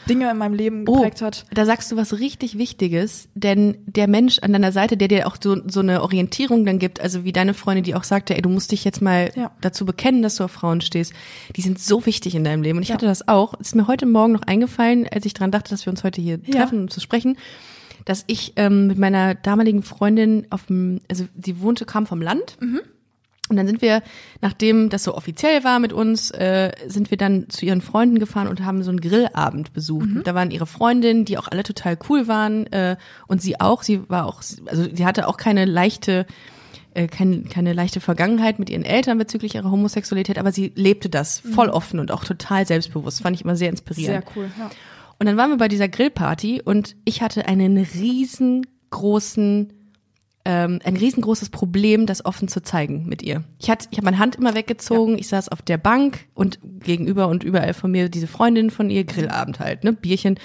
Dinge 0.08 0.30
in 0.30 0.36
meinem 0.38 0.54
Leben 0.54 0.84
Oh, 0.86 0.96
geprägt 0.96 1.22
hat. 1.22 1.44
da 1.52 1.64
sagst 1.64 1.90
du 1.90 1.96
was 1.96 2.18
richtig 2.18 2.58
Wichtiges, 2.58 3.28
denn 3.34 3.76
der 3.86 4.06
Mensch 4.08 4.38
an 4.40 4.52
deiner 4.52 4.72
Seite, 4.72 4.96
der 4.96 5.08
dir 5.08 5.26
auch 5.26 5.36
so, 5.42 5.56
so 5.68 5.80
eine 5.80 6.02
Orientierung 6.02 6.64
dann 6.66 6.78
gibt, 6.78 7.00
also 7.00 7.24
wie 7.24 7.32
deine 7.32 7.54
Freundin, 7.54 7.84
die 7.84 7.94
auch 7.94 8.04
sagte, 8.04 8.34
ey, 8.34 8.42
du 8.42 8.48
musst 8.48 8.72
dich 8.72 8.84
jetzt 8.84 9.00
mal 9.02 9.30
Ja. 9.34 9.50
dazu 9.60 9.84
bekennen, 9.86 10.22
dass 10.22 10.36
du 10.36 10.44
auf 10.44 10.52
Frauen 10.52 10.80
stehst, 10.80 11.12
die 11.56 11.62
sind 11.62 11.78
so 11.78 12.04
wichtig 12.06 12.34
in 12.34 12.44
deinem 12.44 12.62
Leben. 12.62 12.78
Und 12.78 12.82
ich 12.82 12.92
hatte 12.92 13.06
das 13.06 13.28
auch, 13.28 13.54
es 13.60 13.68
ist 13.68 13.74
mir 13.76 13.86
heute 13.86 14.06
Morgen 14.06 14.32
noch 14.32 14.42
eingefallen, 14.42 15.06
als 15.12 15.24
ich 15.26 15.34
dran 15.34 15.50
dachte, 15.50 15.70
dass 15.70 15.86
wir 15.86 15.90
uns 15.90 16.04
heute 16.04 16.20
hier 16.20 16.38
Ja. 16.46 16.60
treffen, 16.60 16.80
um 16.80 16.88
zu 16.90 17.00
sprechen, 17.00 17.36
dass 18.04 18.24
ich 18.26 18.52
ähm, 18.56 18.86
mit 18.88 18.98
meiner 18.98 19.34
damaligen 19.34 19.82
Freundin 19.82 20.46
auf 20.50 20.66
dem, 20.66 21.00
also 21.08 21.24
die 21.34 21.60
wohnte, 21.60 21.86
kam 21.86 22.06
vom 22.06 22.20
Land. 22.20 22.56
Und 23.50 23.56
dann 23.56 23.66
sind 23.66 23.82
wir, 23.82 24.02
nachdem 24.40 24.88
das 24.88 25.04
so 25.04 25.14
offiziell 25.14 25.64
war 25.64 25.78
mit 25.78 25.92
uns, 25.92 26.30
äh, 26.30 26.72
sind 26.86 27.10
wir 27.10 27.18
dann 27.18 27.50
zu 27.50 27.66
ihren 27.66 27.82
Freunden 27.82 28.18
gefahren 28.18 28.48
und 28.48 28.64
haben 28.64 28.82
so 28.82 28.90
einen 28.90 29.00
Grillabend 29.00 29.74
besucht. 29.74 30.08
Da 30.24 30.34
waren 30.34 30.50
ihre 30.50 30.66
Freundinnen, 30.66 31.26
die 31.26 31.36
auch 31.36 31.48
alle 31.48 31.62
total 31.62 31.98
cool 32.08 32.26
waren 32.26 32.66
äh, 32.72 32.96
und 33.26 33.42
sie 33.42 33.60
auch. 33.60 33.82
Sie 33.82 34.08
war 34.08 34.26
auch, 34.26 34.42
also 34.66 34.86
sie 34.90 35.04
hatte 35.04 35.28
auch 35.28 35.36
keine 35.36 35.66
leichte, 35.66 36.24
äh, 36.94 37.06
keine, 37.06 37.42
keine 37.42 37.74
leichte 37.74 38.00
Vergangenheit 38.00 38.58
mit 38.58 38.70
ihren 38.70 38.84
Eltern 38.84 39.18
bezüglich 39.18 39.56
ihrer 39.56 39.70
Homosexualität, 39.70 40.38
aber 40.38 40.50
sie 40.50 40.72
lebte 40.74 41.10
das 41.10 41.40
voll 41.40 41.68
offen 41.68 42.00
und 42.00 42.10
auch 42.12 42.24
total 42.24 42.66
selbstbewusst. 42.66 43.20
Fand 43.20 43.36
ich 43.36 43.42
immer 43.42 43.56
sehr 43.56 43.68
inspirierend. 43.68 44.24
Sehr 44.24 44.36
cool, 44.36 44.50
ja. 44.58 44.70
Und 45.18 45.26
dann 45.26 45.36
waren 45.36 45.50
wir 45.50 45.58
bei 45.58 45.68
dieser 45.68 45.88
Grillparty 45.88 46.62
und 46.64 46.96
ich 47.04 47.22
hatte 47.22 47.46
einen 47.46 47.76
riesengroßen, 47.76 49.72
ähm, 50.44 50.80
ein 50.84 50.96
riesengroßes 50.96 51.48
Problem, 51.50 52.06
das 52.06 52.24
offen 52.24 52.48
zu 52.48 52.62
zeigen 52.62 53.06
mit 53.06 53.22
ihr. 53.22 53.44
Ich 53.58 53.70
hatte, 53.70 53.88
ich 53.90 53.98
habe 53.98 54.04
meine 54.04 54.18
Hand 54.18 54.36
immer 54.36 54.54
weggezogen, 54.54 55.18
ich 55.18 55.28
saß 55.28 55.48
auf 55.48 55.62
der 55.62 55.78
Bank 55.78 56.26
und 56.34 56.58
gegenüber 56.62 57.28
und 57.28 57.44
überall 57.44 57.74
von 57.74 57.90
mir 57.90 58.08
diese 58.08 58.26
Freundin 58.26 58.70
von 58.70 58.90
ihr, 58.90 59.04
Grillabend 59.04 59.58
halt, 59.58 59.84
ne, 59.84 59.92
Bierchen. 59.92 60.38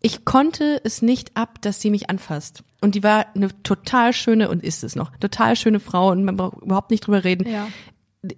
Ich 0.00 0.24
konnte 0.24 0.80
es 0.84 1.02
nicht 1.02 1.36
ab, 1.36 1.60
dass 1.62 1.80
sie 1.80 1.90
mich 1.90 2.08
anfasst. 2.08 2.62
Und 2.80 2.94
die 2.94 3.02
war 3.02 3.26
eine 3.34 3.48
total 3.62 4.12
schöne, 4.12 4.48
und 4.48 4.62
ist 4.62 4.84
es 4.84 4.96
noch, 4.96 5.16
total 5.16 5.56
schöne 5.56 5.80
Frau 5.80 6.10
und 6.10 6.24
man 6.24 6.36
braucht 6.36 6.62
überhaupt 6.62 6.90
nicht 6.90 7.06
drüber 7.06 7.24
reden 7.24 7.48
Ja. 7.48 7.68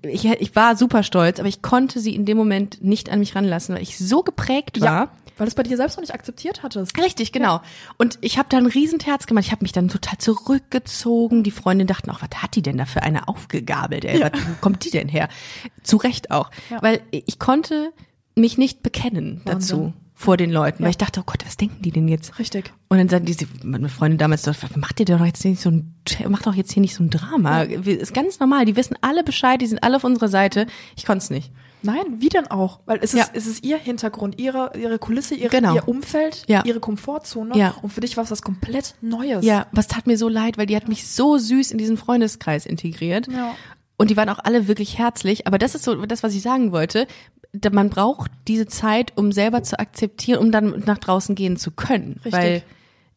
Ich, 0.03 0.25
ich 0.25 0.57
war 0.57 0.77
super 0.77 1.03
stolz, 1.03 1.39
aber 1.39 1.49
ich 1.49 1.63
konnte 1.63 2.01
sie 2.01 2.15
in 2.15 2.25
dem 2.25 2.37
Moment 2.37 2.83
nicht 2.83 3.11
an 3.11 3.19
mich 3.19 3.35
ranlassen, 3.35 3.75
weil 3.75 3.83
ich 3.83 3.99
so 3.99 4.23
geprägt 4.23 4.81
war. 4.81 4.87
Ja, 4.87 5.11
weil 5.39 5.47
du 5.47 5.51
es 5.51 5.55
bei 5.55 5.63
dir 5.63 5.77
selbst 5.77 5.97
noch 5.97 6.03
nicht 6.03 6.15
akzeptiert 6.15 6.63
hattest. 6.63 6.99
Richtig, 6.99 7.31
genau. 7.31 7.61
Und 7.97 8.19
ich 8.21 8.39
habe 8.39 8.49
da 8.51 8.59
ein 8.59 8.67
Riesenterz 8.67 9.27
gemacht. 9.27 9.45
Ich 9.47 9.53
habe 9.53 9.63
mich 9.63 9.73
dann 9.73 9.89
total 9.89 10.19
zurückgezogen. 10.19 11.45
Die 11.45 11.53
Freundin 11.53 11.87
dachten 11.87 12.11
auch, 12.11 12.21
was 12.21 12.43
hat 12.43 12.57
die 12.57 12.63
denn 12.63 12.77
da 12.77 12.87
für 12.87 13.03
eine 13.03 13.29
aufgegabelt? 13.29 14.05
Ey? 14.05 14.21
Was, 14.21 14.33
wo 14.33 14.55
kommt 14.61 14.85
die 14.85 14.91
denn 14.91 15.09
her? 15.09 15.29
Zu 15.85 15.97
Recht 15.99 16.33
auch. 16.33 16.51
Ja. 16.71 16.83
Weil 16.83 17.03
ich 17.11 17.39
konnte 17.39 17.93
mich 18.35 18.59
nicht 18.59 18.83
bekennen 18.83 19.41
dazu 19.45 19.77
Wahnsinn. 19.77 19.95
Vor 20.21 20.37
den 20.37 20.51
Leuten, 20.51 20.83
weil 20.83 20.91
ich 20.91 20.99
dachte, 20.99 21.21
oh 21.21 21.23
Gott, 21.25 21.45
was 21.47 21.57
denken 21.57 21.81
die 21.81 21.93
denn 21.93 22.09
jetzt? 22.09 22.41
Richtig. 22.41 22.73
Und 22.89 22.99
dann 22.99 23.09
sagt 23.09 23.29
diese 23.29 23.47
meine 23.63 23.89
Freundin 23.89 24.19
damals, 24.19 24.43
so, 24.43 24.51
macht 24.75 24.99
ihr 24.99 25.07
doch 25.07 25.25
jetzt 25.25 25.45
nicht 25.45 25.61
so 25.61 25.71
ein, 25.71 25.95
macht 26.29 26.45
doch 26.45 26.55
jetzt 26.55 26.73
hier 26.73 26.81
nicht 26.81 26.97
so 26.97 27.05
ein 27.05 27.11
Drama. 27.11 27.63
Ist 27.63 28.15
ganz 28.15 28.41
normal. 28.41 28.65
Die 28.65 28.75
wissen 28.75 28.97
alle 29.01 29.23
Bescheid, 29.23 29.61
die 29.61 29.69
sind 29.69 29.81
alle 29.85 29.95
auf 29.95 30.03
unserer 30.03 30.27
Seite. 30.27 30.67
Ich 30.97 31.07
konnte 31.07 31.23
es 31.23 31.31
nicht. 31.31 31.53
Nein, 31.83 32.03
wie 32.19 32.29
denn 32.31 32.49
auch? 32.49 32.81
Weil 32.85 32.99
es 33.01 33.15
ist, 33.15 33.21
Ja. 33.21 33.27
es 33.33 33.47
ist 33.47 33.65
ihr 33.65 33.79
Hintergrund, 33.79 34.41
ihre, 34.41 34.73
ihre 34.77 34.99
Kulisse, 34.99 35.37
ihre, 35.37 35.51
Genau. 35.51 35.77
ihr 35.77 35.87
Umfeld, 35.87 36.43
Ja. 36.49 36.65
ihre 36.65 36.81
Komfortzone. 36.81 37.57
Ja. 37.57 37.77
Und 37.83 37.93
für 37.93 38.01
dich 38.01 38.17
war 38.17 38.25
es 38.25 38.33
was 38.33 38.43
komplett 38.43 38.97
Neues. 39.01 39.45
Ja, 39.45 39.69
was 39.71 39.87
tat 39.87 40.09
mir 40.09 40.19
so 40.19 40.29
leid, 40.29 40.59
weil 40.59 40.67
die 40.67 40.75
hat 40.75 40.89
mich 40.89 41.07
so 41.07 41.39
süß 41.39 41.71
in 41.71 41.79
diesen 41.79 41.97
Freundeskreis 41.97 42.67
integriert. 42.67 43.29
Ja. 43.29 43.55
Und 43.97 44.11
die 44.11 44.17
waren 44.17 44.29
auch 44.31 44.41
alle 44.43 44.67
wirklich 44.67 44.99
herzlich. 44.99 45.47
Aber 45.47 45.59
das 45.59 45.77
ist 45.77 45.85
so 45.85 45.95
das, 46.07 46.25
was 46.25 46.35
ich 46.35 46.43
sagen 46.43 46.73
wollte. 46.73 47.07
Man 47.73 47.89
braucht 47.91 48.31
diese 48.47 48.67
Zeit, 48.67 49.13
um 49.17 49.33
selber 49.33 49.63
zu 49.63 49.79
akzeptieren, 49.79 50.39
um 50.41 50.53
dann 50.53 50.83
nach 50.87 50.99
draußen 50.99 51.35
gehen 51.35 51.57
zu 51.57 51.71
können. 51.71 52.15
Richtig. 52.25 52.33
Weil 52.33 52.63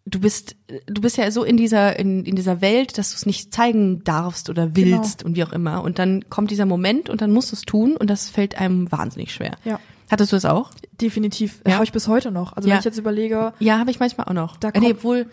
du 0.05 0.19
bist, 0.19 0.55
du 0.87 1.01
bist 1.01 1.17
ja 1.17 1.29
so 1.31 1.43
in 1.43 1.57
dieser, 1.57 1.99
in, 1.99 2.25
in 2.25 2.35
dieser 2.35 2.61
Welt, 2.61 2.97
dass 2.97 3.11
du 3.11 3.15
es 3.17 3.25
nicht 3.25 3.53
zeigen 3.53 4.03
darfst 4.03 4.49
oder 4.49 4.75
willst 4.75 5.23
und 5.23 5.35
wie 5.35 5.43
auch 5.43 5.51
immer. 5.51 5.83
Und 5.83 5.99
dann 5.99 6.29
kommt 6.29 6.49
dieser 6.49 6.65
Moment 6.65 7.09
und 7.09 7.21
dann 7.21 7.31
musst 7.31 7.51
du 7.51 7.55
es 7.55 7.61
tun 7.63 7.97
und 7.97 8.09
das 8.09 8.29
fällt 8.29 8.57
einem 8.59 8.91
wahnsinnig 8.91 9.33
schwer. 9.33 9.57
Ja. 9.65 9.79
Hattest 10.09 10.31
du 10.31 10.35
das 10.37 10.45
auch? 10.45 10.71
Definitiv. 10.99 11.61
Ja. 11.67 11.75
Habe 11.75 11.83
ich 11.85 11.91
bis 11.91 12.07
heute 12.07 12.31
noch. 12.31 12.53
Also 12.53 12.67
Ja. 12.67 12.73
wenn 12.75 12.79
ich 12.79 12.85
jetzt 12.85 12.97
überlege, 12.97 13.53
Ja, 13.59 13.79
habe 13.79 13.91
ich 13.91 13.99
manchmal 13.99 14.27
auch 14.27 14.33
noch. 14.33 14.57
Da 14.57 14.69
Äh, 14.69 14.79
nee, 14.79 14.87
kommt- 14.87 14.97
obwohl. 14.99 15.27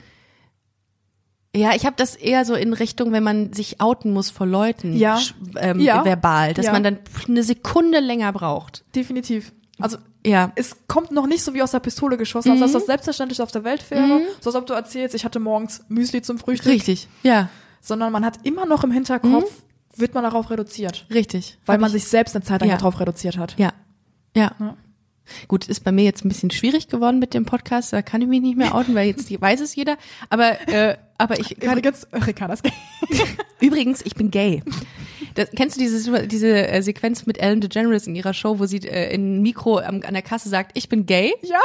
Ja, 1.56 1.74
ich 1.74 1.86
habe 1.86 1.96
das 1.96 2.14
eher 2.14 2.44
so 2.44 2.54
in 2.54 2.72
Richtung, 2.74 3.10
wenn 3.12 3.22
man 3.22 3.52
sich 3.52 3.80
outen 3.80 4.12
muss 4.12 4.30
vor 4.30 4.46
Leuten, 4.46 4.94
Ja. 4.96 5.18
ähm, 5.56 5.80
Ja. 5.80 6.04
verbal, 6.04 6.52
dass 6.54 6.66
Ja. 6.66 6.72
man 6.72 6.82
dann 6.82 6.98
eine 7.26 7.42
Sekunde 7.42 8.00
länger 8.00 8.32
braucht. 8.32 8.84
definitiv. 8.94 9.52
Also 9.80 9.96
Ja. 10.26 10.52
es 10.56 10.76
kommt 10.88 11.12
noch 11.12 11.26
nicht 11.26 11.42
so 11.42 11.54
wie 11.54 11.62
aus 11.62 11.70
der 11.70 11.78
Pistole 11.80 12.16
geschossen, 12.16 12.50
als 12.50 12.60
dass 12.60 12.72
das 12.72 12.86
selbstverständlich 12.86 13.40
auf 13.40 13.50
der 13.52 13.64
Welt 13.64 13.88
wäre. 13.90 14.20
So 14.40 14.50
als 14.50 14.56
ob 14.56 14.66
du 14.66 14.74
erzählst, 14.74 15.14
ich 15.14 15.24
hatte 15.24 15.38
morgens 15.40 15.82
Müsli 15.88 16.20
zum 16.20 16.38
Frühstück. 16.38 16.72
Richtig. 16.72 17.08
Ja, 17.22 17.48
Sondern 17.80 18.12
man 18.12 18.24
hat 18.24 18.40
immer 18.44 18.66
noch 18.66 18.82
im 18.84 18.90
Hinterkopf, 18.90 19.50
wird 19.96 20.12
man 20.14 20.24
darauf 20.24 20.50
reduziert. 20.50 21.06
richtig. 21.14 21.58
Weil 21.64 21.74
Hab 21.74 21.80
man 21.80 21.88
ich- 21.94 22.02
sich 22.02 22.10
selbst 22.10 22.34
eine 22.36 22.44
Zeit 22.44 22.60
lang 22.60 22.70
ja. 22.70 22.76
darauf 22.76 22.98
reduziert 23.00 23.38
hat. 23.38 23.54
Ja. 23.56 23.72
Ja. 24.36 24.52
Ja. 24.58 24.76
Gut, 25.46 25.66
ist 25.66 25.84
bei 25.84 25.92
mir 25.92 26.04
jetzt 26.04 26.24
ein 26.24 26.28
bisschen 26.28 26.50
schwierig 26.50 26.88
geworden 26.88 27.18
mit 27.18 27.34
dem 27.34 27.44
Podcast. 27.44 27.92
Da 27.92 28.02
kann 28.02 28.22
ich 28.22 28.28
mich 28.28 28.40
nicht 28.40 28.56
mehr 28.56 28.74
outen, 28.74 28.94
weil 28.94 29.08
jetzt 29.08 29.28
weiß 29.40 29.60
es 29.60 29.74
jeder. 29.74 29.96
Aber, 30.30 30.68
äh, 30.68 30.96
aber 31.18 31.38
ich 31.38 31.58
kann, 31.58 31.78
Übrigens, 31.78 32.06
Ricardas 32.12 32.62
übrigens, 33.60 34.02
ich 34.04 34.14
bin 34.14 34.30
gay. 34.30 34.62
Das, 35.34 35.50
kennst 35.54 35.76
du 35.76 35.80
diese, 35.80 36.26
diese 36.26 36.68
äh, 36.68 36.82
Sequenz 36.82 37.26
mit 37.26 37.38
Ellen 37.38 37.60
DeGeneres 37.60 38.06
in 38.06 38.14
ihrer 38.16 38.34
Show, 38.34 38.58
wo 38.58 38.66
sie 38.66 38.78
äh, 38.78 39.14
in 39.14 39.42
Mikro 39.42 39.78
am, 39.78 40.02
an 40.02 40.14
der 40.14 40.22
Kasse 40.22 40.48
sagt, 40.48 40.72
ich 40.74 40.88
bin 40.88 41.06
gay? 41.06 41.32
Ja. 41.42 41.60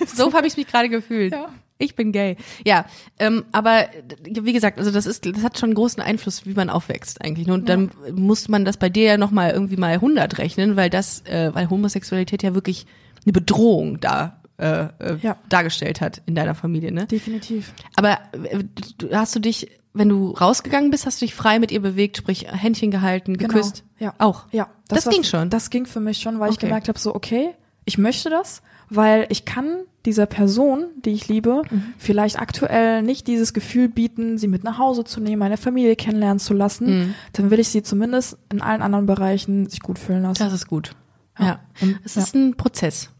So 0.14 0.32
habe 0.32 0.46
ich 0.46 0.56
mich 0.56 0.66
gerade 0.66 0.88
gefühlt. 0.88 1.32
Ja. 1.32 1.48
Ich 1.78 1.94
bin 1.94 2.10
gay. 2.10 2.36
Ja, 2.64 2.86
ähm, 3.18 3.44
aber 3.52 3.86
wie 4.22 4.54
gesagt, 4.54 4.78
also 4.78 4.90
das 4.90 5.04
ist, 5.04 5.26
das 5.26 5.42
hat 5.42 5.58
schon 5.58 5.68
einen 5.68 5.74
großen 5.74 6.02
Einfluss, 6.02 6.46
wie 6.46 6.54
man 6.54 6.70
aufwächst 6.70 7.22
eigentlich. 7.22 7.50
Und 7.50 7.68
dann 7.68 7.90
muss 8.14 8.48
man 8.48 8.64
das 8.64 8.78
bei 8.78 8.88
dir 8.88 9.04
ja 9.04 9.16
noch 9.18 9.30
mal 9.30 9.50
irgendwie 9.50 9.76
mal 9.76 9.92
100 9.92 10.38
rechnen, 10.38 10.76
weil 10.76 10.88
das, 10.88 11.20
äh, 11.26 11.50
weil 11.54 11.68
Homosexualität 11.68 12.42
ja 12.42 12.54
wirklich 12.54 12.86
eine 13.26 13.32
Bedrohung 13.34 14.00
da 14.00 14.40
äh, 14.58 14.84
äh, 15.00 15.18
Ja. 15.20 15.36
dargestellt 15.50 16.00
hat 16.00 16.22
in 16.24 16.34
deiner 16.34 16.54
Familie, 16.54 16.92
ne? 16.92 17.04
Definitiv. 17.06 17.74
Aber 17.94 18.20
äh, 18.42 18.64
hast 19.12 19.36
du 19.36 19.40
dich, 19.40 19.68
wenn 19.92 20.08
du 20.08 20.30
rausgegangen 20.30 20.90
bist, 20.90 21.04
hast 21.04 21.20
du 21.20 21.26
dich 21.26 21.34
frei 21.34 21.58
mit 21.58 21.70
ihr 21.72 21.82
bewegt, 21.82 22.16
sprich 22.16 22.46
Händchen 22.50 22.90
gehalten, 22.90 23.36
geküsst? 23.36 23.84
Genau. 23.98 24.12
Ja. 24.12 24.14
Auch. 24.24 24.44
Ja. 24.50 24.68
Das 24.88 25.04
war- 25.04 25.12
ging 25.12 25.24
schon? 25.24 25.50
Das 25.50 25.68
ging 25.68 25.84
für 25.84 26.00
mich 26.00 26.18
schon, 26.20 26.40
weil 26.40 26.48
ich 26.48 26.56
Okay. 26.56 26.68
gemerkt 26.68 26.88
habe, 26.88 26.98
so, 26.98 27.14
okay, 27.14 27.50
ich 27.84 27.98
möchte 27.98 28.30
das, 28.30 28.62
weil 28.90 29.26
ich 29.30 29.44
kann 29.44 29.66
dieser 30.04 30.26
Person, 30.26 30.84
die 31.04 31.10
ich 31.10 31.26
liebe, 31.28 31.62
Mhm. 31.68 31.94
vielleicht 31.98 32.38
aktuell 32.38 33.02
nicht 33.02 33.26
dieses 33.26 33.52
Gefühl 33.52 33.88
bieten, 33.88 34.38
sie 34.38 34.46
mit 34.46 34.62
nach 34.62 34.78
Hause 34.78 35.02
zu 35.04 35.20
nehmen, 35.20 35.40
meine 35.40 35.56
Familie 35.56 35.96
kennenlernen 35.96 36.38
zu 36.38 36.54
lassen. 36.54 36.86
Mhm. 37.08 37.14
Dann 37.32 37.50
will 37.50 37.58
ich 37.58 37.68
sie 37.70 37.82
zumindest 37.82 38.38
in 38.52 38.60
allen 38.62 38.82
anderen 38.82 39.06
Bereichen 39.06 39.68
sich 39.68 39.80
gut 39.80 39.98
fühlen 39.98 40.22
lassen. 40.22 40.42
Das 40.42 40.52
ist 40.52 40.68
gut. 40.68 40.92
Ja. 41.38 41.58
Und- 41.82 41.98
Es 42.04 42.14
ja. 42.14 42.22
ist 42.22 42.34
ein 42.36 42.56
Prozess. 42.56 43.10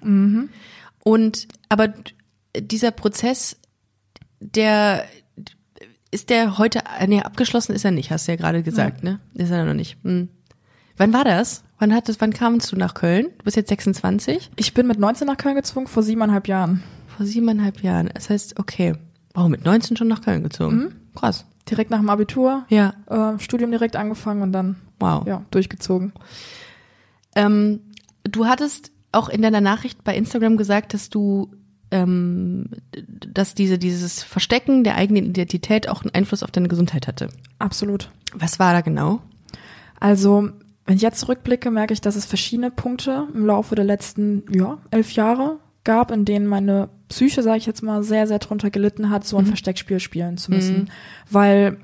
Und 1.04 1.48
aber 1.68 1.92
dieser 2.56 2.90
Prozess, 2.92 3.56
der 4.40 5.04
ist 6.12 6.30
der 6.30 6.56
heute, 6.58 6.80
nee, 7.08 7.20
abgeschlossen 7.20 7.74
ist 7.74 7.84
er 7.84 7.90
nicht, 7.90 8.10
hast 8.10 8.26
du 8.28 8.32
ja 8.32 8.36
gerade 8.36 8.62
gesagt, 8.62 9.02
ne? 9.02 9.18
Ist 9.34 9.50
er 9.50 9.64
noch 9.64 9.74
nicht. 9.74 9.98
Hm. 10.04 10.28
Wann 10.96 11.12
war 11.12 11.24
das? 11.24 11.62
Wann 11.78 11.94
hattest, 11.94 12.20
wann 12.20 12.32
kamst 12.32 12.72
du 12.72 12.76
nach 12.76 12.94
Köln? 12.94 13.26
Du 13.38 13.44
bist 13.44 13.56
jetzt 13.56 13.68
26? 13.68 14.50
Ich 14.56 14.72
bin 14.74 14.86
mit 14.86 14.98
19 14.98 15.26
nach 15.26 15.36
Köln 15.36 15.56
gezwungen, 15.56 15.86
vor 15.86 16.02
siebeneinhalb 16.02 16.48
Jahren. 16.48 16.82
Vor 17.16 17.26
siebeneinhalb 17.26 17.82
Jahren. 17.82 18.10
Das 18.14 18.30
heißt, 18.30 18.58
okay. 18.58 18.94
Wow, 19.34 19.48
mit 19.48 19.64
19 19.64 19.96
schon 19.96 20.08
nach 20.08 20.22
Köln 20.22 20.42
gezogen. 20.42 20.94
Krass. 21.14 21.44
Direkt 21.70 21.90
nach 21.90 21.98
dem 21.98 22.08
Abitur, 22.08 22.64
Ja. 22.68 22.94
äh, 23.06 23.38
Studium 23.38 23.70
direkt 23.70 23.96
angefangen 23.96 24.42
und 24.42 24.52
dann 24.52 24.76
Wow. 25.00 25.26
ja, 25.26 25.44
durchgezogen. 25.50 26.12
Ähm, 27.34 27.80
du 28.24 28.46
hattest 28.46 28.92
auch 29.12 29.28
in 29.28 29.42
deiner 29.42 29.60
Nachricht 29.60 30.04
bei 30.04 30.16
Instagram 30.16 30.56
gesagt, 30.56 30.94
dass 30.94 31.10
du, 31.10 31.50
ähm, 31.90 32.70
dass 33.26 33.54
diese, 33.54 33.78
dieses 33.78 34.22
Verstecken 34.22 34.84
der 34.84 34.94
eigenen 34.96 35.26
Identität 35.26 35.88
auch 35.88 36.02
einen 36.02 36.14
Einfluss 36.14 36.42
auf 36.42 36.50
deine 36.50 36.68
Gesundheit 36.68 37.06
hatte. 37.06 37.28
Absolut. 37.58 38.10
Was 38.34 38.58
war 38.58 38.72
da 38.72 38.80
genau? 38.80 39.20
Also, 40.00 40.50
wenn 40.86 40.96
ich 40.96 41.02
jetzt 41.02 41.20
zurückblicke, 41.20 41.70
merke 41.70 41.92
ich, 41.92 42.00
dass 42.00 42.16
es 42.16 42.24
verschiedene 42.24 42.70
Punkte 42.70 43.26
im 43.34 43.44
Laufe 43.44 43.74
der 43.74 43.84
letzten, 43.84 44.44
ja, 44.52 44.78
elf 44.90 45.12
Jahre 45.12 45.58
gab, 45.84 46.10
in 46.10 46.24
denen 46.24 46.46
meine 46.46 46.88
Psyche, 47.08 47.42
sage 47.42 47.58
ich 47.58 47.66
jetzt 47.66 47.82
mal, 47.82 48.02
sehr, 48.02 48.26
sehr 48.26 48.38
drunter 48.38 48.70
gelitten 48.70 49.10
hat, 49.10 49.24
so 49.24 49.36
ein 49.36 49.46
Versteckspiel 49.46 50.00
spielen 50.00 50.36
zu 50.36 50.50
müssen. 50.50 50.90
Weil 51.30 51.78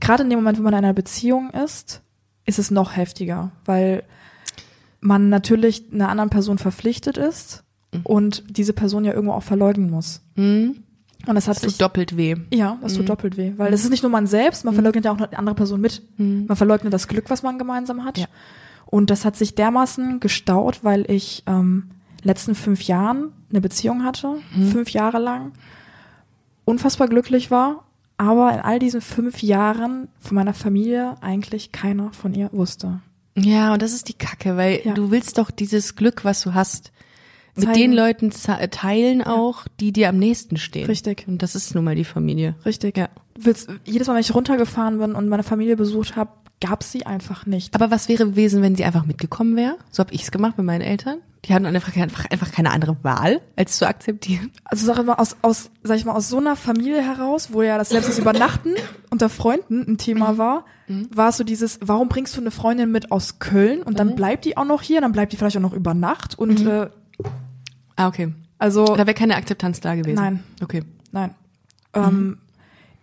gerade 0.00 0.22
in 0.24 0.30
dem 0.30 0.38
Moment, 0.38 0.58
wo 0.58 0.62
man 0.62 0.72
in 0.72 0.78
einer 0.78 0.92
Beziehung 0.92 1.50
ist, 1.50 2.02
ist 2.44 2.58
es 2.58 2.70
noch 2.70 2.96
heftiger, 2.96 3.50
weil 3.64 4.04
man 5.00 5.28
natürlich 5.28 5.84
einer 5.92 6.08
anderen 6.08 6.30
Person 6.30 6.58
verpflichtet 6.58 7.16
ist 7.16 7.64
und 8.04 8.44
diese 8.48 8.72
Person 8.72 9.04
ja 9.04 9.12
irgendwo 9.12 9.34
auch 9.34 9.42
verleugnen 9.42 9.90
muss. 9.90 10.22
Hm? 10.34 10.82
Und 11.26 11.34
das 11.34 11.48
hat 11.48 11.56
Das 11.56 11.62
tut 11.62 11.70
sich 11.70 11.78
doppelt 11.78 12.16
weh. 12.16 12.36
ja, 12.52 12.78
das 12.82 12.94
tut 12.94 13.08
doppelt 13.08 13.36
weh, 13.36 13.52
weil 13.56 13.72
es 13.72 13.82
ist 13.84 13.90
nicht 13.90 14.02
nur 14.02 14.10
man 14.12 14.26
selbst, 14.26 14.64
man 14.64 14.74
verleugnet 14.74 15.04
ja 15.04 15.12
auch 15.12 15.16
eine 15.18 15.36
andere 15.36 15.56
Person 15.56 15.80
mit. 15.80 16.02
Man 16.18 16.56
verleugnet 16.56 16.92
das 16.92 17.08
Glück, 17.08 17.30
was 17.30 17.42
man 17.42 17.58
gemeinsam 17.58 18.04
hat. 18.04 18.18
Ja. 18.18 18.26
Und 18.86 19.10
das 19.10 19.24
hat 19.24 19.34
sich 19.36 19.54
dermaßen 19.56 20.20
gestaut, 20.20 20.84
weil 20.84 21.10
ich 21.10 21.42
ähm, 21.46 21.90
letzten 22.22 22.54
fünf 22.54 22.82
Jahren 22.82 23.32
eine 23.50 23.60
Beziehung 23.60 24.04
hatte, 24.04 24.36
fünf 24.70 24.90
Jahre 24.90 25.18
lang, 25.18 25.52
unfassbar 26.64 27.08
glücklich 27.08 27.50
war, 27.50 27.84
aber 28.16 28.52
in 28.54 28.60
all 28.60 28.78
diesen 28.78 29.00
fünf 29.00 29.42
Jahren 29.42 30.08
von 30.20 30.34
meiner 30.36 30.54
Familie 30.54 31.14
eigentlich 31.20 31.72
keiner 31.72 32.12
von 32.12 32.34
ihr 32.34 32.50
wusste. 32.52 33.00
Ja, 33.36 33.72
und 33.74 33.82
das 33.82 33.92
ist 33.92 34.08
die 34.08 34.14
Kacke, 34.14 34.56
weil 34.56 34.80
Ja. 34.84 34.94
du 34.94 35.10
willst 35.10 35.38
doch 35.38 35.50
dieses 35.50 35.94
Glück, 35.96 36.24
was 36.24 36.40
du 36.42 36.54
hast, 36.54 36.92
mit 37.56 37.64
Zeigen. 37.66 37.78
den 37.80 37.92
Leuten 37.92 38.30
ze- 38.32 38.68
teilen 38.70 39.22
auch, 39.22 39.64
die 39.80 39.92
dir 39.92 40.08
am 40.08 40.18
nächsten 40.18 40.56
stehen. 40.56 40.86
Richtig. 40.86 41.24
Und 41.26 41.42
das 41.42 41.54
ist 41.54 41.74
nun 41.74 41.84
mal 41.84 41.94
die 41.94 42.04
Familie. 42.04 42.54
Richtig. 42.64 42.96
Ja. 42.96 43.08
Willst, 43.38 43.68
jedes 43.84 44.06
Mal, 44.08 44.14
wenn 44.14 44.20
ich 44.20 44.34
runtergefahren 44.34 44.98
bin 44.98 45.14
und 45.14 45.28
meine 45.28 45.42
Familie 45.42 45.76
besucht 45.76 46.16
habe, 46.16 46.30
gab 46.60 46.82
sie 46.82 47.04
einfach 47.04 47.44
nicht. 47.44 47.74
Aber 47.74 47.90
was 47.90 48.08
wäre 48.08 48.24
gewesen, 48.26 48.62
wenn 48.62 48.76
sie 48.76 48.84
einfach 48.84 49.04
mitgekommen 49.04 49.56
wäre? 49.56 49.76
So 49.90 50.00
habe 50.00 50.14
ich's 50.14 50.30
gemacht 50.30 50.56
mit 50.56 50.64
meinen 50.66 50.80
Eltern. 50.80 51.18
Die 51.44 51.54
hatten 51.54 51.66
einfach, 51.66 51.94
einfach, 52.30 52.50
keine 52.50 52.72
andere 52.72 52.96
Wahl, 53.04 53.40
als 53.54 53.76
zu 53.76 53.86
akzeptieren. 53.86 54.50
Also 54.64 54.84
sag 54.86 54.98
ich 54.98 55.04
mal, 55.04 55.14
aus, 55.14 55.36
aus, 55.42 55.70
sag 55.84 55.96
ich 55.96 56.04
mal, 56.04 56.14
aus 56.14 56.28
so 56.28 56.38
einer 56.38 56.56
Familie 56.56 57.02
heraus, 57.02 57.50
wo 57.52 57.62
ja 57.62 57.78
das 57.78 57.90
selbst 57.90 58.08
das 58.08 58.18
Übernachten 58.18 58.70
unter 59.10 59.28
Freunden 59.28 59.84
ein 59.86 59.96
Thema 59.98 60.38
war, 60.38 60.64
war 61.14 61.28
es 61.28 61.36
so 61.36 61.44
dieses, 61.44 61.78
warum 61.82 62.08
bringst 62.08 62.36
du 62.36 62.40
eine 62.40 62.50
Freundin 62.50 62.90
mit 62.90 63.12
aus 63.12 63.38
Köln 63.38 63.82
und 63.82 64.00
dann 64.00 64.16
bleibt 64.16 64.44
die 64.44 64.56
auch 64.56 64.64
noch 64.64 64.82
hier, 64.82 65.00
dann 65.00 65.12
bleibt 65.12 65.32
die 65.32 65.36
vielleicht 65.36 65.56
auch 65.56 65.60
noch 65.62 65.72
über 65.72 65.94
Nacht 65.94 66.36
und 66.38 66.64
äh, 66.66 66.88
Ah, 67.96 68.08
okay. 68.08 68.32
also 68.58 68.84
Da 68.84 69.06
wäre 69.06 69.14
keine 69.14 69.36
Akzeptanz 69.36 69.80
da 69.80 69.94
gewesen. 69.94 70.16
Nein. 70.16 70.42
Okay. 70.62 70.82
nein. 71.12 71.34
Ähm, 71.94 72.38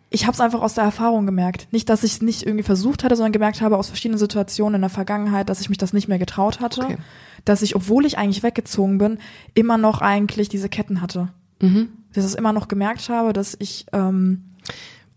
ich 0.09 0.25
habe 0.25 0.33
es 0.33 0.39
einfach 0.39 0.61
aus 0.61 0.75
der 0.75 0.83
Erfahrung 0.83 1.25
gemerkt. 1.25 1.67
Nicht, 1.71 1.89
dass 1.89 2.03
ich 2.03 2.13
es 2.13 2.21
nicht 2.21 2.43
irgendwie 2.45 2.63
versucht 2.63 3.03
hatte, 3.03 3.15
sondern 3.15 3.31
gemerkt 3.31 3.61
habe 3.61 3.77
aus 3.77 3.87
verschiedenen 3.87 4.19
Situationen 4.19 4.75
in 4.75 4.81
der 4.81 4.91
Vergangenheit, 4.91 5.49
dass 5.49 5.59
ich 5.59 5.69
mich 5.69 5.79
das 5.79 5.91
nicht 5.91 6.07
mehr 6.07 6.19
getraut 6.19 6.59
hatte. 6.59 6.83
Okay. 6.83 6.97
Dass 7.45 7.63
ich, 7.63 7.75
obwohl 7.75 8.05
ich 8.05 8.17
eigentlich 8.19 8.43
weggezogen 8.43 8.99
bin, 8.99 9.17
immer 9.55 9.79
noch 9.79 10.01
eigentlich 10.01 10.49
diese 10.49 10.69
Ketten 10.69 11.01
hatte. 11.01 11.29
Mhm. 11.61 11.89
Dass 12.13 12.25
ich 12.25 12.31
es 12.31 12.35
immer 12.35 12.53
noch 12.53 12.67
gemerkt 12.67 13.09
habe, 13.09 13.33
dass 13.33 13.57
ich 13.57 13.87
ähm, 13.91 14.43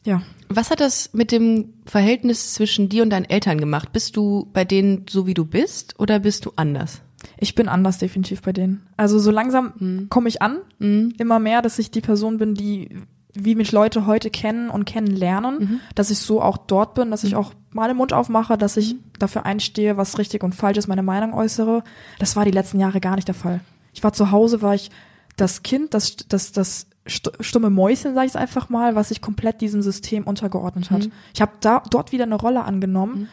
ja 0.04 0.22
Was 0.48 0.70
hat 0.70 0.80
das 0.80 1.12
mit 1.12 1.30
dem 1.30 1.74
Verhältnis 1.84 2.54
zwischen 2.54 2.88
dir 2.88 3.02
und 3.02 3.10
deinen 3.10 3.26
Eltern 3.26 3.58
gemacht? 3.58 3.92
Bist 3.92 4.16
du 4.16 4.48
bei 4.54 4.64
denen 4.64 5.04
so, 5.10 5.26
wie 5.26 5.34
du 5.34 5.44
bist, 5.44 6.00
oder 6.00 6.20
bist 6.20 6.46
du 6.46 6.52
anders? 6.56 7.02
Ich 7.38 7.54
bin 7.54 7.68
anders 7.68 7.98
definitiv 7.98 8.42
bei 8.42 8.52
denen. 8.52 8.86
Also 8.96 9.18
so 9.18 9.30
langsam 9.30 9.72
Mhm. 9.78 10.08
komme 10.08 10.28
ich 10.28 10.42
an, 10.42 10.58
immer 10.78 11.38
mehr, 11.38 11.62
dass 11.62 11.78
ich 11.78 11.90
die 11.90 12.00
Person 12.00 12.38
bin, 12.38 12.54
die 12.54 12.90
wie 13.38 13.54
mich 13.54 13.70
Leute 13.70 14.06
heute 14.06 14.30
kennen 14.30 14.70
und 14.70 14.86
kennenlernen, 14.86 15.58
Mhm. 15.58 15.80
dass 15.94 16.10
ich 16.10 16.18
so 16.20 16.40
auch 16.40 16.56
dort 16.56 16.94
bin, 16.94 17.10
dass 17.10 17.22
ich 17.22 17.36
auch 17.36 17.52
mal 17.70 17.86
den 17.88 17.98
Mund 17.98 18.14
aufmache, 18.14 18.56
dass 18.56 18.78
ich 18.78 18.96
dafür 19.18 19.44
einstehe, 19.44 19.98
was 19.98 20.18
richtig 20.18 20.42
und 20.42 20.54
falsch 20.54 20.78
ist, 20.78 20.86
meine 20.88 21.02
Meinung 21.02 21.34
äußere. 21.34 21.84
Das 22.18 22.34
war 22.36 22.46
die 22.46 22.50
letzten 22.50 22.80
Jahre 22.80 22.98
gar 23.00 23.14
nicht 23.16 23.28
der 23.28 23.34
Fall. 23.34 23.60
Ich 23.92 24.02
war 24.02 24.14
zu 24.14 24.30
Hause, 24.30 24.62
war 24.62 24.74
ich 24.74 24.90
das 25.36 25.62
Kind, 25.62 25.92
das, 25.92 26.16
das, 26.16 26.52
das 26.52 26.86
st- 27.06 27.30
stumme 27.42 27.68
Mäuschen, 27.68 28.14
sage 28.14 28.24
ich 28.24 28.32
es 28.32 28.36
einfach 28.36 28.70
mal, 28.70 28.94
was 28.94 29.08
sich 29.10 29.20
komplett 29.20 29.60
diesem 29.60 29.82
System 29.82 30.24
untergeordnet 30.24 30.90
hat. 30.90 31.10
Ich 31.34 31.42
habe 31.42 31.52
da 31.60 31.82
dort 31.90 32.12
wieder 32.12 32.24
eine 32.24 32.36
Rolle 32.36 32.64
angenommen, 32.64 33.28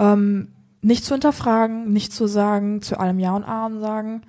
ähm, 0.00 0.48
nicht 0.82 1.04
zu 1.04 1.14
hinterfragen, 1.14 1.92
nicht 1.92 2.12
zu 2.12 2.26
sagen, 2.26 2.82
zu 2.82 2.98
allem 2.98 3.18
Ja 3.18 3.34
und 3.34 3.44
Amen 3.44 3.80
sagen. 3.80 4.22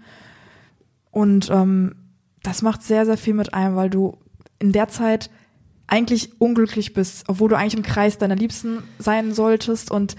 Und 1.11 1.49
ähm, 1.49 1.95
das 2.43 2.61
macht 2.61 2.83
sehr, 2.83 3.05
sehr 3.05 3.17
viel 3.17 3.33
mit 3.33 3.53
einem, 3.53 3.75
weil 3.75 3.89
du 3.89 4.17
in 4.59 4.71
der 4.71 4.87
Zeit 4.87 5.29
eigentlich 5.87 6.41
unglücklich 6.41 6.93
bist, 6.93 7.25
obwohl 7.27 7.49
du 7.49 7.57
eigentlich 7.57 7.75
im 7.75 7.83
Kreis 7.83 8.17
deiner 8.17 8.35
Liebsten 8.35 8.83
sein 8.99 9.33
solltest 9.33 9.89
und 9.89 10.15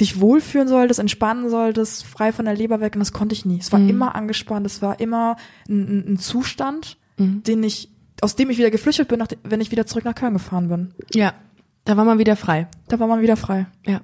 dich 0.00 0.20
wohlfühlen 0.20 0.68
solltest, 0.68 1.00
entspannen 1.00 1.50
solltest, 1.50 2.04
frei 2.04 2.32
von 2.32 2.44
der 2.44 2.54
Leber 2.54 2.80
weg. 2.80 2.94
Und 2.94 3.00
das 3.00 3.12
konnte 3.12 3.34
ich 3.34 3.44
nie. 3.44 3.58
Es 3.58 3.72
war 3.72 3.80
immer 3.80 4.14
angespannt. 4.14 4.64
Es 4.66 4.80
war 4.80 5.00
immer 5.00 5.36
ein, 5.68 6.12
ein, 6.12 6.18
Zustand, 6.18 6.98
den 7.18 7.62
ich, 7.64 7.90
aus 8.20 8.36
dem 8.36 8.48
ich 8.50 8.58
wieder 8.58 8.70
geflüchtet 8.70 9.08
bin, 9.08 9.24
wenn 9.42 9.60
ich 9.60 9.72
wieder 9.72 9.86
zurück 9.86 10.04
nach 10.04 10.14
Köln 10.14 10.34
gefahren 10.34 10.68
bin. 10.68 10.94
Ja. 11.12 11.34
Da 11.84 11.96
war 11.96 12.04
man 12.04 12.18
wieder 12.18 12.36
frei. 12.36 12.68
Da 12.88 13.00
war 13.00 13.08
man 13.08 13.22
wieder 13.22 13.36
frei. 13.36 13.66
Ja. 13.86 14.02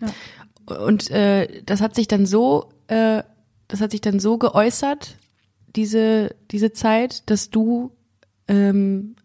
Ja. 0.00 0.08
Und 0.66 1.10
äh, 1.10 1.62
das 1.64 1.80
hat 1.80 1.94
sich 1.94 2.08
dann 2.08 2.26
so, 2.26 2.70
äh, 2.86 3.22
das 3.68 3.80
hat 3.80 3.90
sich 3.90 4.00
dann 4.00 4.20
so 4.20 4.38
geäußert, 4.38 5.16
diese, 5.76 6.34
diese 6.50 6.72
Zeit, 6.72 7.28
dass 7.30 7.50
du, 7.50 7.92
ähm, 8.48 9.16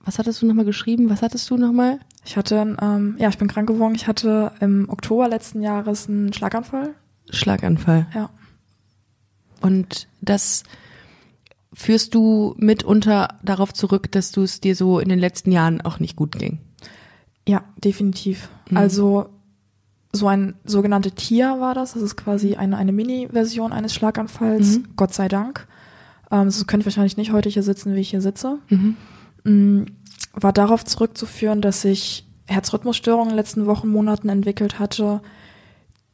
was 0.00 0.18
hattest 0.18 0.42
du 0.42 0.46
nochmal 0.46 0.64
geschrieben? 0.64 1.10
Was 1.10 1.22
hattest 1.22 1.48
du 1.50 1.56
nochmal? 1.56 2.00
Ich 2.24 2.36
hatte, 2.36 2.76
ähm, 2.80 3.16
ja, 3.18 3.28
ich 3.28 3.38
bin 3.38 3.48
krank 3.48 3.68
geworden. 3.68 3.94
Ich 3.94 4.06
hatte 4.06 4.52
im 4.60 4.88
Oktober 4.88 5.28
letzten 5.28 5.62
Jahres 5.62 6.08
einen 6.08 6.32
Schlaganfall. 6.32 6.94
Schlaganfall. 7.30 8.06
Ja. 8.14 8.30
Und 9.60 10.08
das 10.20 10.64
führst 11.72 12.14
du 12.14 12.54
mitunter 12.58 13.38
darauf 13.42 13.72
zurück, 13.72 14.10
dass 14.12 14.32
du 14.32 14.42
es 14.42 14.60
dir 14.60 14.76
so 14.76 14.98
in 14.98 15.08
den 15.08 15.18
letzten 15.18 15.52
Jahren 15.52 15.80
auch 15.80 16.00
nicht 16.00 16.16
gut 16.16 16.38
ging. 16.38 16.58
Ja, 17.48 17.64
definitiv. 17.82 18.48
Mhm. 18.70 18.76
Also 18.76 19.30
so 20.12 20.28
ein 20.28 20.54
sogenannte 20.64 21.12
TIA 21.12 21.58
war 21.60 21.74
das. 21.74 21.94
Das 21.94 22.02
ist 22.02 22.16
quasi 22.16 22.54
eine, 22.56 22.76
eine 22.76 22.92
Mini-Version 22.92 23.72
eines 23.72 23.94
Schlaganfalls. 23.94 24.78
Mhm. 24.78 24.88
Gott 24.96 25.14
sei 25.14 25.28
Dank. 25.28 25.66
Ähm, 26.30 26.46
das 26.46 26.66
könnte 26.66 26.82
ich 26.82 26.86
wahrscheinlich 26.86 27.16
nicht 27.16 27.32
heute 27.32 27.48
hier 27.48 27.62
sitzen, 27.62 27.94
wie 27.94 28.00
ich 28.00 28.10
hier 28.10 28.20
sitze. 28.20 28.58
Mhm. 28.68 28.96
Mm, 29.44 29.84
War 30.34 30.52
darauf 30.52 30.84
zurückzuführen, 30.84 31.62
dass 31.62 31.84
ich 31.84 32.26
Herzrhythmusstörungen 32.46 33.30
in 33.30 33.36
den 33.36 33.38
letzten 33.38 33.66
Wochen, 33.66 33.88
Monaten 33.88 34.28
entwickelt 34.28 34.78
hatte, 34.78 35.22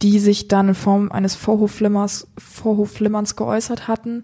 die 0.02 0.18
sich 0.20 0.46
dann 0.46 0.68
in 0.68 0.74
Form 0.74 1.10
eines 1.10 1.34
Vorhofflimmers, 1.34 2.28
Vorhofflimmerns 2.38 3.34
geäußert 3.34 3.88
hatten 3.88 4.22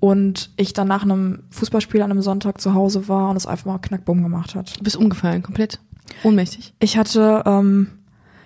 und 0.00 0.50
ich 0.56 0.72
dann 0.72 0.88
nach 0.88 1.02
einem 1.02 1.44
Fußballspiel 1.50 2.02
an 2.02 2.10
einem 2.10 2.22
Sonntag 2.22 2.60
zu 2.60 2.74
Hause 2.74 3.08
war 3.08 3.30
und 3.30 3.36
es 3.36 3.46
einfach 3.46 3.66
mal 3.66 3.78
knackbumm 3.78 4.22
gemacht 4.22 4.54
hat. 4.56 4.78
Du 4.78 4.84
bist 4.84 4.96
umgefallen, 4.96 5.42
komplett 5.42 5.78
ohnmächtig. 6.24 6.74
Ich 6.80 6.98
hatte, 6.98 7.44
ähm, 7.46 7.88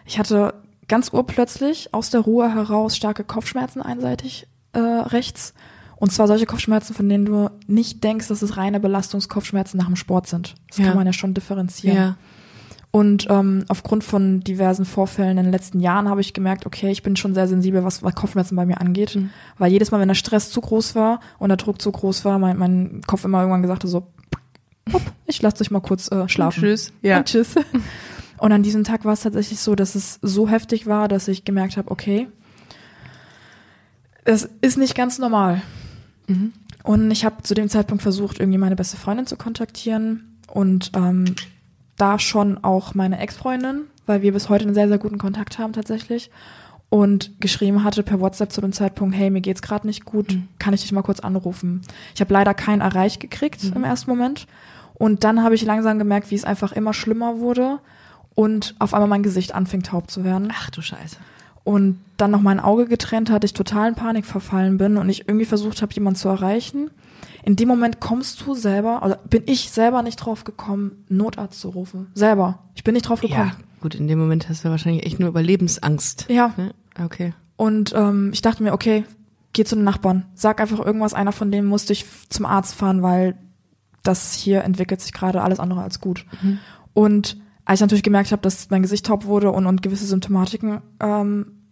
ich 0.09 0.19
hatte 0.19 0.55
ganz 0.89 1.13
urplötzlich 1.13 1.93
aus 1.95 2.11
der 2.11 2.21
Ruhe 2.21 2.53
heraus 2.53 2.97
starke 2.97 3.23
Kopfschmerzen 3.23 3.83
einseitig 3.83 4.47
äh, 4.73 4.79
rechts. 4.81 5.55
Und 5.97 6.13
zwar 6.13 6.27
solche 6.29 6.47
Kopfschmerzen, 6.47 6.95
von 6.95 7.09
denen 7.09 7.25
du 7.27 7.51
nicht 7.67 8.03
denkst, 8.05 8.29
dass 8.29 8.41
es 8.43 8.57
reine 8.57 8.81
Belastungskopfschmerzen 8.81 9.79
nach 9.79 9.87
dem 9.87 9.97
Sport 9.97 10.27
sind. 10.29 10.55
Das 10.69 10.79
Ja. 10.79 10.87
kann 10.87 10.97
man 10.97 11.07
ja 11.07 11.13
schon 11.13 11.35
differenzieren. 11.35 11.97
Ja. 11.97 12.17
Und 12.91 13.27
ähm, 13.29 13.65
aufgrund 13.69 14.03
von 14.03 14.41
diversen 14.41 14.87
Vorfällen 14.87 15.37
in 15.37 15.45
den 15.45 15.53
letzten 15.53 15.81
Jahren 15.81 16.09
habe 16.09 16.23
ich 16.23 16.33
gemerkt, 16.33 16.65
okay, 16.65 16.91
ich 16.91 17.03
bin 17.03 17.17
schon 17.17 17.35
sehr 17.35 17.47
sensibel, 17.47 17.85
was, 17.85 18.03
was 18.03 18.15
Kopfschmerzen 18.15 18.57
bei 18.57 18.65
mir 18.65 18.81
angeht. 18.81 19.17
Mhm. 19.17 19.29
Weil 19.59 19.71
jedes 19.73 19.91
Mal, 19.91 20.01
wenn 20.01 20.09
der 20.09 20.15
Stress 20.15 20.51
zu 20.51 20.61
groß 20.63 20.95
war 20.95 21.21
und 21.39 21.49
der 21.51 21.59
Druck 21.59 21.83
zu 21.83 21.93
groß 21.93 22.25
war, 22.25 22.39
mein, 22.39 22.57
mein 22.57 23.03
Kopf 23.07 23.25
immer 23.27 23.41
irgendwann 23.41 23.61
gesagt 23.63 23.83
hat, 23.85 23.91
so, 23.91 24.07
hopp, 24.93 25.03
ich 25.27 25.43
lasse 25.43 25.59
dich 25.59 25.71
mal 25.71 25.81
kurz 25.81 26.11
äh, 26.11 26.29
schlafen. 26.29 26.61
Tschüss. 26.61 26.93
Ja. 27.03 27.19
Und 27.19 27.25
tschüss. 27.27 27.57
Und 28.39 28.53
an 28.53 28.63
diesem 28.63 28.85
Tag 28.85 29.05
war 29.05 29.13
es 29.13 29.23
tatsächlich 29.23 29.61
so, 29.61 29.75
dass 29.75 29.95
es 29.95 30.19
so 30.23 30.49
heftig 30.49 30.87
war, 30.87 31.09
dass 31.09 31.29
ich 31.29 31.45
gemerkt 31.45 31.77
habe, 31.77 31.91
okay, 31.91 32.29
es 34.25 34.49
ist 34.61 34.79
nicht 34.79 34.95
ganz 34.95 35.19
normal. 35.19 35.63
Mhm. 36.27 36.53
Und 36.85 37.11
ich 37.11 37.25
habe 37.25 37.43
zu 37.43 37.55
dem 37.55 37.69
Zeitpunkt 37.69 38.03
versucht, 38.03 38.39
irgendwie 38.41 38.59
meine 38.59 38.77
beste 38.77 38.97
Freundin 38.97 39.27
zu 39.27 39.37
kontaktieren 39.37 40.39
und 40.53 40.93
ähm, 40.95 41.35
da 41.97 42.19
schon 42.19 42.63
auch 42.63 42.95
meine 42.95 43.19
Ex-Freundin, 43.19 43.83
weil 44.07 44.23
wir 44.23 44.33
bis 44.33 44.49
heute 44.49 44.65
einen 44.65 44.75
sehr, 44.75 44.89
sehr 44.89 44.99
guten 44.99 45.19
Kontakt 45.19 45.59
haben 45.59 45.73
tatsächlich. 45.73 46.31
Und 46.91 47.39
geschrieben 47.41 47.85
hatte 47.85 48.03
per 48.03 48.21
WhatsApp 48.21 48.51
zu 48.51 48.63
dem 48.63 48.73
Zeitpunkt, 48.73 49.15
hey, 49.15 49.29
mir 49.29 49.43
geht's 49.43 49.61
gerade 49.61 49.87
nicht 49.87 50.07
gut, 50.07 50.33
Mhm. 50.33 50.49
kann 50.59 50.73
ich 50.73 50.81
dich 50.83 50.93
mal 50.93 51.03
kurz 51.03 51.21
anrufen? 51.21 51.83
Ich 52.15 52.21
habe 52.21 52.33
leider 52.33 52.55
keinen 52.55 52.81
erreicht 52.81 53.21
gekriegt 53.21 53.63
im 53.75 53.85
ersten 53.85 54.09
Moment. 54.11 54.47
Und 54.95 55.23
dann 55.25 55.43
habe 55.43 55.55
ich 55.55 55.63
langsam 55.63 55.99
gemerkt, 55.99 56.31
wie 56.31 56.35
es 56.35 56.45
einfach 56.45 56.73
immer 56.73 56.95
schlimmer 56.95 57.41
wurde 57.41 57.81
und 58.39 58.77
auf 58.79 58.95
einmal 58.95 59.09
mein 59.09 59.25
Gesicht 59.25 59.53
anfing 59.53 59.83
taub 59.83 60.09
zu 60.13 60.23
werden 60.23 60.53
Ach 60.57 60.71
du 60.71 60.81
Scheiße. 60.81 61.17
und 61.65 61.99
dann 62.19 62.31
noch 62.31 62.41
mein 62.41 62.61
Auge 62.61 62.87
getrennt 62.87 63.33
hatte, 63.33 63.47
ich 63.47 63.53
total 63.53 63.89
in 63.89 63.95
Panik 63.97 64.27
verfallen 64.27 64.79
bin 64.79 64.97
und 64.97 65.09
ich 65.09 65.27
irgendwie 65.27 65.45
versucht 65.45 65.83
habe, 65.83 65.93
jemanden 65.93 66.21
zu 66.21 66.29
erreichen. 66.29 66.93
In 67.43 67.57
dem 67.57 67.67
Moment 67.67 67.99
kommst 67.99 68.47
du 68.47 68.55
selber, 68.55 69.03
oder 69.05 69.17
bin 69.29 69.43
ich 69.47 69.71
selber 69.73 70.03
nicht 70.05 70.19
drauf 70.19 70.45
gekommen, 70.45 71.05
Notarzt 71.09 71.61
zu 71.61 71.71
rufen. 71.71 72.13
Selber. 72.15 72.61
Ich 72.77 72.85
bin 72.85 72.95
nicht 72.95 73.09
drauf 73.09 73.21
gekommen. 73.23 73.51
Ja, 73.57 73.81
gut, 73.81 73.97
in 73.97 74.07
dem 74.07 74.21
Moment 74.21 74.49
hast 74.49 74.65
du 74.65 74.69
wahrscheinlich 74.69 75.05
echt 75.05 75.19
nur 75.19 75.31
Überlebensangst. 75.31 76.27
Ja. 76.29 76.55
Ne? 76.57 76.73
Okay. 77.03 77.35
Und 77.57 77.93
ähm, 77.97 78.31
ich 78.33 78.43
dachte 78.43 78.63
mir, 78.63 78.73
okay, 78.73 79.05
geh 79.53 79.65
zu 79.65 79.75
den 79.75 79.83
Nachbarn. 79.83 80.27
Sag 80.37 80.61
einfach 80.61 80.79
irgendwas, 80.79 81.13
einer 81.13 81.33
von 81.33 81.51
denen 81.51 81.67
muss 81.67 81.87
dich 81.87 82.07
zum 82.29 82.47
Arzt 82.47 82.77
fahren, 82.77 83.03
weil 83.03 83.37
das 84.05 84.35
hier 84.35 84.63
entwickelt 84.63 85.01
sich 85.01 85.13
gerade 85.13 85.43
alles 85.43 85.59
andere 85.59 85.83
als 85.83 86.01
gut. 86.01 86.25
Und 86.95 87.37
als 87.69 87.81
ich 87.81 87.83
natürlich 87.83 88.03
gemerkt 88.03 88.33
habe, 88.33 88.41
dass 88.41 88.71
mein 88.71 88.81
Gesicht 88.81 89.05
taub 89.05 89.27
wurde 89.27 89.53
und, 89.53 89.67
und 89.67 89.83
gewisse 89.83 90.07
Symptomatiken 90.07 90.81
ähm, 91.01 91.69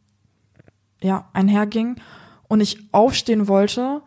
ja, 1.00 1.30
einhergingen 1.32 2.02
und 2.48 2.60
ich 2.60 2.92
aufstehen 2.92 3.48
wollte 3.48 4.02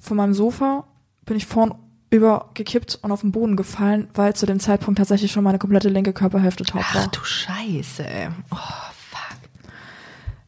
von 0.00 0.16
meinem 0.16 0.34
Sofa, 0.34 0.88
bin 1.26 1.36
ich 1.36 1.46
vorn 1.46 1.76
übergekippt 2.10 2.98
und 3.02 3.12
auf 3.12 3.20
den 3.20 3.30
Boden 3.30 3.54
gefallen, 3.54 4.08
weil 4.12 4.34
zu 4.34 4.44
dem 4.44 4.58
Zeitpunkt 4.58 4.98
tatsächlich 4.98 5.30
schon 5.30 5.44
meine 5.44 5.60
komplette 5.60 5.88
linke 5.88 6.12
Körperhälfte 6.12 6.64
taub 6.64 6.82
Ach 6.84 6.96
war. 6.96 7.06
du 7.06 7.22
Scheiße. 7.22 8.06
Oh, 8.50 8.56
fuck. 9.08 9.36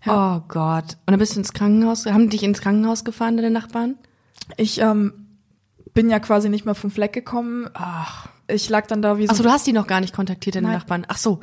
Oh 0.08 0.40
Gott. 0.48 0.96
Und 1.06 1.12
dann 1.12 1.20
bist 1.20 1.36
du 1.36 1.38
ins 1.38 1.52
Krankenhaus, 1.52 2.06
haben 2.06 2.28
dich 2.28 2.42
ins 2.42 2.60
Krankenhaus 2.60 3.04
gefahren, 3.04 3.36
deine 3.36 3.52
Nachbarn? 3.52 3.98
Ich 4.56 4.80
ähm, 4.80 5.12
bin 5.94 6.10
ja 6.10 6.18
quasi 6.18 6.48
nicht 6.48 6.64
mehr 6.64 6.74
vom 6.74 6.90
Fleck 6.90 7.12
gekommen. 7.12 7.70
Ach. 7.74 8.31
Ich 8.48 8.68
lag 8.68 8.86
dann 8.86 9.02
da 9.02 9.18
wie 9.18 9.26
so, 9.26 9.32
Achso, 9.32 9.42
du 9.42 9.50
hast 9.50 9.66
die 9.66 9.72
noch 9.72 9.86
gar 9.86 10.00
nicht 10.00 10.14
kontaktiert, 10.14 10.56
deine 10.56 10.68
Nein. 10.68 10.76
Nachbarn. 10.76 11.06
Ach 11.08 11.18
so. 11.18 11.40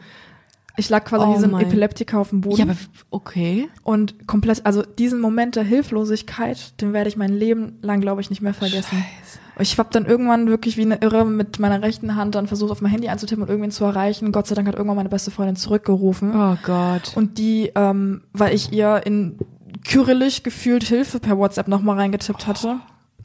ich 0.78 0.89
lag 0.89 1.06
quasi 1.06 1.26
Oh 1.26 1.36
wie 1.36 1.39
so 1.39 1.56
ein. 1.56 1.62
Epileptiker 1.66 2.20
auf 2.20 2.30
dem 2.30 2.41
Boden. 2.41 2.58
Ja, 2.58 2.64
aber 2.66 2.76
okay. 3.10 3.70
und 3.84 4.28
komplett, 4.28 4.66
also 4.66 4.82
diesen 4.84 5.20
Moment 5.20 5.56
der 5.56 5.64
Hilflosigkeit, 5.64 6.80
den 6.82 6.93
werde 6.93 7.10
ich 7.10 7.18
mein 7.18 7.34
Leben 7.34 7.80
lang, 7.82 8.02
glaube 8.02 8.22
ich, 8.22 8.30
nicht 8.30 8.41
mehr 8.41 8.54
vergessen. 8.54 8.97
Scheiße. 8.97 9.39
Ich 9.62 9.78
habe 9.78 9.89
dann 9.91 10.06
irgendwann 10.06 10.47
wirklich 10.47 10.78
wie 10.78 10.84
eine 10.84 11.02
Irre 11.02 11.26
mit 11.26 11.60
meiner 11.60 11.82
rechten 11.82 12.16
Hand 12.16 12.36
dann 12.36 12.47
versucht, 12.47 12.72
auf 12.72 12.82
mein 12.82 12.91
Handy 12.91 13.10
anzutippen 13.10 13.43
und 13.43 13.50
irgendwen 13.50 13.72
zu 13.72 13.84
erreichen. 13.84 14.32
Gott 14.32 14.47
sei 14.47 14.56
Dank 14.56 14.70
hat 14.70 14.76
irgendwann 14.76 14.95
meine 14.95 15.10
beste 15.10 15.32
Freundin 15.32 15.58
zurückgerufen. 15.58 16.32
Oh 16.34 16.58
Gott. 16.64 17.12
Und 17.16 17.38
die, 17.38 17.72
ähm, 17.76 18.22
weil 18.32 18.56
ich 18.56 18.72
ihr 18.72 19.02
in 19.06 19.38
Kyrillisch 19.86 20.43
gefühlt 20.43 20.84
Hilfe 20.84 21.20
per 21.20 21.38
WhatsApp 21.38 21.68
nochmal 21.68 21.97
reingetippt 21.97 22.47
hatte 22.47 22.80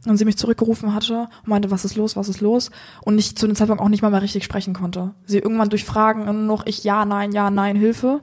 und 0.07 0.17
sie 0.17 0.25
mich 0.25 0.37
zurückgerufen 0.37 0.95
hatte 0.95 1.29
und 1.43 1.49
meinte, 1.49 1.71
was 1.71 1.85
ist 1.85 1.97
los, 1.97 2.17
was 2.17 2.29
ist 2.29 2.41
los? 2.41 2.71
Und 3.03 3.19
ich 3.19 3.37
zu 3.37 3.47
dem 3.47 3.57
Zeitpunkt 3.57 3.83
auch 3.83 3.89
nicht 3.89 4.03
mal 4.03 4.11
mehr 4.11 4.23
richtig 4.23 4.45
sprechen 4.45 4.75
konnte. 4.75 5.15
Sie 5.27 5.39
irgendwann 5.39 5.71
durch 5.71 5.85
Fragen 5.85 6.29
und 6.29 6.47
noch 6.47 6.67
ich, 6.67 6.85
ja, 6.85 7.05
nein, 7.05 7.33
ja, 7.33 7.51
nein, 7.51 7.77
Hilfe, 7.77 8.23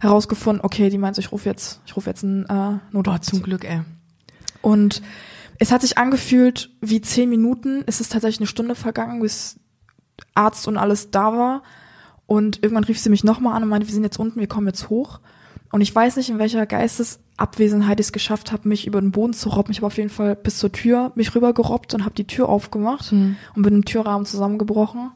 herausgefunden, 0.00 0.64
okay, 0.64 0.90
die 0.90 0.98
meint, 0.98 1.18
ich 1.18 1.32
rufe 1.32 1.48
jetzt, 1.48 1.80
ich 1.86 1.96
rufe 1.96 2.10
jetzt 2.10 2.24
einen 2.24 2.44
äh, 2.46 2.78
Notarzt. 2.92 3.30
zum 3.30 3.42
Glück, 3.42 3.64
ey. 3.64 3.82
Und 4.62 5.02
es 5.58 5.72
hat 5.72 5.82
sich 5.82 5.98
angefühlt 5.98 6.70
wie 6.80 7.00
zehn 7.00 7.28
Minuten. 7.30 7.82
Es 7.86 8.00
ist 8.00 8.12
tatsächlich 8.12 8.40
eine 8.40 8.46
Stunde 8.46 8.74
vergangen, 8.74 9.20
bis 9.20 9.58
Arzt 10.34 10.68
und 10.68 10.76
alles 10.76 11.10
da 11.10 11.32
war. 11.32 11.62
Und 12.26 12.62
irgendwann 12.62 12.84
rief 12.84 12.98
sie 12.98 13.10
mich 13.10 13.24
nochmal 13.24 13.54
an 13.54 13.62
und 13.62 13.68
meinte, 13.68 13.86
wir 13.86 13.94
sind 13.94 14.02
jetzt 14.02 14.18
unten, 14.18 14.40
wir 14.40 14.48
kommen 14.48 14.66
jetzt 14.66 14.90
hoch. 14.90 15.20
Und 15.76 15.82
ich 15.82 15.94
weiß 15.94 16.16
nicht, 16.16 16.30
in 16.30 16.38
welcher 16.38 16.64
Geistesabwesenheit 16.64 18.00
ich 18.00 18.06
es 18.06 18.12
geschafft 18.12 18.50
habe, 18.50 18.66
mich 18.66 18.86
über 18.86 18.98
den 18.98 19.10
Boden 19.10 19.34
zu 19.34 19.50
robben. 19.50 19.72
Ich 19.72 19.76
habe 19.78 19.88
auf 19.88 19.98
jeden 19.98 20.08
Fall 20.08 20.34
bis 20.34 20.56
zur 20.56 20.72
Tür 20.72 21.12
mich 21.16 21.34
rübergerobbt 21.34 21.92
und 21.92 22.02
habe 22.06 22.14
die 22.14 22.26
Tür 22.26 22.48
aufgemacht 22.48 23.12
Mhm. 23.12 23.36
und 23.54 23.60
bin 23.62 23.74
im 23.74 23.84
Türrahmen 23.84 24.24
zusammengebrochen. 24.24 25.10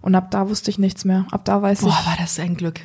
Und 0.00 0.16
ab 0.16 0.32
da 0.32 0.48
wusste 0.48 0.70
ich 0.72 0.78
nichts 0.80 1.04
mehr. 1.04 1.26
Ab 1.30 1.44
da 1.44 1.62
weiß 1.62 1.82
Boah, 1.82 1.90
ich, 2.00 2.06
war 2.06 2.16
das 2.18 2.36
ein 2.40 2.56
Glück. 2.56 2.80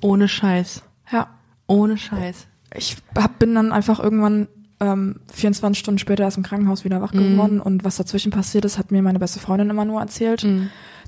Ohne 0.00 0.26
Scheiß. 0.26 0.82
ja, 1.12 1.28
Ohne 1.68 1.96
Scheiß. 1.96 2.48
ich 2.74 2.96
hab, 3.16 3.38
bin 3.38 3.54
dann 3.54 3.70
einfach 3.70 4.00
irgendwann 4.00 4.48
ähm, 4.80 5.20
24 5.32 5.78
Stunden 5.78 5.98
später 6.00 6.24
erst 6.24 6.38
im 6.38 6.42
Krankenhaus 6.42 6.82
wieder 6.84 7.00
wach 7.00 7.12
geworden 7.12 7.60
und 7.60 7.84
was 7.84 7.96
dazwischen 7.98 8.32
passiert 8.32 8.64
ist, 8.64 8.78
hat 8.78 8.90
mir 8.90 9.02
meine 9.02 9.20
beste 9.20 9.38
Freundin 9.38 9.70
immer 9.70 9.84
nur 9.84 10.00
erzählt, 10.00 10.44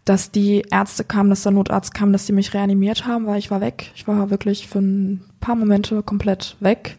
dass 0.05 0.31
die 0.31 0.63
Ärzte 0.71 1.05
kamen, 1.05 1.31
dass 1.31 1.43
der 1.43 1.53
Notarzt 1.53 1.95
kam, 1.95 2.13
dass 2.13 2.27
die 2.27 2.33
mich 2.33 2.55
reanimiert 2.55 3.07
haben, 3.07 3.27
weil 3.27 3.39
ich 3.39 3.51
war 3.51 3.61
weg. 3.61 3.93
Ich 3.95 4.09
war 4.09 4.31
wirklich 4.31 4.67
für 4.69 4.81
ein 4.81 5.23
paar 5.41 5.55
Momente 5.55 6.03
komplett 6.03 6.57
weg 6.61 6.99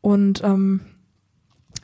und 0.00 0.42
ähm, 0.44 0.80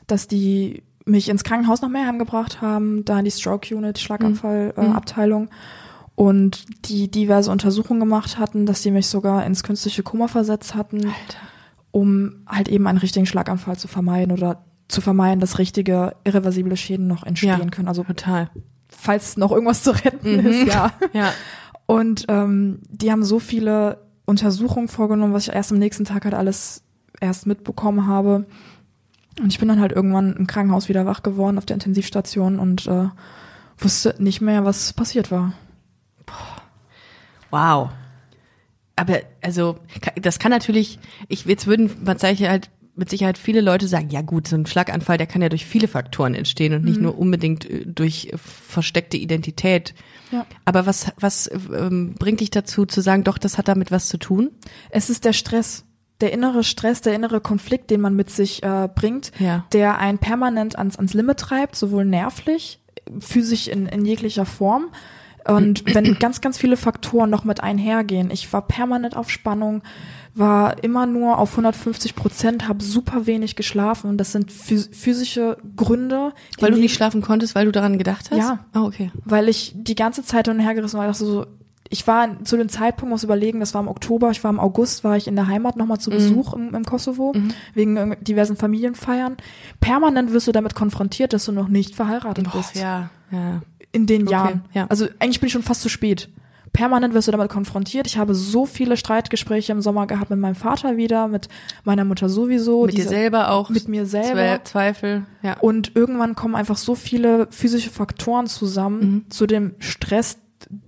dass 0.07 0.27
die 0.27 0.83
mich 1.05 1.29
ins 1.29 1.43
Krankenhaus 1.43 1.81
nach 1.81 1.89
Meerheim 1.89 2.17
gebracht 2.17 2.61
haben, 2.61 3.05
da 3.05 3.19
in 3.19 3.25
die 3.25 3.31
Stroke 3.31 3.75
Unit, 3.75 3.99
Schlaganfallabteilung 3.99 4.93
äh, 4.93 4.95
Abteilung 4.97 5.49
und 6.15 6.65
die 6.89 7.09
diverse 7.11 7.51
Untersuchungen 7.51 7.99
gemacht 7.99 8.39
hatten, 8.39 8.65
dass 8.65 8.81
die 8.81 8.91
mich 8.91 9.07
sogar 9.07 9.45
ins 9.45 9.63
künstliche 9.63 10.01
Koma 10.01 10.27
versetzt 10.27 10.73
hatten 10.73 10.97
Alter. 11.05 11.13
um 11.91 12.37
halt 12.47 12.69
eben 12.69 12.87
einen 12.87 12.97
richtigen 12.97 13.25
Schlaganfall 13.25 13.77
zu 13.77 13.87
vermeiden 13.87 14.31
oder 14.31 14.63
zu 14.87 15.01
vermeiden, 15.01 15.39
dass 15.39 15.59
richtige 15.59 16.15
irreversible 16.23 16.77
Schäden 16.77 17.07
noch 17.07 17.23
entstehen 17.23 17.59
Ja, 17.59 17.69
können. 17.69 17.87
Also 17.87 18.03
total. 18.03 18.49
Falls 18.97 19.37
noch 19.37 19.51
irgendwas 19.51 19.83
zu 19.83 19.91
retten 19.91 20.39
ist, 20.45 20.67
ja. 20.67 20.91
Ja. 21.13 21.33
Und 21.85 22.25
ähm, 22.29 22.79
die 22.89 23.11
haben 23.11 23.23
so 23.23 23.39
viele 23.39 23.99
Untersuchungen 24.25 24.87
vorgenommen, 24.87 25.33
was 25.33 25.47
ich 25.47 25.53
erst 25.53 25.71
am 25.71 25.77
nächsten 25.77 26.05
Tag 26.05 26.25
halt 26.25 26.33
alles 26.33 26.81
erst 27.21 27.45
mitbekommen 27.45 28.07
habe. 28.07 28.45
Und 29.39 29.51
ich 29.51 29.59
bin 29.59 29.67
dann 29.67 29.79
halt 29.79 29.91
irgendwann 29.91 30.35
im 30.35 30.47
Krankenhaus 30.47 30.89
wieder 30.89 31.05
wach 31.05 31.21
geworden 31.21 31.57
auf 31.57 31.65
der 31.65 31.75
Intensivstation 31.75 32.57
und 32.57 32.87
äh, 32.87 33.09
wusste 33.77 34.15
nicht 34.17 34.41
mehr, 34.41 34.65
was 34.65 34.93
passiert 34.93 35.29
war. 35.29 35.53
Wow. 37.51 37.89
Aber 38.95 39.19
also 39.41 39.77
das 40.15 40.39
kann 40.39 40.51
natürlich, 40.51 40.99
ich 41.27 41.45
jetzt 41.45 41.67
würden 41.67 41.91
man 42.03 42.17
ich 42.17 42.47
halt 42.47 42.71
mit 42.95 43.09
Sicherheit 43.09 43.37
viele 43.37 43.61
Leute 43.61 43.87
sagen, 43.87 44.09
ja 44.09 44.21
gut, 44.21 44.47
so 44.47 44.55
ein 44.55 44.65
Schlaganfall, 44.65 45.17
der 45.17 45.27
kann 45.27 45.41
ja 45.41 45.49
durch 45.49 45.65
viele 45.65 45.87
Faktoren 45.87 46.33
entstehen 46.33 46.73
und 46.73 46.83
nicht 46.85 46.99
nur 47.01 47.17
unbedingt 47.17 47.69
äh, 47.69 47.85
durch 47.85 48.31
versteckte 48.35 49.17
Identität. 49.17 49.93
Ja. 50.31 50.45
Aber 50.63 50.85
was, 50.85 51.11
was 51.19 51.49
ähm, 51.51 52.15
bringt 52.17 52.39
dich 52.39 52.51
dazu 52.51 52.85
zu 52.85 53.01
sagen, 53.01 53.23
doch, 53.23 53.37
das 53.37 53.57
hat 53.57 53.67
damit 53.67 53.91
was 53.91 54.07
zu 54.07 54.17
tun? 54.17 54.51
Es 54.89 55.09
ist 55.09 55.25
der 55.25 55.33
Stress, 55.33 55.83
der 56.21 56.31
innere 56.31 56.63
Stress, 56.63 57.01
der 57.01 57.13
innere 57.13 57.41
Konflikt, 57.41 57.91
den 57.91 58.01
man 58.01 58.15
mit 58.15 58.29
sich 58.29 58.63
äh, 58.63 58.87
bringt, 58.93 59.31
Ja. 59.39 59.65
der 59.73 59.97
einen 59.99 60.17
permanent 60.17 60.77
ans, 60.77 60.97
ans 60.97 61.13
Limit 61.13 61.37
treibt, 61.39 61.75
sowohl 61.75 62.05
nervlich, 62.05 62.79
physisch 63.19 63.67
in, 63.67 63.87
in 63.87 64.05
jeglicher 64.05 64.45
Form. 64.45 64.85
Und 65.47 65.93
wenn 65.93 66.17
ganz, 66.17 66.41
ganz 66.41 66.57
viele 66.57 66.75
Faktoren 66.75 67.29
noch 67.29 67.43
mit 67.43 67.61
einhergehen. 67.61 68.31
Ich 68.31 68.51
war 68.51 68.65
permanent 68.65 69.15
auf 69.15 69.29
Spannung, 69.29 69.83
war 70.35 70.83
immer 70.83 71.05
nur 71.05 71.37
auf 71.37 71.51
150 71.51 72.13
Prozent, 72.15 72.67
habe 72.67 72.83
super 72.83 73.25
wenig 73.25 73.55
geschlafen. 73.55 74.09
Und 74.09 74.17
das 74.17 74.31
sind 74.33 74.51
phys 74.51 74.89
physische 74.91 75.57
Gründe. 75.75 76.33
Weil 76.59 76.71
du 76.71 76.77
nicht 76.77 76.93
schlafen 76.93 77.21
konntest, 77.21 77.55
weil 77.55 77.65
du 77.65 77.71
daran 77.71 77.97
gedacht 77.97 78.29
hast? 78.31 78.37
Ja. 78.37 78.59
Ah, 78.73 78.83
okay. 78.83 79.11
weil 79.23 79.47
ich 79.49 79.73
die 79.75 79.95
ganze 79.95 80.23
Zeit 80.23 80.47
hin 80.47 80.57
und 80.57 80.63
her 80.63 80.75
gerissen 80.75 80.97
war. 80.97 81.05
Ich 81.09 81.11
dachte 81.17 81.25
so, 81.25 81.45
ich 81.89 82.05
war 82.07 82.43
zu 82.43 82.57
dem 82.57 82.67
Zeitpunkt, 82.67 83.11
muss 83.11 83.23
überlegen, 83.23 83.59
das 83.59 83.73
war 83.75 83.81
im 83.81 83.87
Oktober, 83.87 84.31
ich 84.31 84.43
war 84.43 84.49
im 84.51 84.59
August, 84.59 85.03
war 85.03 85.15
ich 85.17 85.27
in 85.27 85.35
der 85.35 85.47
Heimat 85.47 85.77
nochmal 85.77 85.97
Mhm. 85.97 86.01
zu 86.01 86.09
Besuch 86.09 86.53
im, 86.53 86.73
im 86.73 86.83
Kosovo, 86.83 87.33
wegen 87.75 87.95
irgend- 87.95 88.27
diversen 88.27 88.55
Familienfeiern. 88.57 89.37
Permanent 89.79 90.33
wirst 90.33 90.47
du 90.47 90.51
damit 90.51 90.73
konfrontiert, 90.75 91.31
dass 91.33 91.45
du 91.45 91.51
noch 91.51 91.67
nicht 91.67 91.95
verheiratet 91.95 92.45
Boah, 92.51 92.57
bist. 92.57 92.75
ja, 92.75 93.09
ja. 93.31 93.61
In 93.91 94.07
den 94.07 94.23
Okay, 94.23 94.31
Jahren. 94.31 94.61
ja. 94.73 94.87
Also 94.89 95.05
eigentlich 95.19 95.39
bin 95.39 95.47
ich 95.47 95.53
schon 95.53 95.63
fast 95.63 95.81
zu 95.81 95.87
spät. 95.89 96.27
Permanent 96.75 97.13
wirst 97.13 97.27
du 97.27 97.31
damit 97.31 97.49
konfrontiert. 97.49 98.05
Ich 98.07 98.17
habe 98.17 98.35
so 98.35 98.65
viele 98.65 98.97
Streitgespräche 98.97 99.71
im 99.71 99.81
Sommer 99.81 100.07
gehabt 100.07 100.29
mit 100.29 100.39
meinem 100.39 100.55
Vater 100.55 100.97
wieder, 100.97 101.27
mit 101.27 101.47
meiner 101.83 102.05
Mutter 102.05 102.29
sowieso. 102.29 102.83
Mit 102.85 102.93
dir 102.93 102.97
diese- 102.97 103.09
selber 103.09 103.51
auch. 103.51 103.69
Mit 103.69 103.87
mir 103.87 104.05
selber. 104.05 104.33
Zwe 104.35 104.59
Zweifel, 104.63 105.25
ja. 105.41 105.57
Und 105.59 105.95
irgendwann 105.95 106.35
kommen 106.35 106.55
einfach 106.55 106.77
so 106.77 106.95
viele 106.95 107.47
physische 107.49 107.89
Faktoren 107.89 108.47
zusammen 108.47 108.99
Mhm. 108.99 109.29
zu 109.31 109.47
dem 109.47 109.75
Stress, 109.79 110.37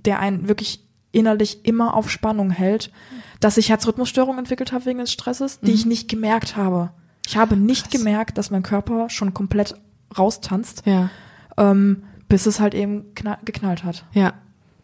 der 0.05 0.19
einen 0.19 0.47
wirklich 0.47 0.83
innerlich 1.11 1.65
immer 1.65 1.95
auf 1.95 2.09
Spannung 2.11 2.49
hält, 2.51 2.91
dass 3.39 3.57
ich 3.57 3.69
Herzrhythmusstörungen 3.69 4.39
entwickelt 4.39 4.71
habe 4.73 4.85
wegen 4.85 4.99
des 4.99 5.11
Stresses, 5.11 5.59
die 5.61 5.71
ich 5.71 5.85
Mhm. 5.85 5.89
nicht 5.89 6.09
gemerkt 6.09 6.55
habe. 6.57 6.91
Ich 7.25 7.37
habe 7.37 7.55
nicht 7.55 7.91
gemerkt, 7.91 8.37
dass 8.37 8.51
mein 8.51 8.63
Körper 8.63 9.09
schon 9.09 9.33
komplett 9.33 9.75
raustanzt, 10.17 10.83
Ja, 10.85 11.09
ähm, 11.57 12.03
bis 12.29 12.45
es 12.45 12.59
halt 12.59 12.73
eben 12.73 13.13
knall, 13.15 13.37
geknallt 13.45 13.83
hat. 13.83 14.05
ja. 14.13 14.33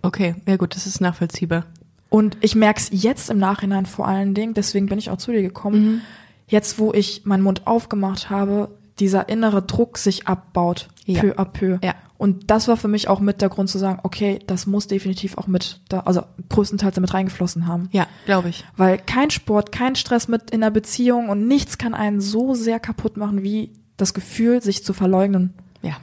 Okay, 0.03 0.35
ja 0.47 0.57
gut, 0.57 0.75
das 0.75 0.85
ist 0.85 1.01
nachvollziehbar. 1.01 1.65
Und 2.09 2.37
ich 2.41 2.53
merke 2.55 2.79
es 2.79 2.89
jetzt 2.91 3.31
im 3.31 3.39
Nachhinein 3.39 3.87
vor 3.87 4.07
allen 4.07 4.35
Dingen, 4.35 4.53
deswegen 4.53 4.85
bin 4.85 4.99
ich 4.99 5.09
auch 5.09 5.17
zu 5.17 5.31
dir 5.31 5.41
gekommen, 5.41 5.81
Mhm. 5.95 6.01
jetzt 6.47 6.77
wo 6.77 6.93
ich 6.93 7.25
meinen 7.25 7.41
Mund 7.41 7.65
aufgemacht 7.65 8.29
habe, 8.29 8.69
dieser 8.99 9.27
innere 9.29 9.63
Druck 9.63 9.97
sich 9.97 10.27
abbaut, 10.27 10.89
Ja. 11.05 11.21
peu 11.21 11.33
à 11.39 11.45
peu. 11.45 11.79
Ja. 11.83 11.95
Und 12.19 12.51
das 12.51 12.67
war 12.67 12.77
für 12.77 12.87
mich 12.87 13.07
auch 13.07 13.19
mit 13.19 13.41
der 13.41 13.49
Grund 13.49 13.69
zu 13.69 13.77
sagen, 13.79 13.99
okay, 14.03 14.39
das 14.45 14.67
muss 14.67 14.87
definitiv 14.87 15.37
auch 15.37 15.47
mit, 15.47 15.81
da, 15.89 16.01
also 16.01 16.21
größtenteils 16.49 16.95
damit 16.95 17.13
reingeflossen 17.13 17.65
haben. 17.67 17.89
Ja, 17.91 18.05
glaube 18.25 18.49
ich. 18.49 18.63
Weil 18.77 18.97
kein 18.99 19.29
Sport, 19.31 19.71
kein 19.71 19.95
Stress 19.95 20.27
mit 20.27 20.51
in 20.51 20.61
einer 20.63 20.71
Beziehung 20.71 21.29
und 21.29 21.47
nichts 21.47 21.77
kann 21.79 21.93
einen 21.95 22.21
so 22.21 22.53
sehr 22.53 22.79
kaputt 22.79 23.17
machen 23.17 23.41
wie 23.43 23.71
das 23.97 24.13
Gefühl, 24.13 24.61
sich 24.61 24.85
zu 24.85 24.93
verleugnen. 24.93 25.53
Ja. 25.81 25.97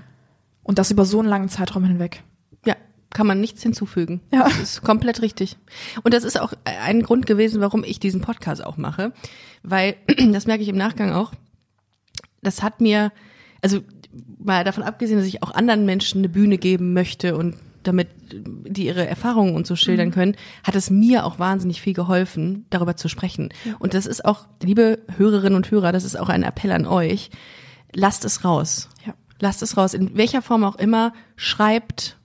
Und 0.64 0.78
das 0.78 0.90
über 0.90 1.04
so 1.04 1.20
einen 1.20 1.28
langen 1.28 1.48
Zeitraum 1.48 1.84
hinweg. 1.84 2.22
Kann 3.20 3.26
man 3.26 3.38
nichts 3.38 3.62
hinzufügen. 3.62 4.22
Ja. 4.32 4.44
Das 4.44 4.58
ist 4.58 4.82
komplett 4.82 5.20
richtig. 5.20 5.58
Und 6.02 6.14
das 6.14 6.24
ist 6.24 6.40
auch 6.40 6.54
ein 6.64 7.02
Grund 7.02 7.26
gewesen, 7.26 7.60
warum 7.60 7.84
ich 7.84 8.00
diesen 8.00 8.22
Podcast 8.22 8.64
auch 8.64 8.78
mache. 8.78 9.12
Weil, 9.62 9.96
das 10.32 10.46
merke 10.46 10.62
ich 10.62 10.70
im 10.70 10.78
Nachgang 10.78 11.12
auch, 11.12 11.34
das 12.40 12.62
hat 12.62 12.80
mir, 12.80 13.12
also 13.60 13.80
mal 14.38 14.64
davon 14.64 14.84
abgesehen, 14.84 15.18
dass 15.18 15.26
ich 15.26 15.42
auch 15.42 15.54
anderen 15.54 15.84
Menschen 15.84 16.22
eine 16.22 16.30
Bühne 16.30 16.56
geben 16.56 16.94
möchte 16.94 17.36
und 17.36 17.56
damit 17.82 18.08
die 18.32 18.86
ihre 18.86 19.06
Erfahrungen 19.06 19.54
und 19.54 19.66
so 19.66 19.76
schildern 19.76 20.12
können, 20.12 20.34
hat 20.64 20.74
es 20.74 20.88
mir 20.88 21.26
auch 21.26 21.38
wahnsinnig 21.38 21.82
viel 21.82 21.92
geholfen, 21.92 22.64
darüber 22.70 22.96
zu 22.96 23.08
sprechen. 23.08 23.50
Und 23.80 23.92
das 23.92 24.06
ist 24.06 24.24
auch, 24.24 24.46
liebe 24.62 25.00
Hörerinnen 25.18 25.56
und 25.56 25.70
Hörer, 25.70 25.92
das 25.92 26.04
ist 26.04 26.18
auch 26.18 26.30
ein 26.30 26.42
Appell 26.42 26.72
an 26.72 26.86
euch. 26.86 27.30
Lasst 27.92 28.24
es 28.24 28.46
raus. 28.46 28.88
Ja. 29.06 29.12
Lasst 29.40 29.60
es 29.60 29.76
raus. 29.76 29.92
In 29.92 30.16
welcher 30.16 30.40
Form 30.40 30.64
auch 30.64 30.76
immer, 30.76 31.12
schreibt, 31.36 32.16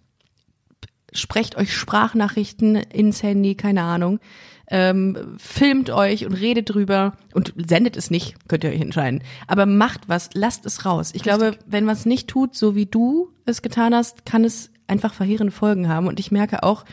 sprecht 1.15 1.57
euch 1.57 1.75
Sprachnachrichten 1.75 2.75
ins 2.75 3.23
Handy, 3.23 3.55
keine 3.55 3.83
Ahnung. 3.83 4.19
Ähm, 4.67 5.35
filmt 5.37 5.91
euch 5.91 6.25
und 6.25 6.33
redet 6.33 6.73
drüber 6.73 7.13
und 7.33 7.53
sendet 7.55 7.95
es 7.97 8.09
nicht, 8.09 8.35
könnt 8.47 8.63
ihr 8.63 8.71
euch 8.71 8.81
entscheiden. 8.81 9.21
Aber 9.47 9.65
macht 9.65 10.09
was, 10.09 10.29
lasst 10.33 10.65
es 10.65 10.85
raus. 10.85 11.11
Ich 11.13 11.21
glaube, 11.21 11.57
wenn 11.67 11.85
man 11.85 11.93
es 11.93 12.05
nicht 12.05 12.27
tut, 12.27 12.55
so 12.55 12.75
wie 12.75 12.87
du 12.87 13.29
es 13.45 13.61
getan 13.61 13.93
hast, 13.93 14.25
kann 14.25 14.43
es 14.43 14.71
einfach 14.87 15.13
verheerende 15.13 15.51
Folgen 15.51 15.87
haben. 15.87 16.07
Und 16.07 16.19
ich 16.19 16.31
merke 16.31 16.63
auch, 16.63 16.83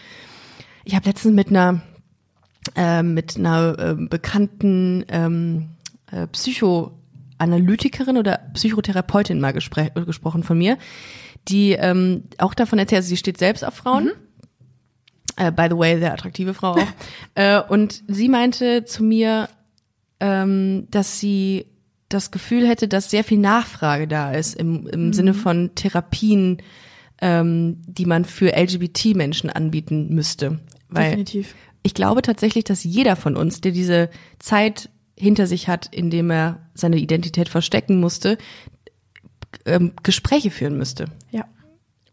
ich 0.84 0.94
habe 0.94 1.06
letztens 1.06 1.34
mit 1.34 1.48
einer 1.48 1.80
äh, 2.76 3.02
mit 3.02 3.36
einer 3.36 3.78
äh, 3.78 3.94
bekannten 3.94 5.04
ähm, 5.08 5.70
äh, 6.10 6.26
Psychoanalytikerin 6.28 8.16
oder 8.16 8.38
Psychotherapeutin 8.54 9.40
mal 9.40 9.52
gespre 9.52 9.90
gesprochen 10.06 10.42
von 10.44 10.58
mir, 10.58 10.78
die 11.48 11.72
ähm, 11.72 12.24
auch 12.38 12.54
davon 12.54 12.78
erzählt, 12.78 13.00
also 13.00 13.08
sie 13.08 13.16
steht 13.16 13.38
selbst 13.38 13.64
auf 13.64 13.74
Frauen. 13.74 14.12
Äh, 15.36 15.50
by 15.50 15.66
the 15.70 15.76
way, 15.76 15.98
sehr 15.98 16.12
attraktive 16.12 16.54
Frau 16.54 16.72
auch. 16.72 16.86
äh, 17.34 17.60
und 17.60 18.02
sie 18.06 18.28
meinte 18.28 18.84
zu 18.84 19.02
mir, 19.02 19.48
ähm, 20.20 20.86
dass 20.90 21.18
sie 21.18 21.66
das 22.08 22.30
Gefühl 22.30 22.68
hätte, 22.68 22.88
dass 22.88 23.10
sehr 23.10 23.24
viel 23.24 23.38
Nachfrage 23.38 24.06
da 24.06 24.32
ist 24.32 24.54
im, 24.54 24.86
im 24.86 25.12
Sinne 25.12 25.34
von 25.34 25.74
Therapien, 25.74 26.58
ähm, 27.20 27.78
die 27.86 28.06
man 28.06 28.24
für 28.24 28.54
LGBT-Menschen 28.54 29.50
anbieten 29.50 30.14
müsste. 30.14 30.60
Weil 30.88 31.10
Definitiv. 31.10 31.54
ich 31.82 31.94
glaube 31.94 32.22
tatsächlich, 32.22 32.64
dass 32.64 32.84
jeder 32.84 33.16
von 33.16 33.36
uns, 33.36 33.60
der 33.60 33.72
diese 33.72 34.10
Zeit 34.38 34.90
hinter 35.16 35.46
sich 35.46 35.68
hat, 35.68 35.86
in 35.92 36.10
dem 36.10 36.30
er 36.30 36.60
seine 36.74 36.98
Identität 36.98 37.48
verstecken 37.48 37.98
musste, 38.00 38.38
ähm, 39.66 39.92
Gespräche 40.02 40.50
führen 40.50 40.76
müsste. 40.76 41.06
Ja. 41.30 41.44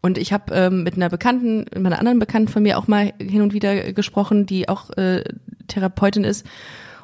Und 0.02 0.16
ich 0.16 0.32
habe 0.32 0.54
ähm, 0.54 0.82
mit 0.82 0.94
einer 0.94 1.10
Bekannten, 1.10 1.58
mit 1.60 1.86
einer 1.86 1.98
anderen 1.98 2.18
Bekannten 2.18 2.48
von 2.48 2.62
mir 2.62 2.78
auch 2.78 2.88
mal 2.88 3.12
hin 3.20 3.42
und 3.42 3.52
wieder 3.52 3.92
gesprochen, 3.92 4.46
die 4.46 4.68
auch 4.68 4.90
äh, 4.96 5.24
Therapeutin 5.68 6.24
ist. 6.24 6.46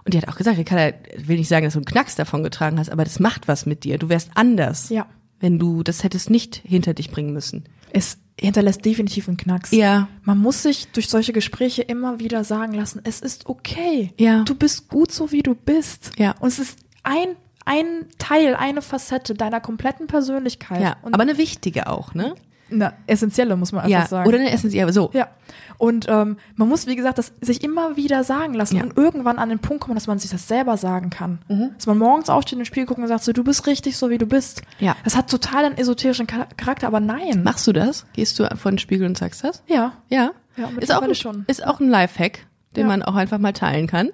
Und 0.04 0.14
die 0.14 0.18
hat 0.18 0.28
auch 0.28 0.36
gesagt, 0.36 0.56
Ricarda, 0.56 0.96
will 1.16 1.36
nicht 1.36 1.48
sagen, 1.48 1.64
dass 1.64 1.74
du 1.74 1.80
einen 1.80 1.84
Knacks 1.84 2.14
davon 2.14 2.42
getragen 2.42 2.78
hast, 2.78 2.90
aber 2.90 3.04
das 3.04 3.18
macht 3.20 3.48
was 3.48 3.66
mit 3.66 3.84
dir. 3.84 3.98
Du 3.98 4.08
wärst 4.08 4.30
anders, 4.34 4.88
Ja. 4.88 5.06
wenn 5.40 5.58
du 5.58 5.82
das 5.82 6.04
hättest 6.04 6.30
nicht 6.30 6.62
hinter 6.64 6.94
dich 6.94 7.10
bringen 7.10 7.32
müssen. 7.32 7.64
Es 7.92 8.18
hinterlässt 8.40 8.84
definitiv 8.84 9.28
einen 9.28 9.36
Knacks. 9.36 9.72
Ja. 9.72 10.08
Man 10.22 10.38
muss 10.38 10.62
sich 10.62 10.88
durch 10.92 11.08
solche 11.08 11.32
Gespräche 11.32 11.82
immer 11.82 12.20
wieder 12.20 12.44
sagen 12.44 12.72
lassen, 12.74 13.00
es 13.04 13.20
ist 13.20 13.46
okay. 13.46 14.12
Ja. 14.18 14.44
Du 14.44 14.54
bist 14.54 14.88
gut 14.88 15.10
so 15.10 15.32
wie 15.32 15.42
du 15.42 15.54
bist. 15.54 16.12
Ja. 16.18 16.34
Und 16.40 16.48
es 16.48 16.58
ist 16.58 16.78
ein, 17.02 17.28
ein 17.66 18.06
Teil, 18.18 18.56
eine 18.56 18.80
Facette 18.80 19.34
deiner 19.34 19.60
kompletten 19.60 20.06
Persönlichkeit. 20.06 20.80
Ja, 20.80 20.96
Und 21.02 21.12
aber 21.14 21.22
eine 21.22 21.36
wichtige 21.36 21.88
auch, 21.88 22.14
ne? 22.14 22.34
eine 22.68 22.94
essentielle, 23.06 23.54
muss 23.56 23.70
man 23.70 23.84
einfach 23.84 23.90
Ja, 24.00 24.06
sagen. 24.08 24.28
oder 24.28 24.38
eine 24.38 24.50
essentielle, 24.50 24.92
so. 24.92 25.10
ja. 25.12 25.28
Und 25.78 26.06
ähm, 26.08 26.36
man 26.56 26.68
muss, 26.68 26.86
wie 26.88 26.96
gesagt, 26.96 27.18
das 27.18 27.32
sich 27.40 27.62
immer 27.62 27.96
wieder 27.96 28.24
sagen 28.24 28.54
lassen 28.54 28.76
Ja. 28.78 28.82
und 28.82 28.96
irgendwann 28.96 29.38
an 29.38 29.50
den 29.50 29.60
Punkt 29.60 29.84
kommen, 29.84 29.94
dass 29.94 30.08
man 30.08 30.18
sich 30.18 30.30
das 30.32 30.48
selber 30.48 30.76
sagen 30.76 31.10
kann. 31.10 31.38
Mhm. 31.48 31.70
Dass 31.76 31.86
man 31.86 31.96
morgens 31.98 32.28
aufsteht, 32.28 32.54
in 32.54 32.58
den 32.60 32.64
Spiegel 32.64 32.86
guckt 32.86 32.98
und 32.98 33.06
sagt 33.06 33.22
so, 33.22 33.32
du 33.32 33.44
bist 33.44 33.68
richtig 33.68 33.96
so, 33.96 34.10
wie 34.10 34.18
du 34.18 34.26
bist. 34.26 34.62
Ja. 34.80 34.96
Das 35.04 35.14
hat 35.16 35.30
total 35.30 35.64
einen 35.66 35.78
esoterischen 35.78 36.26
Char- 36.26 36.48
Charakter, 36.56 36.88
aber 36.88 36.98
nein. 36.98 37.44
Machst 37.44 37.66
du 37.68 37.72
das? 37.72 38.04
Gehst 38.14 38.36
du 38.40 38.48
vor 38.56 38.72
den 38.72 38.78
Spiegel 38.78 39.06
und 39.06 39.16
sagst 39.16 39.44
das? 39.44 39.62
Ja, 39.68 39.92
Ja. 40.08 40.30
Ja, 40.56 40.70
ist 40.80 40.92
auch 40.92 41.02
ein, 41.02 41.14
schon. 41.14 41.44
Ist 41.48 41.64
auch 41.64 41.78
ein 41.78 41.88
Lifehack, 41.90 42.46
den 42.74 42.86
man 42.88 43.02
auch 43.02 43.14
einfach 43.14 43.38
mal 43.38 43.52
teilen 43.52 43.86
kann. 43.86 44.08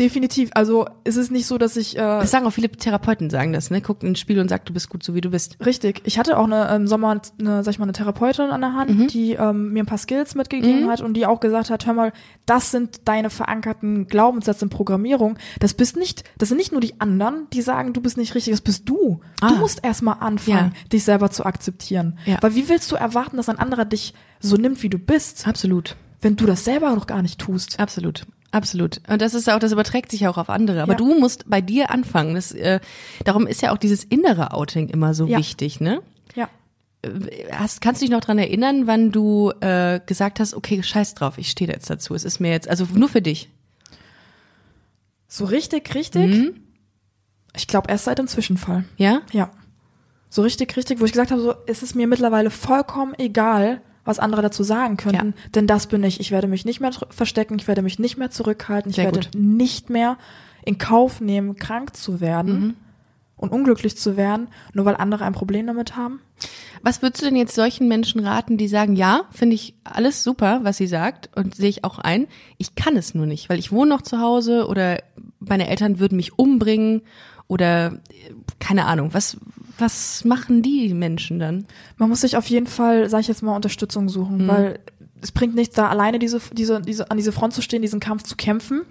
Definitiv. 0.00 0.50
Also 0.54 0.86
es 1.04 1.16
ist 1.16 1.30
nicht 1.30 1.46
so, 1.46 1.58
dass 1.58 1.76
ich 1.76 1.94
äh, 1.96 2.00
Das 2.00 2.30
sagen 2.32 2.46
auch 2.46 2.50
viele 2.52 2.68
Therapeuten 2.70 3.30
sagen 3.30 3.52
das, 3.52 3.70
ne? 3.70 3.80
Guckt 3.80 4.02
in 4.02 4.10
den 4.10 4.16
Spiegel 4.16 4.40
und 4.42 4.48
sagt, 4.48 4.68
du 4.68 4.72
bist 4.72 4.88
gut 4.88 5.04
so 5.04 5.14
wie 5.14 5.20
du 5.20 5.30
bist. 5.30 5.56
Richtig. 5.64 6.00
Ich 6.04 6.18
hatte 6.18 6.38
auch 6.38 6.44
eine, 6.46 6.74
im 6.74 6.86
Sommer 6.88 7.20
eine, 7.38 7.62
sag 7.62 7.70
ich 7.72 7.78
mal, 7.78 7.84
eine 7.84 7.92
Therapeutin 7.92 8.46
an 8.50 8.60
der 8.62 8.72
Hand, 8.74 8.90
Mhm. 8.90 9.06
die 9.08 9.34
ähm, 9.34 9.72
mir 9.72 9.82
ein 9.84 9.86
paar 9.86 9.98
Skills 9.98 10.34
mitgegeben 10.34 10.88
hat 10.90 11.00
und 11.02 11.14
die 11.14 11.26
auch 11.26 11.38
gesagt 11.38 11.70
hat, 11.70 11.86
hör 11.86 11.92
mal, 11.94 12.12
das 12.46 12.70
sind 12.70 13.06
deine 13.06 13.30
verankerten 13.30 14.06
Glaubenssätze 14.08 14.64
in 14.64 14.70
Programmierung. 14.70 15.38
Das 15.60 15.74
bist 15.74 15.96
nicht, 15.96 16.24
das 16.38 16.48
sind 16.48 16.58
nicht 16.58 16.72
nur 16.72 16.80
die 16.80 17.00
anderen, 17.00 17.46
die 17.52 17.62
sagen, 17.62 17.92
du 17.92 18.00
bist 18.00 18.16
nicht 18.16 18.34
richtig, 18.34 18.52
das 18.52 18.62
bist 18.62 18.88
du. 18.88 19.20
Ah. 19.40 19.48
Du 19.50 19.56
musst 19.56 19.84
erstmal 19.84 20.16
anfangen, 20.20 20.72
Ja. 20.74 20.88
dich 20.92 21.04
selber 21.04 21.30
zu 21.30 21.44
akzeptieren. 21.44 22.18
Ja. 22.24 22.38
Weil 22.40 22.54
wie 22.54 22.68
willst 22.68 22.90
du 22.90 22.96
erwarten, 22.96 23.36
dass 23.36 23.48
ein 23.48 23.58
anderer 23.58 23.84
dich 23.84 24.14
so 24.40 24.56
nimmt, 24.56 24.82
wie 24.82 24.88
du 24.88 24.98
bist, 24.98 25.46
Absolut. 25.46 25.96
wenn 26.22 26.36
du 26.36 26.46
das 26.46 26.64
selber 26.64 26.94
noch 26.94 27.06
gar 27.06 27.20
nicht 27.22 27.38
tust? 27.38 27.78
Absolut. 27.78 28.26
Absolut. 28.52 29.00
Und 29.08 29.22
das 29.22 29.34
ist 29.34 29.48
auch, 29.48 29.58
das 29.60 29.70
überträgt 29.72 30.10
sich 30.10 30.26
auch 30.26 30.36
auf 30.36 30.50
andere. 30.50 30.82
Aber 30.82 30.92
Ja. 30.92 30.98
du 30.98 31.18
musst 31.18 31.48
bei 31.48 31.60
dir 31.60 31.90
anfangen. 31.90 32.34
Das, 32.34 32.50
äh, 32.52 32.80
darum 33.24 33.46
ist 33.46 33.62
ja 33.62 33.72
auch 33.72 33.78
dieses 33.78 34.02
innere 34.04 34.52
Outing 34.54 34.88
immer 34.88 35.14
so 35.14 35.26
Ja. 35.26 35.38
wichtig, 35.38 35.80
ne? 35.80 36.02
Ja. 36.34 36.48
Hast, 37.52 37.80
kannst 37.80 38.00
du 38.02 38.06
dich 38.06 38.12
noch 38.12 38.20
dran 38.20 38.38
erinnern, 38.38 38.86
wann 38.86 39.12
du 39.12 39.52
äh, 39.60 40.00
gesagt 40.04 40.40
hast, 40.40 40.54
okay, 40.54 40.82
scheiß 40.82 41.14
drauf, 41.14 41.38
ich 41.38 41.50
stehe 41.50 41.70
jetzt 41.70 41.88
dazu. 41.90 42.14
Es 42.14 42.24
ist 42.24 42.40
mir 42.40 42.50
jetzt, 42.50 42.68
also 42.68 42.86
nur 42.92 43.08
für 43.08 43.22
dich. 43.22 43.48
So 45.28 45.44
richtig, 45.44 45.94
richtig? 45.94 46.26
Mhm. 46.26 46.54
Ich 47.56 47.66
glaube 47.66 47.88
erst 47.90 48.04
seit 48.04 48.18
dem 48.18 48.26
Zwischenfall. 48.26 48.84
Ja? 48.96 49.22
Ja. 49.32 49.50
So 50.28 50.42
richtig, 50.42 50.76
richtig, 50.76 51.00
wo 51.00 51.04
ich 51.04 51.12
gesagt 51.12 51.30
habe, 51.30 51.40
so, 51.40 51.54
es 51.66 51.82
ist 51.82 51.94
mir 51.94 52.06
mittlerweile 52.06 52.50
vollkommen 52.50 53.14
egal, 53.18 53.80
was 54.04 54.18
andere 54.18 54.42
dazu 54.42 54.62
sagen 54.62 54.96
könnten, 54.96 55.34
denn 55.54 55.66
das 55.66 55.86
bin 55.86 56.02
ich. 56.04 56.20
Ich 56.20 56.30
werde 56.30 56.48
mich 56.48 56.64
nicht 56.64 56.80
mehr 56.80 56.90
verstecken, 57.10 57.56
ich 57.58 57.68
werde 57.68 57.82
mich 57.82 57.98
nicht 57.98 58.16
mehr 58.16 58.30
zurückhalten, 58.30 58.90
ich 58.90 58.96
Sehr 58.96 59.06
werde 59.06 59.20
gut. 59.20 59.30
nicht 59.34 59.90
mehr 59.90 60.16
in 60.64 60.78
Kauf 60.78 61.20
nehmen, 61.20 61.56
krank 61.56 61.96
zu 61.96 62.20
werden 62.20 62.60
Mhm. 62.60 62.74
und 63.36 63.52
unglücklich 63.52 63.96
zu 63.96 64.16
werden, 64.16 64.48
nur 64.74 64.84
weil 64.84 64.96
andere 64.96 65.24
ein 65.24 65.32
Problem 65.32 65.66
damit 65.66 65.96
haben. 65.96 66.20
Was 66.82 67.02
würdest 67.02 67.20
du 67.22 67.26
denn 67.26 67.36
jetzt 67.36 67.54
solchen 67.54 67.88
Menschen 67.88 68.20
raten, 68.26 68.56
die 68.56 68.68
sagen, 68.68 68.96
ja, 68.96 69.22
finde 69.30 69.54
ich 69.54 69.74
alles 69.84 70.24
super, 70.24 70.60
was 70.62 70.78
sie 70.78 70.86
sagt 70.86 71.28
und 71.36 71.54
sehe 71.54 71.68
ich 71.68 71.84
auch 71.84 71.98
ein. 71.98 72.26
Ich 72.56 72.74
kann 72.74 72.96
es 72.96 73.14
nur 73.14 73.26
nicht, 73.26 73.50
weil 73.50 73.58
ich 73.58 73.70
wohne 73.72 73.90
noch 73.90 74.02
zu 74.02 74.18
Hause 74.20 74.66
oder 74.66 75.02
meine 75.40 75.68
Eltern 75.68 75.98
würden 75.98 76.16
mich 76.16 76.38
umbringen 76.38 77.02
oder 77.50 77.98
keine 78.60 78.86
Ahnung. 78.86 79.12
Was, 79.12 79.36
was 79.76 80.24
machen 80.24 80.62
die 80.62 80.94
Menschen 80.94 81.40
dann? 81.40 81.66
Man 81.96 82.08
muss 82.08 82.20
sich 82.20 82.36
auf 82.36 82.46
jeden 82.46 82.68
Fall, 82.68 83.10
sag 83.10 83.20
ich 83.20 83.28
jetzt 83.28 83.42
mal, 83.42 83.56
Unterstützung 83.56 84.08
suchen, 84.08 84.46
weil 84.46 84.78
es 85.20 85.32
bringt 85.32 85.56
nichts, 85.56 85.74
da 85.74 85.88
alleine 85.88 86.20
diese, 86.20 86.40
diese, 86.52 86.80
diese, 86.80 87.10
an 87.10 87.16
diese 87.16 87.32
Front 87.32 87.52
zu 87.52 87.60
stehen, 87.60 87.82
diesen 87.82 87.98
Kampf 87.98 88.22
zu 88.22 88.36
kämpfen, 88.36 88.82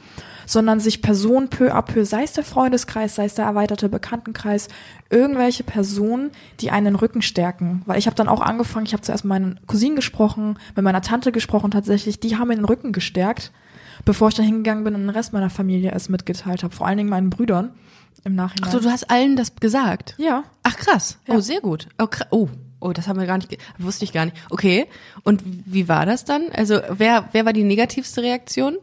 sondern 0.46 0.82
sich 0.82 1.02
Personen 1.02 1.48
peu 1.48 1.74
à 1.74 1.82
peu, 1.82 2.04
sei 2.04 2.24
es 2.24 2.34
der 2.34 2.44
Freundeskreis, 2.44 3.16
sei 3.16 3.26
es 3.26 3.36
der 3.36 3.46
erweiterte 3.46 3.88
Bekanntenkreis, 3.88 4.68
irgendwelche 5.10 5.64
Personen, 5.64 6.32
die 6.60 6.70
einen 6.70 6.86
den 6.86 6.96
Rücken 6.96 7.22
stärken. 7.22 7.82
Weil 7.86 7.98
ich 7.98 8.08
habe 8.08 8.16
dann 8.16 8.28
auch 8.28 8.42
angefangen, 8.42 8.86
ich 8.86 8.94
habe 8.94 9.02
zuerst 9.02 9.24
mit 9.24 9.30
meinen 9.30 9.60
Cousinen 9.68 9.96
gesprochen, 9.96 10.60
mit 10.76 10.84
meiner 10.84 11.02
Tante 11.02 11.32
gesprochen 11.32 11.72
tatsächlich, 11.72 12.20
die 12.20 12.36
haben 12.36 12.50
mir 12.50 12.56
den 12.56 12.66
Rücken 12.66 12.92
gestärkt, 12.92 13.54
bevor 14.04 14.28
ich 14.28 14.36
dann 14.36 14.46
hingegangen 14.46 14.84
bin 14.84 14.96
und 14.96 15.02
den 15.02 15.10
Rest 15.10 15.32
meiner 15.32 15.50
Familie 15.50 15.94
es 15.94 16.10
mitgeteilt 16.10 16.64
habe, 16.64 16.76
vor 16.76 16.88
allen 16.88 16.98
Dingen 16.98 17.10
meinen 17.10 17.30
Brüdern 17.30 17.72
im 18.24 18.36
Nachhinein. 18.36 18.68
Ach 18.68 18.72
so, 18.72 18.80
du 18.80 18.90
hast 18.92 19.10
allen 19.10 19.36
das 19.36 19.56
gesagt. 19.56 20.16
ja, 20.18 20.44
Ach 20.64 20.76
krass. 20.76 21.18
Ja. 21.28 21.36
Oh, 21.36 21.40
sehr 21.40 21.62
gut. 21.62 21.88
Oh, 22.00 22.08
oh, 22.32 22.50
oh, 22.80 22.94
das 22.94 23.08
haben 23.08 23.20
wir 23.20 23.28
gar 23.28 23.38
nicht, 23.38 23.58
wusste 23.78 24.06
ich 24.06 24.14
gar 24.14 24.26
nicht. 24.26 24.38
Okay. 24.50 24.88
Und 25.24 25.42
wie 25.46 25.88
war 25.88 26.06
das 26.06 26.26
dann? 26.26 26.44
Also, 26.54 26.80
wer, 26.90 27.30
wer 27.32 27.46
war 27.46 27.54
die 27.54 27.64
negativste 27.64 28.22
Reaktion? 28.22 28.78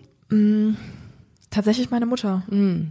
tatsächlich 1.57 1.91
meine 1.91 2.07
Mutter. 2.07 2.43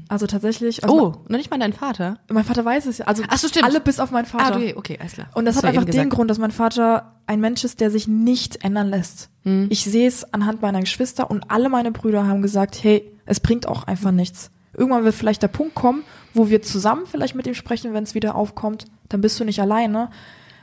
Also 0.08 0.28
tatsächlich. 0.28 0.84
Also 0.84 0.96
oh, 0.96 1.24
noch 1.28 1.38
nicht 1.38 1.52
mal 1.52 1.60
dein 1.60 1.74
Vater. 1.74 2.18
Mein 2.30 2.44
Vater 2.44 2.66
weiß 2.66 2.88
es 2.88 2.98
ja. 3.00 3.06
Also 3.06 3.24
Ach 3.28 3.38
so, 3.38 3.48
stimmt. 3.48 3.66
alle 3.66 3.80
bis 3.80 4.00
auf 4.00 4.12
meinen 4.12 4.26
Vater. 4.26 4.56
Ah, 4.56 4.58
okay, 4.58 4.74
okay, 4.76 4.98
alles 5.00 5.14
klar. 5.14 5.28
Und 5.34 5.46
das, 5.46 5.58
Hast 5.58 5.64
hat 5.64 5.70
einfach 5.70 5.84
den 5.84 5.92
gesagt. 5.92 6.10
Grund, 6.12 6.30
dass 6.30 6.38
mein 6.38 6.52
Vater 6.52 7.14
ein 7.28 7.40
Mensch 7.40 7.64
ist, 7.64 7.80
der 7.80 7.92
sich 7.92 8.08
nicht 8.08 8.64
ändern 8.64 8.90
lässt. 8.90 9.30
Hm. 9.44 9.68
Ich 9.70 9.84
sehe 9.84 10.08
es 10.08 10.34
anhand 10.34 10.62
meiner 10.62 10.80
Geschwister 10.80 11.30
und 11.30 11.52
alle 11.52 11.70
meine 11.70 11.92
Brüder 11.92 12.28
haben 12.28 12.42
gesagt, 12.42 12.84
hey, 12.84 13.12
es 13.26 13.40
bringt 13.40 13.68
auch 13.68 13.84
einfach 13.84 14.12
nichts. 14.12 14.52
Irgendwann 14.74 15.04
wird 15.04 15.16
vielleicht 15.16 15.42
der 15.42 15.48
Punkt 15.48 15.76
kommen, 15.76 16.04
wo 16.36 16.50
wir 16.50 16.62
zusammen 16.62 17.06
vielleicht 17.06 17.36
mit 17.36 17.48
ihm 17.48 17.54
sprechen, 17.54 17.94
wenn 17.94 18.04
es 18.04 18.14
wieder 18.14 18.36
aufkommt. 18.36 18.86
Dann 19.10 19.22
bist 19.22 19.40
du 19.40 19.46
nicht 19.46 19.62
alleine. 19.62 20.10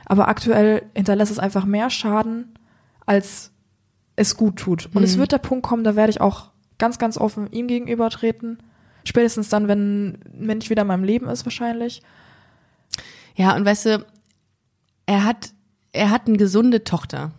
Aber 0.05 0.27
aktuell 0.27 0.83
hinterlässt 0.95 1.31
es 1.31 1.39
einfach 1.39 1.65
mehr 1.65 1.89
Schaden, 1.89 2.53
als 3.05 3.51
es 4.15 4.37
gut 4.37 4.57
tut. 4.57 4.85
Und 4.87 4.97
Hm. 4.97 5.03
es 5.03 5.17
wird 5.17 5.31
der 5.31 5.37
Punkt 5.39 5.65
kommen, 5.65 5.83
da 5.83 5.95
werde 5.95 6.11
ich 6.11 6.21
auch 6.21 6.51
ganz, 6.77 6.99
ganz 6.99 7.17
offen 7.17 7.51
ihm 7.51 7.67
gegenüber 7.67 8.09
treten. 8.09 8.59
Spätestens 9.05 9.49
dann, 9.49 9.67
wenn 9.67 10.07
ein 10.09 10.45
Mensch 10.45 10.69
wieder 10.69 10.83
in 10.83 10.87
meinem 10.87 11.03
Leben 11.03 11.27
ist, 11.27 11.45
wahrscheinlich. 11.45 12.01
Ja, 13.35 13.55
und 13.55 13.65
weißt 13.65 13.85
du, 13.85 14.05
er 15.05 15.25
hat, 15.25 15.53
er 15.91 16.09
hat 16.09 16.27
eine 16.27 16.37
gesunde 16.37 16.83
Tochter. 16.83 17.31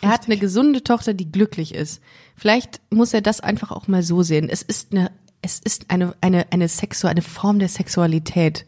Er 0.00 0.08
hat 0.10 0.26
eine 0.26 0.36
gesunde 0.36 0.82
Tochter, 0.82 1.14
die 1.14 1.30
glücklich 1.30 1.74
ist. 1.74 2.02
Vielleicht 2.36 2.80
muss 2.90 3.14
er 3.14 3.20
das 3.20 3.40
einfach 3.40 3.70
auch 3.70 3.88
mal 3.88 4.02
so 4.02 4.22
sehen. 4.22 4.48
Es 4.48 4.62
ist 4.62 4.92
eine, 4.92 5.10
es 5.42 5.58
ist 5.58 5.90
eine, 5.90 6.14
eine, 6.20 6.50
eine 6.52 6.68
Sexu 6.68 7.08
eine 7.08 7.22
Form 7.22 7.58
der 7.58 7.68
Sexualität. 7.68 8.64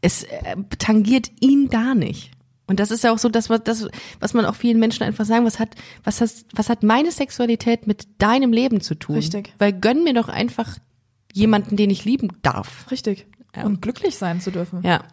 Es 0.00 0.24
äh, 0.24 0.56
tangiert 0.78 1.30
ihn 1.40 1.68
gar 1.68 1.94
nicht. 1.94 2.30
Und 2.66 2.80
das 2.80 2.90
ist 2.90 3.04
ja 3.04 3.12
auch 3.12 3.18
so, 3.18 3.28
dass 3.28 3.48
man, 3.48 3.60
das, 3.62 3.86
was 4.18 4.34
man 4.34 4.44
auch 4.44 4.56
vielen 4.56 4.80
Menschen 4.80 5.04
einfach 5.04 5.24
sagen, 5.24 5.44
was 5.44 5.60
hat, 5.60 5.76
was 6.02 6.20
hat, 6.20 6.30
was 6.52 6.68
hat 6.68 6.82
meine 6.82 7.12
Sexualität 7.12 7.86
mit 7.86 8.08
deinem 8.18 8.52
Leben 8.52 8.80
zu 8.80 8.96
tun? 8.96 9.16
Richtig. 9.16 9.54
Weil 9.58 9.72
gönn 9.72 10.02
mir 10.02 10.14
doch 10.14 10.28
einfach 10.28 10.78
jemanden, 11.32 11.76
den 11.76 11.90
ich 11.90 12.04
lieben 12.04 12.32
darf. 12.42 12.90
Richtig. 12.90 13.26
Ja. 13.54 13.64
Und 13.64 13.82
glücklich 13.82 14.16
sein 14.16 14.40
zu 14.40 14.50
dürfen. 14.50 14.82
Ja. 14.82 15.04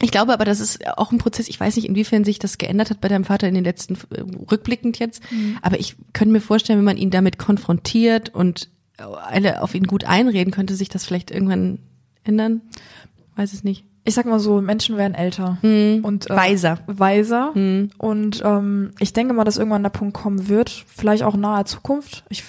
Ich 0.00 0.10
glaube 0.10 0.32
aber, 0.32 0.46
das 0.46 0.60
ist 0.60 0.86
auch 0.96 1.12
ein 1.12 1.18
Prozess. 1.18 1.48
Ich 1.48 1.60
weiß 1.60 1.76
nicht, 1.76 1.86
inwiefern 1.86 2.24
sich 2.24 2.38
das 2.38 2.56
geändert 2.56 2.88
hat 2.88 3.02
bei 3.02 3.08
deinem 3.08 3.24
Vater 3.24 3.46
in 3.46 3.54
den 3.54 3.64
letzten, 3.64 3.96
äh, 4.14 4.22
rückblickend 4.50 4.98
jetzt. 4.98 5.22
Aber 5.60 5.78
ich 5.78 5.96
könnte 6.14 6.32
mir 6.32 6.40
vorstellen, 6.40 6.78
wenn 6.78 6.86
man 6.86 6.96
ihn 6.96 7.10
damit 7.10 7.38
konfrontiert 7.38 8.34
und 8.34 8.70
alle 9.00 9.62
auf 9.62 9.74
ihn 9.74 9.84
gut 9.84 10.04
einreden, 10.04 10.52
könnte 10.52 10.74
sich 10.74 10.88
das 10.88 11.04
vielleicht 11.04 11.30
irgendwann 11.30 11.78
ändern. 12.24 12.62
Weiß 13.36 13.52
es 13.52 13.64
nicht. 13.64 13.84
Ich 14.04 14.14
sag 14.14 14.26
mal 14.26 14.40
so, 14.40 14.60
Menschen 14.60 14.96
werden 14.96 15.14
älter 15.14 15.58
und 16.02 16.30
äh, 16.30 16.36
Weiser. 16.36 16.78
weiser. 16.86 17.52
Und 17.98 18.42
ähm, 18.44 18.92
ich 18.98 19.12
denke 19.12 19.34
mal, 19.34 19.44
dass 19.44 19.58
irgendwann 19.58 19.82
der 19.82 19.90
Punkt 19.90 20.14
kommen 20.14 20.48
wird, 20.48 20.70
vielleicht 20.70 21.22
auch 21.22 21.34
in 21.34 21.40
naher 21.40 21.66
Zukunft. 21.66 22.24
Ich 22.30 22.42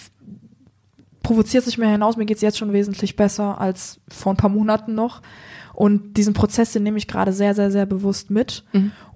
provoziert 1.23 1.63
sich 1.65 1.77
mir 1.77 1.89
hinaus, 1.89 2.17
mir 2.17 2.25
geht's 2.25 2.41
jetzt 2.41 2.57
schon 2.57 2.73
wesentlich 2.73 3.15
besser 3.15 3.59
als 3.59 3.99
vor 4.07 4.33
ein 4.33 4.37
paar 4.37 4.49
Monaten 4.49 4.95
noch. 4.95 5.21
Und 5.73 6.17
diesen 6.17 6.33
Prozess, 6.33 6.73
den 6.73 6.83
nehme 6.83 6.97
ich 6.97 7.07
gerade 7.07 7.33
sehr, 7.33 7.53
sehr, 7.53 7.69
sehr 7.71 7.85
bewusst 7.85 8.29
mit. 8.29 8.63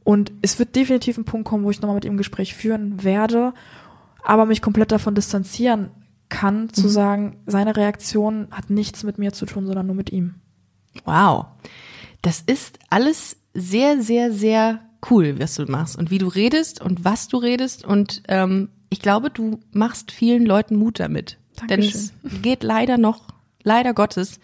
Und 0.04 0.32
es 0.42 0.60
wird 0.60 0.76
definitiv 0.76 1.18
ein 1.18 1.26
Punkt 1.26 1.48
kommen, 1.48 1.64
wo 1.64 1.72
ich 1.72 1.82
nochmal 1.82 1.96
mit 1.96 2.06
ihm 2.06 2.14
ein 2.14 2.18
Gespräch 2.18 2.54
führen 2.54 3.04
werde, 3.04 3.54
aber 4.24 4.46
mich 4.46 4.62
komplett 4.62 4.92
davon 4.92 5.16
distanzieren 5.16 5.90
kann, 6.30 6.74
zu 6.74 6.88
sagen, 6.88 7.38
seine 7.46 7.76
Reaktion 7.76 8.48
hat 8.52 8.70
nichts 8.70 9.04
mit 9.04 9.18
mir 9.18 9.34
zu 9.34 9.46
tun, 9.46 9.66
sondern 9.66 9.86
nur 9.86 9.96
mit 9.96 10.12
ihm. 10.12 10.36
Wow. 11.04 11.46
Das 12.22 12.42
ist 12.42 12.80
alles 12.90 13.38
sehr, 13.54 14.02
sehr, 14.02 14.32
sehr 14.32 14.82
cool, 15.10 15.40
was 15.40 15.56
du 15.56 15.66
machst 15.66 15.98
und 15.98 16.12
wie 16.12 16.18
du 16.18 16.28
redest 16.28 16.82
und 16.82 17.06
was 17.06 17.28
du 17.28 17.38
redest. 17.38 17.86
Und 17.86 18.24
ähm, 18.28 18.70
ich 18.90 19.00
glaube, 19.00 19.30
du 19.30 19.60
machst 19.72 20.12
vielen 20.12 20.46
Leuten 20.46 20.76
Mut 20.76 21.00
damit. 21.00 21.38
Denn 21.70 21.82
es 21.82 22.14
geht 22.42 22.64
leider 22.64 22.98
noch, 22.98 23.28
leider 23.64 23.94
Gottes, 23.94 24.40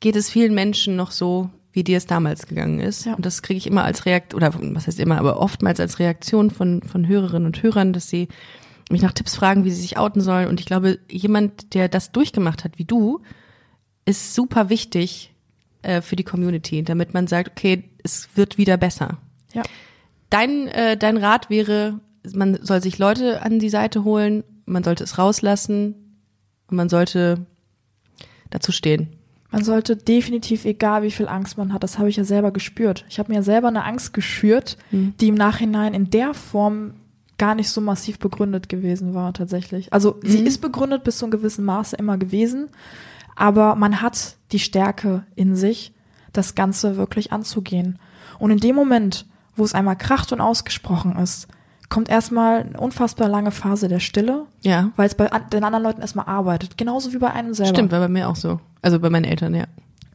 geht 0.00 0.16
es 0.16 0.30
vielen 0.30 0.54
Menschen 0.54 0.96
noch 0.96 1.10
so, 1.10 1.50
wie 1.72 1.84
dir 1.84 1.98
es 1.98 2.06
damals 2.06 2.46
gegangen 2.46 2.80
ist. 2.80 3.04
Ja. 3.04 3.14
Und 3.14 3.26
das 3.26 3.42
kriege 3.42 3.58
ich 3.58 3.66
immer 3.66 3.84
als 3.84 4.06
Reaktion, 4.06 4.42
oder 4.42 4.54
was 4.74 4.86
heißt 4.86 4.98
immer, 4.98 5.18
aber 5.18 5.40
oftmals 5.40 5.78
als 5.78 5.98
Reaktion 5.98 6.50
von, 6.50 6.82
von 6.82 7.06
Hörerinnen 7.06 7.46
und 7.46 7.62
Hörern, 7.62 7.92
dass 7.92 8.08
sie 8.08 8.28
mich 8.90 9.02
nach 9.02 9.12
Tipps 9.12 9.34
fragen, 9.34 9.64
wie 9.64 9.70
sie 9.70 9.80
sich 9.80 9.98
outen 9.98 10.20
sollen. 10.20 10.48
Und 10.48 10.60
ich 10.60 10.66
glaube, 10.66 10.98
jemand, 11.10 11.74
der 11.74 11.88
das 11.88 12.12
durchgemacht 12.12 12.64
hat 12.64 12.78
wie 12.78 12.84
du, 12.84 13.20
ist 14.04 14.34
super 14.34 14.68
wichtig 14.68 15.34
äh, 15.82 16.00
für 16.00 16.16
die 16.16 16.24
Community, 16.24 16.82
damit 16.82 17.14
man 17.14 17.26
sagt, 17.26 17.50
okay, 17.50 17.84
es 18.02 18.28
wird 18.34 18.58
wieder 18.58 18.76
besser. 18.76 19.18
Ja. 19.52 19.62
Dein, 20.30 20.68
äh, 20.68 20.96
dein 20.96 21.16
Rat 21.16 21.50
wäre, 21.50 22.00
man 22.32 22.58
soll 22.62 22.82
sich 22.82 22.98
Leute 22.98 23.42
an 23.42 23.58
die 23.58 23.68
Seite 23.68 24.04
holen, 24.04 24.44
man 24.64 24.84
sollte 24.84 25.04
es 25.04 25.18
rauslassen 25.18 25.94
und 26.68 26.76
man 26.76 26.88
sollte 26.88 27.46
dazu 28.50 28.72
stehen. 28.72 29.08
Man 29.50 29.64
sollte 29.64 29.96
definitiv, 29.96 30.64
egal 30.64 31.02
wie 31.02 31.10
viel 31.10 31.28
Angst 31.28 31.56
man 31.56 31.72
hat, 31.72 31.82
das 31.82 31.98
habe 31.98 32.08
ich 32.08 32.16
ja 32.16 32.24
selber 32.24 32.50
gespürt. 32.50 33.04
Ich 33.08 33.18
habe 33.18 33.32
mir 33.32 33.42
selber 33.42 33.68
eine 33.68 33.84
Angst 33.84 34.12
geschürt, 34.12 34.76
die 34.90 35.28
im 35.28 35.34
Nachhinein 35.34 35.94
in 35.94 36.10
der 36.10 36.34
Form 36.34 36.94
gar 37.38 37.54
nicht 37.54 37.68
so 37.70 37.80
massiv 37.80 38.18
begründet 38.18 38.68
gewesen 38.68 39.14
war 39.14 39.32
tatsächlich. 39.34 39.92
Also 39.92 40.18
sie 40.22 40.40
ist 40.40 40.60
begründet 40.60 41.04
bis 41.04 41.18
zu 41.18 41.26
einem 41.26 41.32
gewissen 41.32 41.64
Maße 41.64 41.96
immer 41.96 42.16
gewesen, 42.18 42.68
aber 43.34 43.74
man 43.76 44.00
hat 44.00 44.36
die 44.52 44.58
Stärke 44.58 45.24
in 45.34 45.56
sich, 45.56 45.92
das 46.32 46.54
Ganze 46.54 46.96
wirklich 46.96 47.32
anzugehen. 47.32 47.98
Und 48.38 48.50
in 48.50 48.58
dem 48.58 48.74
Moment, 48.76 49.26
wo 49.54 49.64
es 49.64 49.74
einmal 49.74 49.96
kracht 49.96 50.32
und 50.32 50.40
ausgesprochen 50.40 51.16
ist, 51.16 51.48
kommt 51.88 52.08
erstmal 52.08 52.60
eine 52.62 52.80
unfassbar 52.80 53.28
lange 53.28 53.50
Phase 53.52 53.88
der 53.88 54.00
Stille, 54.00 54.46
Ja. 54.62 54.90
weil 54.96 55.06
es 55.06 55.14
bei 55.14 55.28
den 55.52 55.62
anderen 55.64 55.84
Leuten 55.84 56.00
erstmal 56.00 56.26
arbeitet, 56.26 56.76
genauso 56.76 57.12
wie 57.12 57.18
bei 57.18 57.30
einem 57.32 57.54
selber. 57.54 57.74
Stimmt, 57.74 57.92
war 57.92 58.00
bei 58.00 58.08
mir 58.08 58.28
auch 58.28 58.36
so. 58.36 58.60
Also 58.82 58.98
bei 58.98 59.08
meinen 59.08 59.24
Eltern, 59.24 59.54
ja. 59.54 59.64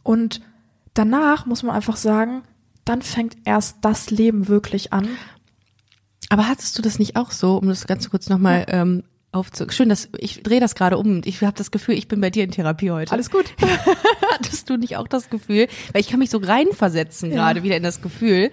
Und 0.03 0.41
danach 0.93 1.45
muss 1.45 1.63
man 1.63 1.75
einfach 1.75 1.95
sagen, 1.95 2.41
dann 2.85 3.01
fängt 3.01 3.37
erst 3.45 3.77
das 3.81 4.09
Leben 4.11 4.47
wirklich 4.47 4.91
an. 4.91 5.07
Aber 6.31 6.47
hattest 6.47 6.77
du 6.77 6.81
das 6.81 6.97
nicht 6.97 7.15
auch 7.17 7.31
so, 7.31 7.57
um 7.57 7.67
das 7.67 7.85
ganz 7.87 8.09
kurz 8.09 8.29
nochmal 8.29 8.65
ähm, 8.69 9.03
aufzu... 9.33 9.65
Schön, 9.69 9.89
dass 9.89 10.07
ich 10.17 10.43
drehe 10.43 10.59
das 10.61 10.75
gerade 10.75 10.97
um. 10.97 11.21
Ich 11.25 11.41
habe 11.41 11.57
das 11.57 11.71
Gefühl, 11.71 11.95
ich 11.95 12.07
bin 12.07 12.21
bei 12.21 12.29
dir 12.29 12.43
in 12.45 12.51
Therapie 12.51 12.89
heute. 12.91 13.13
gut. 13.29 13.53
Hattest 14.31 14.69
du 14.69 14.77
nicht 14.77 14.95
auch 14.97 15.07
das 15.07 15.29
Gefühl, 15.29 15.67
weil 15.91 16.01
ich 16.01 16.07
kann 16.07 16.19
mich 16.19 16.29
so 16.29 16.37
reinversetzen 16.37 17.29
Ja. 17.31 17.35
gerade 17.35 17.63
wieder 17.63 17.75
in 17.75 17.83
das 17.83 18.01
Gefühl, 18.01 18.49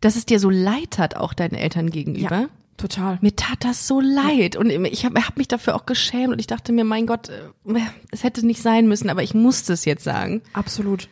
dass 0.00 0.16
es 0.16 0.24
dir 0.26 0.40
so 0.40 0.48
leid 0.50 0.98
hat, 0.98 1.16
auch 1.16 1.34
deinen 1.34 1.54
Eltern 1.54 1.90
gegenüber? 1.90 2.40
Ja, 2.40 2.48
total. 2.78 3.18
Mir 3.20 3.36
tat 3.36 3.58
das 3.64 3.86
so 3.86 4.00
leid 4.00 4.56
und 4.56 4.70
ich 4.70 5.04
habe 5.04 5.20
hab 5.20 5.36
mich 5.36 5.48
dafür 5.48 5.74
auch 5.76 5.84
geschämt 5.86 6.32
und 6.32 6.38
ich 6.38 6.46
dachte 6.46 6.72
mir, 6.72 6.84
mein 6.84 7.06
Gott, 7.06 7.28
äh, 7.28 7.80
es 8.10 8.24
hätte 8.24 8.44
nicht 8.46 8.62
sein 8.62 8.88
müssen, 8.88 9.10
aber 9.10 9.22
ich 9.22 9.34
musste 9.34 9.74
es 9.74 9.84
jetzt 9.84 10.04
sagen. 10.04 10.40
Absolut. 10.54 11.08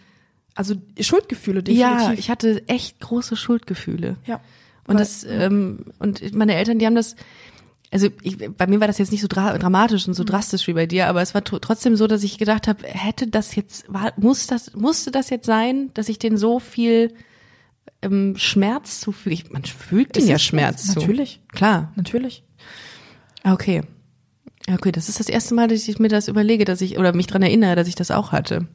Also 0.55 0.74
Schuldgefühle 0.98 1.62
Ja, 1.68 1.92
definitiv. 1.96 2.18
ich 2.18 2.30
hatte 2.30 2.66
echt 2.68 3.00
große 3.00 3.36
Schuldgefühle. 3.36 4.16
ja. 4.26 4.40
Und 4.87 4.99
das, 4.99 5.24
ähm, 5.24 5.87
und 5.99 6.35
meine 6.35 6.55
Eltern, 6.55 6.78
die 6.78 6.87
haben 6.87 6.95
das, 6.95 7.16
also 7.91 8.09
ich, 8.22 8.39
bei 8.39 8.66
mir 8.66 8.80
war 8.80 8.87
das 8.87 8.99
jetzt 8.99 9.12
nicht 9.12 9.20
so 9.20 9.28
dra 9.28 9.57
dramatisch 9.59 10.09
und 10.09 10.14
so 10.14 10.24
drastisch 10.24 10.66
wie 10.66 10.72
bei 10.72 10.87
dir, 10.87 11.07
aber 11.07 11.22
es 11.22 11.35
war 11.35 11.45
trotzdem 11.45 11.95
so, 11.95 12.07
dass 12.07 12.22
ich 12.22 12.39
gedacht 12.39 12.66
habe, 12.66 12.87
hätte 12.87 13.26
das 13.26 13.55
jetzt, 13.55 13.85
war, 13.93 14.12
muss 14.16 14.47
das, 14.47 14.74
musste 14.74 15.11
das 15.11 15.30
jetzt 15.30 15.47
sein, 15.47 15.91
dass 15.95 16.09
ich 16.09 16.18
den 16.18 16.37
so 16.37 16.59
viel 16.59 17.14
ähm, 18.01 18.35
Schmerz 18.37 19.01
zufüge? 19.01 19.35
Ich, 19.35 19.51
man 19.51 19.64
fühlt 19.64 20.16
den 20.16 20.26
ja 20.26 20.39
Schmerz 20.39 20.93
zu. 20.93 21.01
Natürlich, 21.01 21.41
Klar. 21.53 21.93
natürlich. 21.97 22.43
Okay. 23.45 23.83
Okay, 24.70 24.93
das 24.93 25.09
ist 25.09 25.18
das 25.18 25.28
erste 25.28 25.55
Mal, 25.55 25.68
dass 25.68 25.89
ich 25.89 25.99
mir 25.99 26.09
das 26.09 26.28
überlege, 26.28 26.64
dass 26.64 26.80
ich, 26.80 26.99
oder 26.99 27.12
mich 27.12 27.26
dran 27.26 27.43
erinnere, 27.43 27.74
dass 27.76 27.89
ich 27.89 27.97
das 27.97 28.11
auch 28.11 28.33
hatte. 28.33 28.68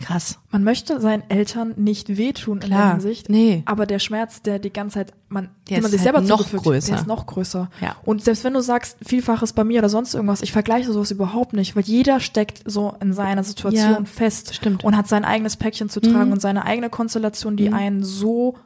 Krass. 0.00 0.38
Man 0.50 0.64
möchte 0.64 1.00
seinen 1.00 1.22
Eltern 1.28 1.74
nicht 1.76 2.16
wehtun 2.16 2.58
in 2.60 2.66
Klar. 2.68 2.80
der 2.82 2.90
Hinsicht. 2.92 3.28
Nee. 3.28 3.62
Aber 3.66 3.86
der 3.86 3.98
Schmerz, 3.98 4.42
der 4.42 4.58
die 4.58 4.72
ganze 4.72 4.94
Zeit, 4.94 5.12
man, 5.28 5.48
Der 5.68 5.80
man 5.82 5.90
sich 5.90 6.00
halt 6.00 6.04
selber 6.04 6.20
noch 6.20 6.50
größer. 6.50 6.88
der 6.92 7.00
ist 7.00 7.06
noch 7.06 7.26
größer. 7.26 7.70
Ja. 7.80 7.96
Und 8.04 8.24
selbst 8.24 8.44
wenn 8.44 8.54
du 8.54 8.60
sagst, 8.60 8.96
Vielfaches 9.04 9.52
bei 9.52 9.64
mir 9.64 9.78
oder 9.78 9.88
sonst 9.88 10.14
irgendwas, 10.14 10.42
ich 10.42 10.52
vergleiche 10.52 10.92
sowas 10.92 11.10
überhaupt 11.10 11.52
nicht, 11.52 11.76
weil 11.76 11.84
jeder 11.84 12.20
steckt 12.20 12.62
so 12.64 12.94
in 13.00 13.12
seiner 13.12 13.44
Situation 13.44 13.76
Ja, 13.92 14.04
fest 14.04 14.54
stimmt. 14.54 14.82
Mhm. 14.82 14.88
und 14.88 14.96
hat 14.96 15.08
sein 15.08 15.24
eigenes 15.24 15.56
Päckchen 15.56 15.88
zu 15.88 16.00
tragen 16.00 16.32
und 16.32 16.40
seine 16.40 16.64
eigene 16.64 16.90
Konstellation, 16.90 17.56
die 17.56 17.72
einen 17.72 18.02
so 18.02 18.56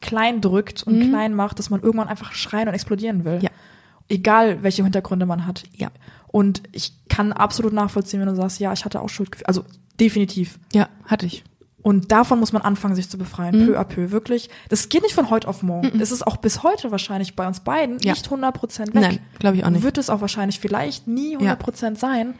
klein 0.00 0.40
drückt 0.40 0.82
und 0.82 1.08
klein 1.10 1.34
macht, 1.34 1.58
dass 1.58 1.70
man 1.70 1.80
irgendwann 1.80 2.08
einfach 2.08 2.32
schreien 2.32 2.68
und 2.68 2.74
explodieren 2.74 3.24
will. 3.24 3.36
Mhm. 3.36 3.42
Ja. 3.42 3.50
Egal, 4.08 4.62
welche 4.62 4.82
Hintergründe 4.82 5.26
man 5.26 5.46
hat. 5.46 5.62
Ja. 5.76 5.90
Und 6.32 6.62
ich 6.72 6.92
kann 7.08 7.32
absolut 7.32 7.72
nachvollziehen, 7.72 8.18
wenn 8.20 8.26
du 8.28 8.34
sagst, 8.34 8.58
ja, 8.58 8.72
ich 8.72 8.84
hatte 8.84 9.00
auch 9.00 9.08
Schuldgefühle. 9.08 9.46
Also 9.46 9.64
definitiv. 10.00 10.58
Ja, 10.72 10.88
hatte 11.04 11.26
ich. 11.26 11.44
Und 11.82 12.10
davon 12.12 12.38
muss 12.40 12.52
man 12.52 12.62
anfangen, 12.62 12.94
sich 12.94 13.08
zu 13.10 13.18
befreien, 13.18 13.60
Mhm. 13.60 13.66
peu 13.66 13.78
à 13.78 13.84
peu, 13.84 14.10
wirklich. 14.12 14.48
Das 14.68 14.88
geht 14.88 15.02
nicht 15.02 15.14
von 15.14 15.30
heute 15.30 15.46
auf 15.48 15.62
morgen. 15.62 16.00
Es 16.00 16.10
ist 16.12 16.26
auch 16.26 16.36
bis 16.38 16.62
heute 16.62 16.90
wahrscheinlich 16.90 17.34
bei 17.36 17.46
uns 17.46 17.60
beiden 17.60 17.98
Ja. 18.00 18.12
nicht 18.12 18.28
100% 18.30 18.94
weg. 18.94 19.02
Nein, 19.02 19.18
glaube 19.38 19.56
ich 19.58 19.64
auch 19.64 19.70
nicht. 19.70 19.82
Wird 19.82 19.98
es 19.98 20.08
auch 20.08 20.20
wahrscheinlich 20.20 20.58
vielleicht 20.60 21.06
nie 21.08 21.36
100% 21.36 21.98
sein. 21.98 22.34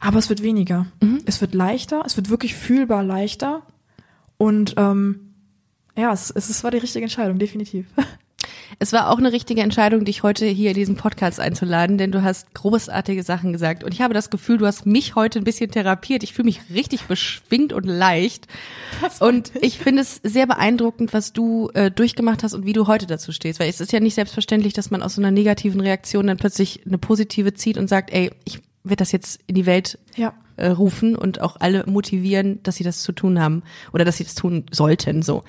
Aber 0.00 0.18
es 0.18 0.28
wird 0.28 0.42
weniger. 0.42 0.86
Mhm. 1.00 1.20
Es 1.26 1.40
wird 1.40 1.54
leichter, 1.54 2.02
es 2.04 2.16
wird 2.16 2.30
wirklich 2.30 2.54
fühlbar 2.54 3.02
leichter. 3.04 3.62
Und 4.38 4.74
ähm, 4.76 5.34
ja, 5.96 6.12
es, 6.12 6.30
es 6.30 6.64
war 6.64 6.70
die 6.70 6.78
richtige 6.78 7.04
Entscheidung, 7.04 7.38
definitiv. 7.38 7.86
Es 8.78 8.92
war 8.92 9.10
auch 9.10 9.18
eine 9.18 9.32
richtige 9.32 9.60
Entscheidung, 9.62 10.04
dich 10.04 10.22
heute 10.22 10.46
hier 10.46 10.70
in 10.70 10.76
diesen 10.76 10.96
Podcast 10.96 11.40
einzuladen, 11.40 11.98
denn 11.98 12.12
du 12.12 12.22
hast 12.22 12.52
großartige 12.54 13.22
Sachen 13.22 13.52
gesagt. 13.52 13.84
Und 13.84 13.92
ich 13.94 14.00
habe 14.00 14.14
das 14.14 14.30
Gefühl, 14.30 14.58
du 14.58 14.66
hast 14.66 14.86
mich 14.86 15.14
heute 15.14 15.38
ein 15.38 15.44
bisschen 15.44 15.70
therapiert. 15.70 16.22
Ich 16.22 16.34
fühle 16.34 16.46
mich 16.46 16.60
richtig 16.72 17.02
beschwingt 17.02 17.72
und 17.72 17.84
leicht. 17.84 18.46
Und 19.20 19.52
ich 19.60 19.78
finde 19.78 20.02
es 20.02 20.20
sehr 20.22 20.46
beeindruckend, 20.46 21.12
was 21.12 21.32
du 21.32 21.70
äh, 21.74 21.90
durchgemacht 21.90 22.42
hast 22.42 22.54
und 22.54 22.66
wie 22.66 22.72
du 22.72 22.86
heute 22.86 23.06
dazu 23.06 23.32
stehst. 23.32 23.60
Weil 23.60 23.68
es 23.68 23.80
ist 23.80 23.92
ja 23.92 24.00
nicht 24.00 24.14
selbstverständlich, 24.14 24.72
dass 24.72 24.90
man 24.90 25.02
aus 25.02 25.14
so 25.14 25.20
einer 25.20 25.30
negativen 25.30 25.80
Reaktion 25.80 26.26
dann 26.26 26.36
plötzlich 26.36 26.86
eine 26.86 26.98
positive 26.98 27.54
zieht 27.54 27.78
und 27.78 27.88
sagt, 27.88 28.12
ey, 28.12 28.30
ich 28.44 28.60
werde 28.84 28.96
das 28.96 29.12
jetzt 29.12 29.40
in 29.46 29.54
die 29.54 29.66
Welt 29.66 29.98
Ja. 30.14 30.34
äh, 30.56 30.68
rufen 30.68 31.16
und 31.16 31.40
auch 31.40 31.56
alle 31.58 31.84
motivieren, 31.86 32.62
dass 32.62 32.76
sie 32.76 32.84
das 32.84 33.02
zu 33.02 33.12
tun 33.12 33.40
haben 33.40 33.62
oder 33.92 34.04
dass 34.04 34.18
sie 34.18 34.24
das 34.24 34.34
tun 34.34 34.64
sollten. 34.70 35.22
So. 35.22 35.42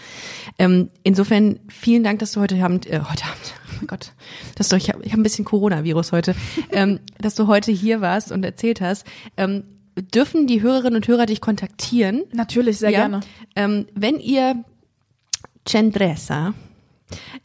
Ähm, 0.57 0.89
insofern 1.03 1.59
vielen 1.67 2.03
Dank, 2.03 2.19
dass 2.19 2.31
du 2.31 2.39
heute 2.41 2.55
Abend, 2.63 2.87
äh, 2.87 3.01
heute 3.01 3.25
Abend, 3.25 3.53
oh 3.69 3.75
mein 3.79 3.87
Gott, 3.87 4.13
dass 4.55 4.69
du, 4.69 4.77
ich 4.77 4.89
habe 4.89 5.03
ich 5.03 5.11
hab 5.11 5.19
ein 5.19 5.23
bisschen 5.23 5.45
Coronavirus 5.45 6.11
heute, 6.13 6.33
ähm, 6.71 6.99
dass 7.19 7.35
du 7.35 7.47
heute 7.47 7.71
hier 7.71 8.01
warst 8.01 8.31
und 8.31 8.43
erzählt 8.45 8.79
hast. 8.81 9.05
Ähm, 9.37 9.65
dürfen 10.13 10.47
die 10.47 10.61
Hörerinnen 10.61 10.95
und 10.95 11.07
Hörer 11.07 11.25
dich 11.25 11.39
kontaktieren? 11.41 12.23
Natürlich, 12.33 12.79
sehr 12.79 12.89
Ja. 12.89 12.99
gerne. 13.07 13.19
Ähm, 13.55 13.85
wenn 13.93 14.19
ihr 14.19 14.63
Cendresa 15.67 16.53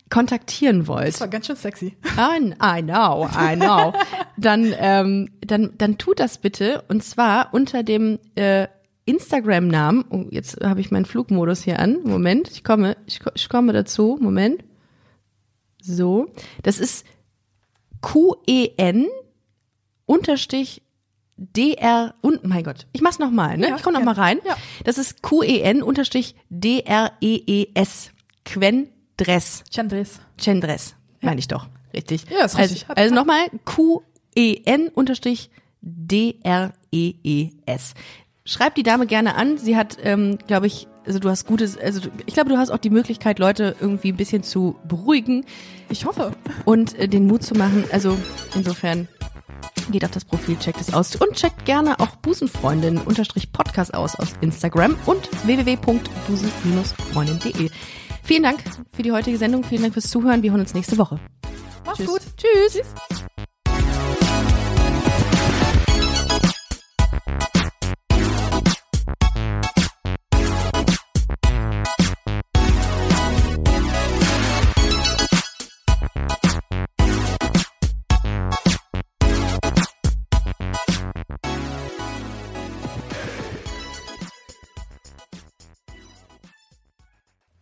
kontaktieren 0.08 0.86
wollt, 0.86 1.20
war 1.20 1.28
ganz 1.28 1.46
schön 1.46 1.56
sexy. 1.56 1.96
I, 2.16 2.54
I 2.78 2.82
know, 2.82 3.28
I 3.28 3.54
know. 3.56 3.92
dann, 4.40 4.74
ähm, 4.78 5.30
dann, 5.40 5.72
dann 5.78 5.98
tut 5.98 6.20
das 6.20 6.38
bitte 6.38 6.82
und 6.88 7.02
zwar 7.04 7.52
unter 7.52 7.82
dem 7.82 8.18
äh, 8.34 8.68
Instagram-Namen. 9.04 10.04
Oh, 10.10 10.24
jetzt 10.30 10.60
habe 10.62 10.80
ich 10.80 10.90
meinen 10.90 11.04
Flugmodus 11.04 11.62
hier 11.62 11.78
an. 11.78 12.02
Moment, 12.04 12.50
ich 12.50 12.64
komme, 12.64 12.96
ich, 13.06 13.20
ich 13.34 13.48
komme 13.48 13.72
dazu. 13.72 14.18
Moment. 14.20 14.62
So, 15.82 16.28
das 16.62 16.78
ist 16.78 17.06
QEN 18.02 19.08
unterstrich 20.06 20.82
DR 21.36 22.14
und 22.20 22.44
mein 22.44 22.64
Gott, 22.64 22.86
ich 22.92 23.00
mach's 23.00 23.18
noch 23.18 23.30
mal, 23.30 23.56
ne? 23.56 23.68
Ja, 23.68 23.76
ich 23.76 23.82
komme 23.82 23.98
noch 23.98 24.04
mal 24.04 24.14
rein. 24.14 24.40
Ja. 24.44 24.56
Das 24.84 24.98
ist 24.98 25.22
QEN 25.22 25.82
unterstrich 25.82 26.34
DREES 26.50 28.10
Quendress. 28.44 29.64
Chandres. 29.70 30.20
Chendres, 30.38 30.94
meine 31.20 31.38
ich 31.38 31.48
doch. 31.48 31.68
Richtig. 31.94 32.24
Ja, 32.30 32.44
ist 32.44 32.58
richtig. 32.58 32.88
Also, 32.88 33.02
also 33.02 33.14
nochmal 33.14 33.46
Q-E-N 33.64 34.09
unterstrich 34.94 35.50
D-R-E-E-S. 35.82 37.94
Schreib 38.44 38.74
die 38.74 38.82
Dame 38.82 39.06
gerne 39.06 39.34
an. 39.36 39.56
Sie 39.58 39.76
hat, 39.76 39.98
ähm, 40.02 40.38
glaube 40.46 40.66
ich, 40.66 40.86
also 41.06 41.18
du 41.18 41.28
hast 41.30 41.46
gutes, 41.46 41.78
also 41.78 42.08
ich 42.26 42.34
glaube, 42.34 42.50
du 42.50 42.58
hast 42.58 42.70
auch 42.70 42.76
die 42.78 42.90
Möglichkeit, 42.90 43.38
Leute 43.38 43.74
irgendwie 43.80 44.12
ein 44.12 44.16
bisschen 44.16 44.42
zu 44.42 44.76
beruhigen 44.86 45.46
Ich 45.88 46.04
hoffe. 46.04 46.32
und 46.64 46.98
äh, 46.98 47.08
den 47.08 47.26
Mut 47.26 47.42
zu 47.42 47.54
machen. 47.54 47.84
Also 47.92 48.16
insofern 48.54 49.08
geht 49.90 50.04
auf 50.04 50.10
das 50.10 50.24
Profil, 50.24 50.56
checkt 50.58 50.80
es 50.80 50.92
aus 50.94 51.14
und 51.16 51.32
checkt 51.34 51.64
gerne 51.64 51.98
auch 52.00 52.16
Busenfreundin 52.16 52.98
unterstrich 52.98 53.50
Podcast 53.52 53.94
aus 53.94 54.14
aus 54.16 54.34
Instagram 54.40 54.96
und 55.06 55.28
www.busen-freundin.de. 55.46 57.70
Vielen 58.22 58.42
Dank 58.42 58.62
für 58.92 59.02
die 59.02 59.12
heutige 59.12 59.38
Sendung. 59.38 59.64
Vielen 59.64 59.80
Dank 59.82 59.94
fürs 59.94 60.10
Zuhören. 60.10 60.42
Wir 60.42 60.50
hören 60.52 60.60
uns 60.60 60.74
nächste 60.74 60.98
Woche. 60.98 61.18
Mach's 61.84 61.96
Tschüss. 61.98 62.08
gut. 62.08 62.20
Tschüss. 62.36 62.82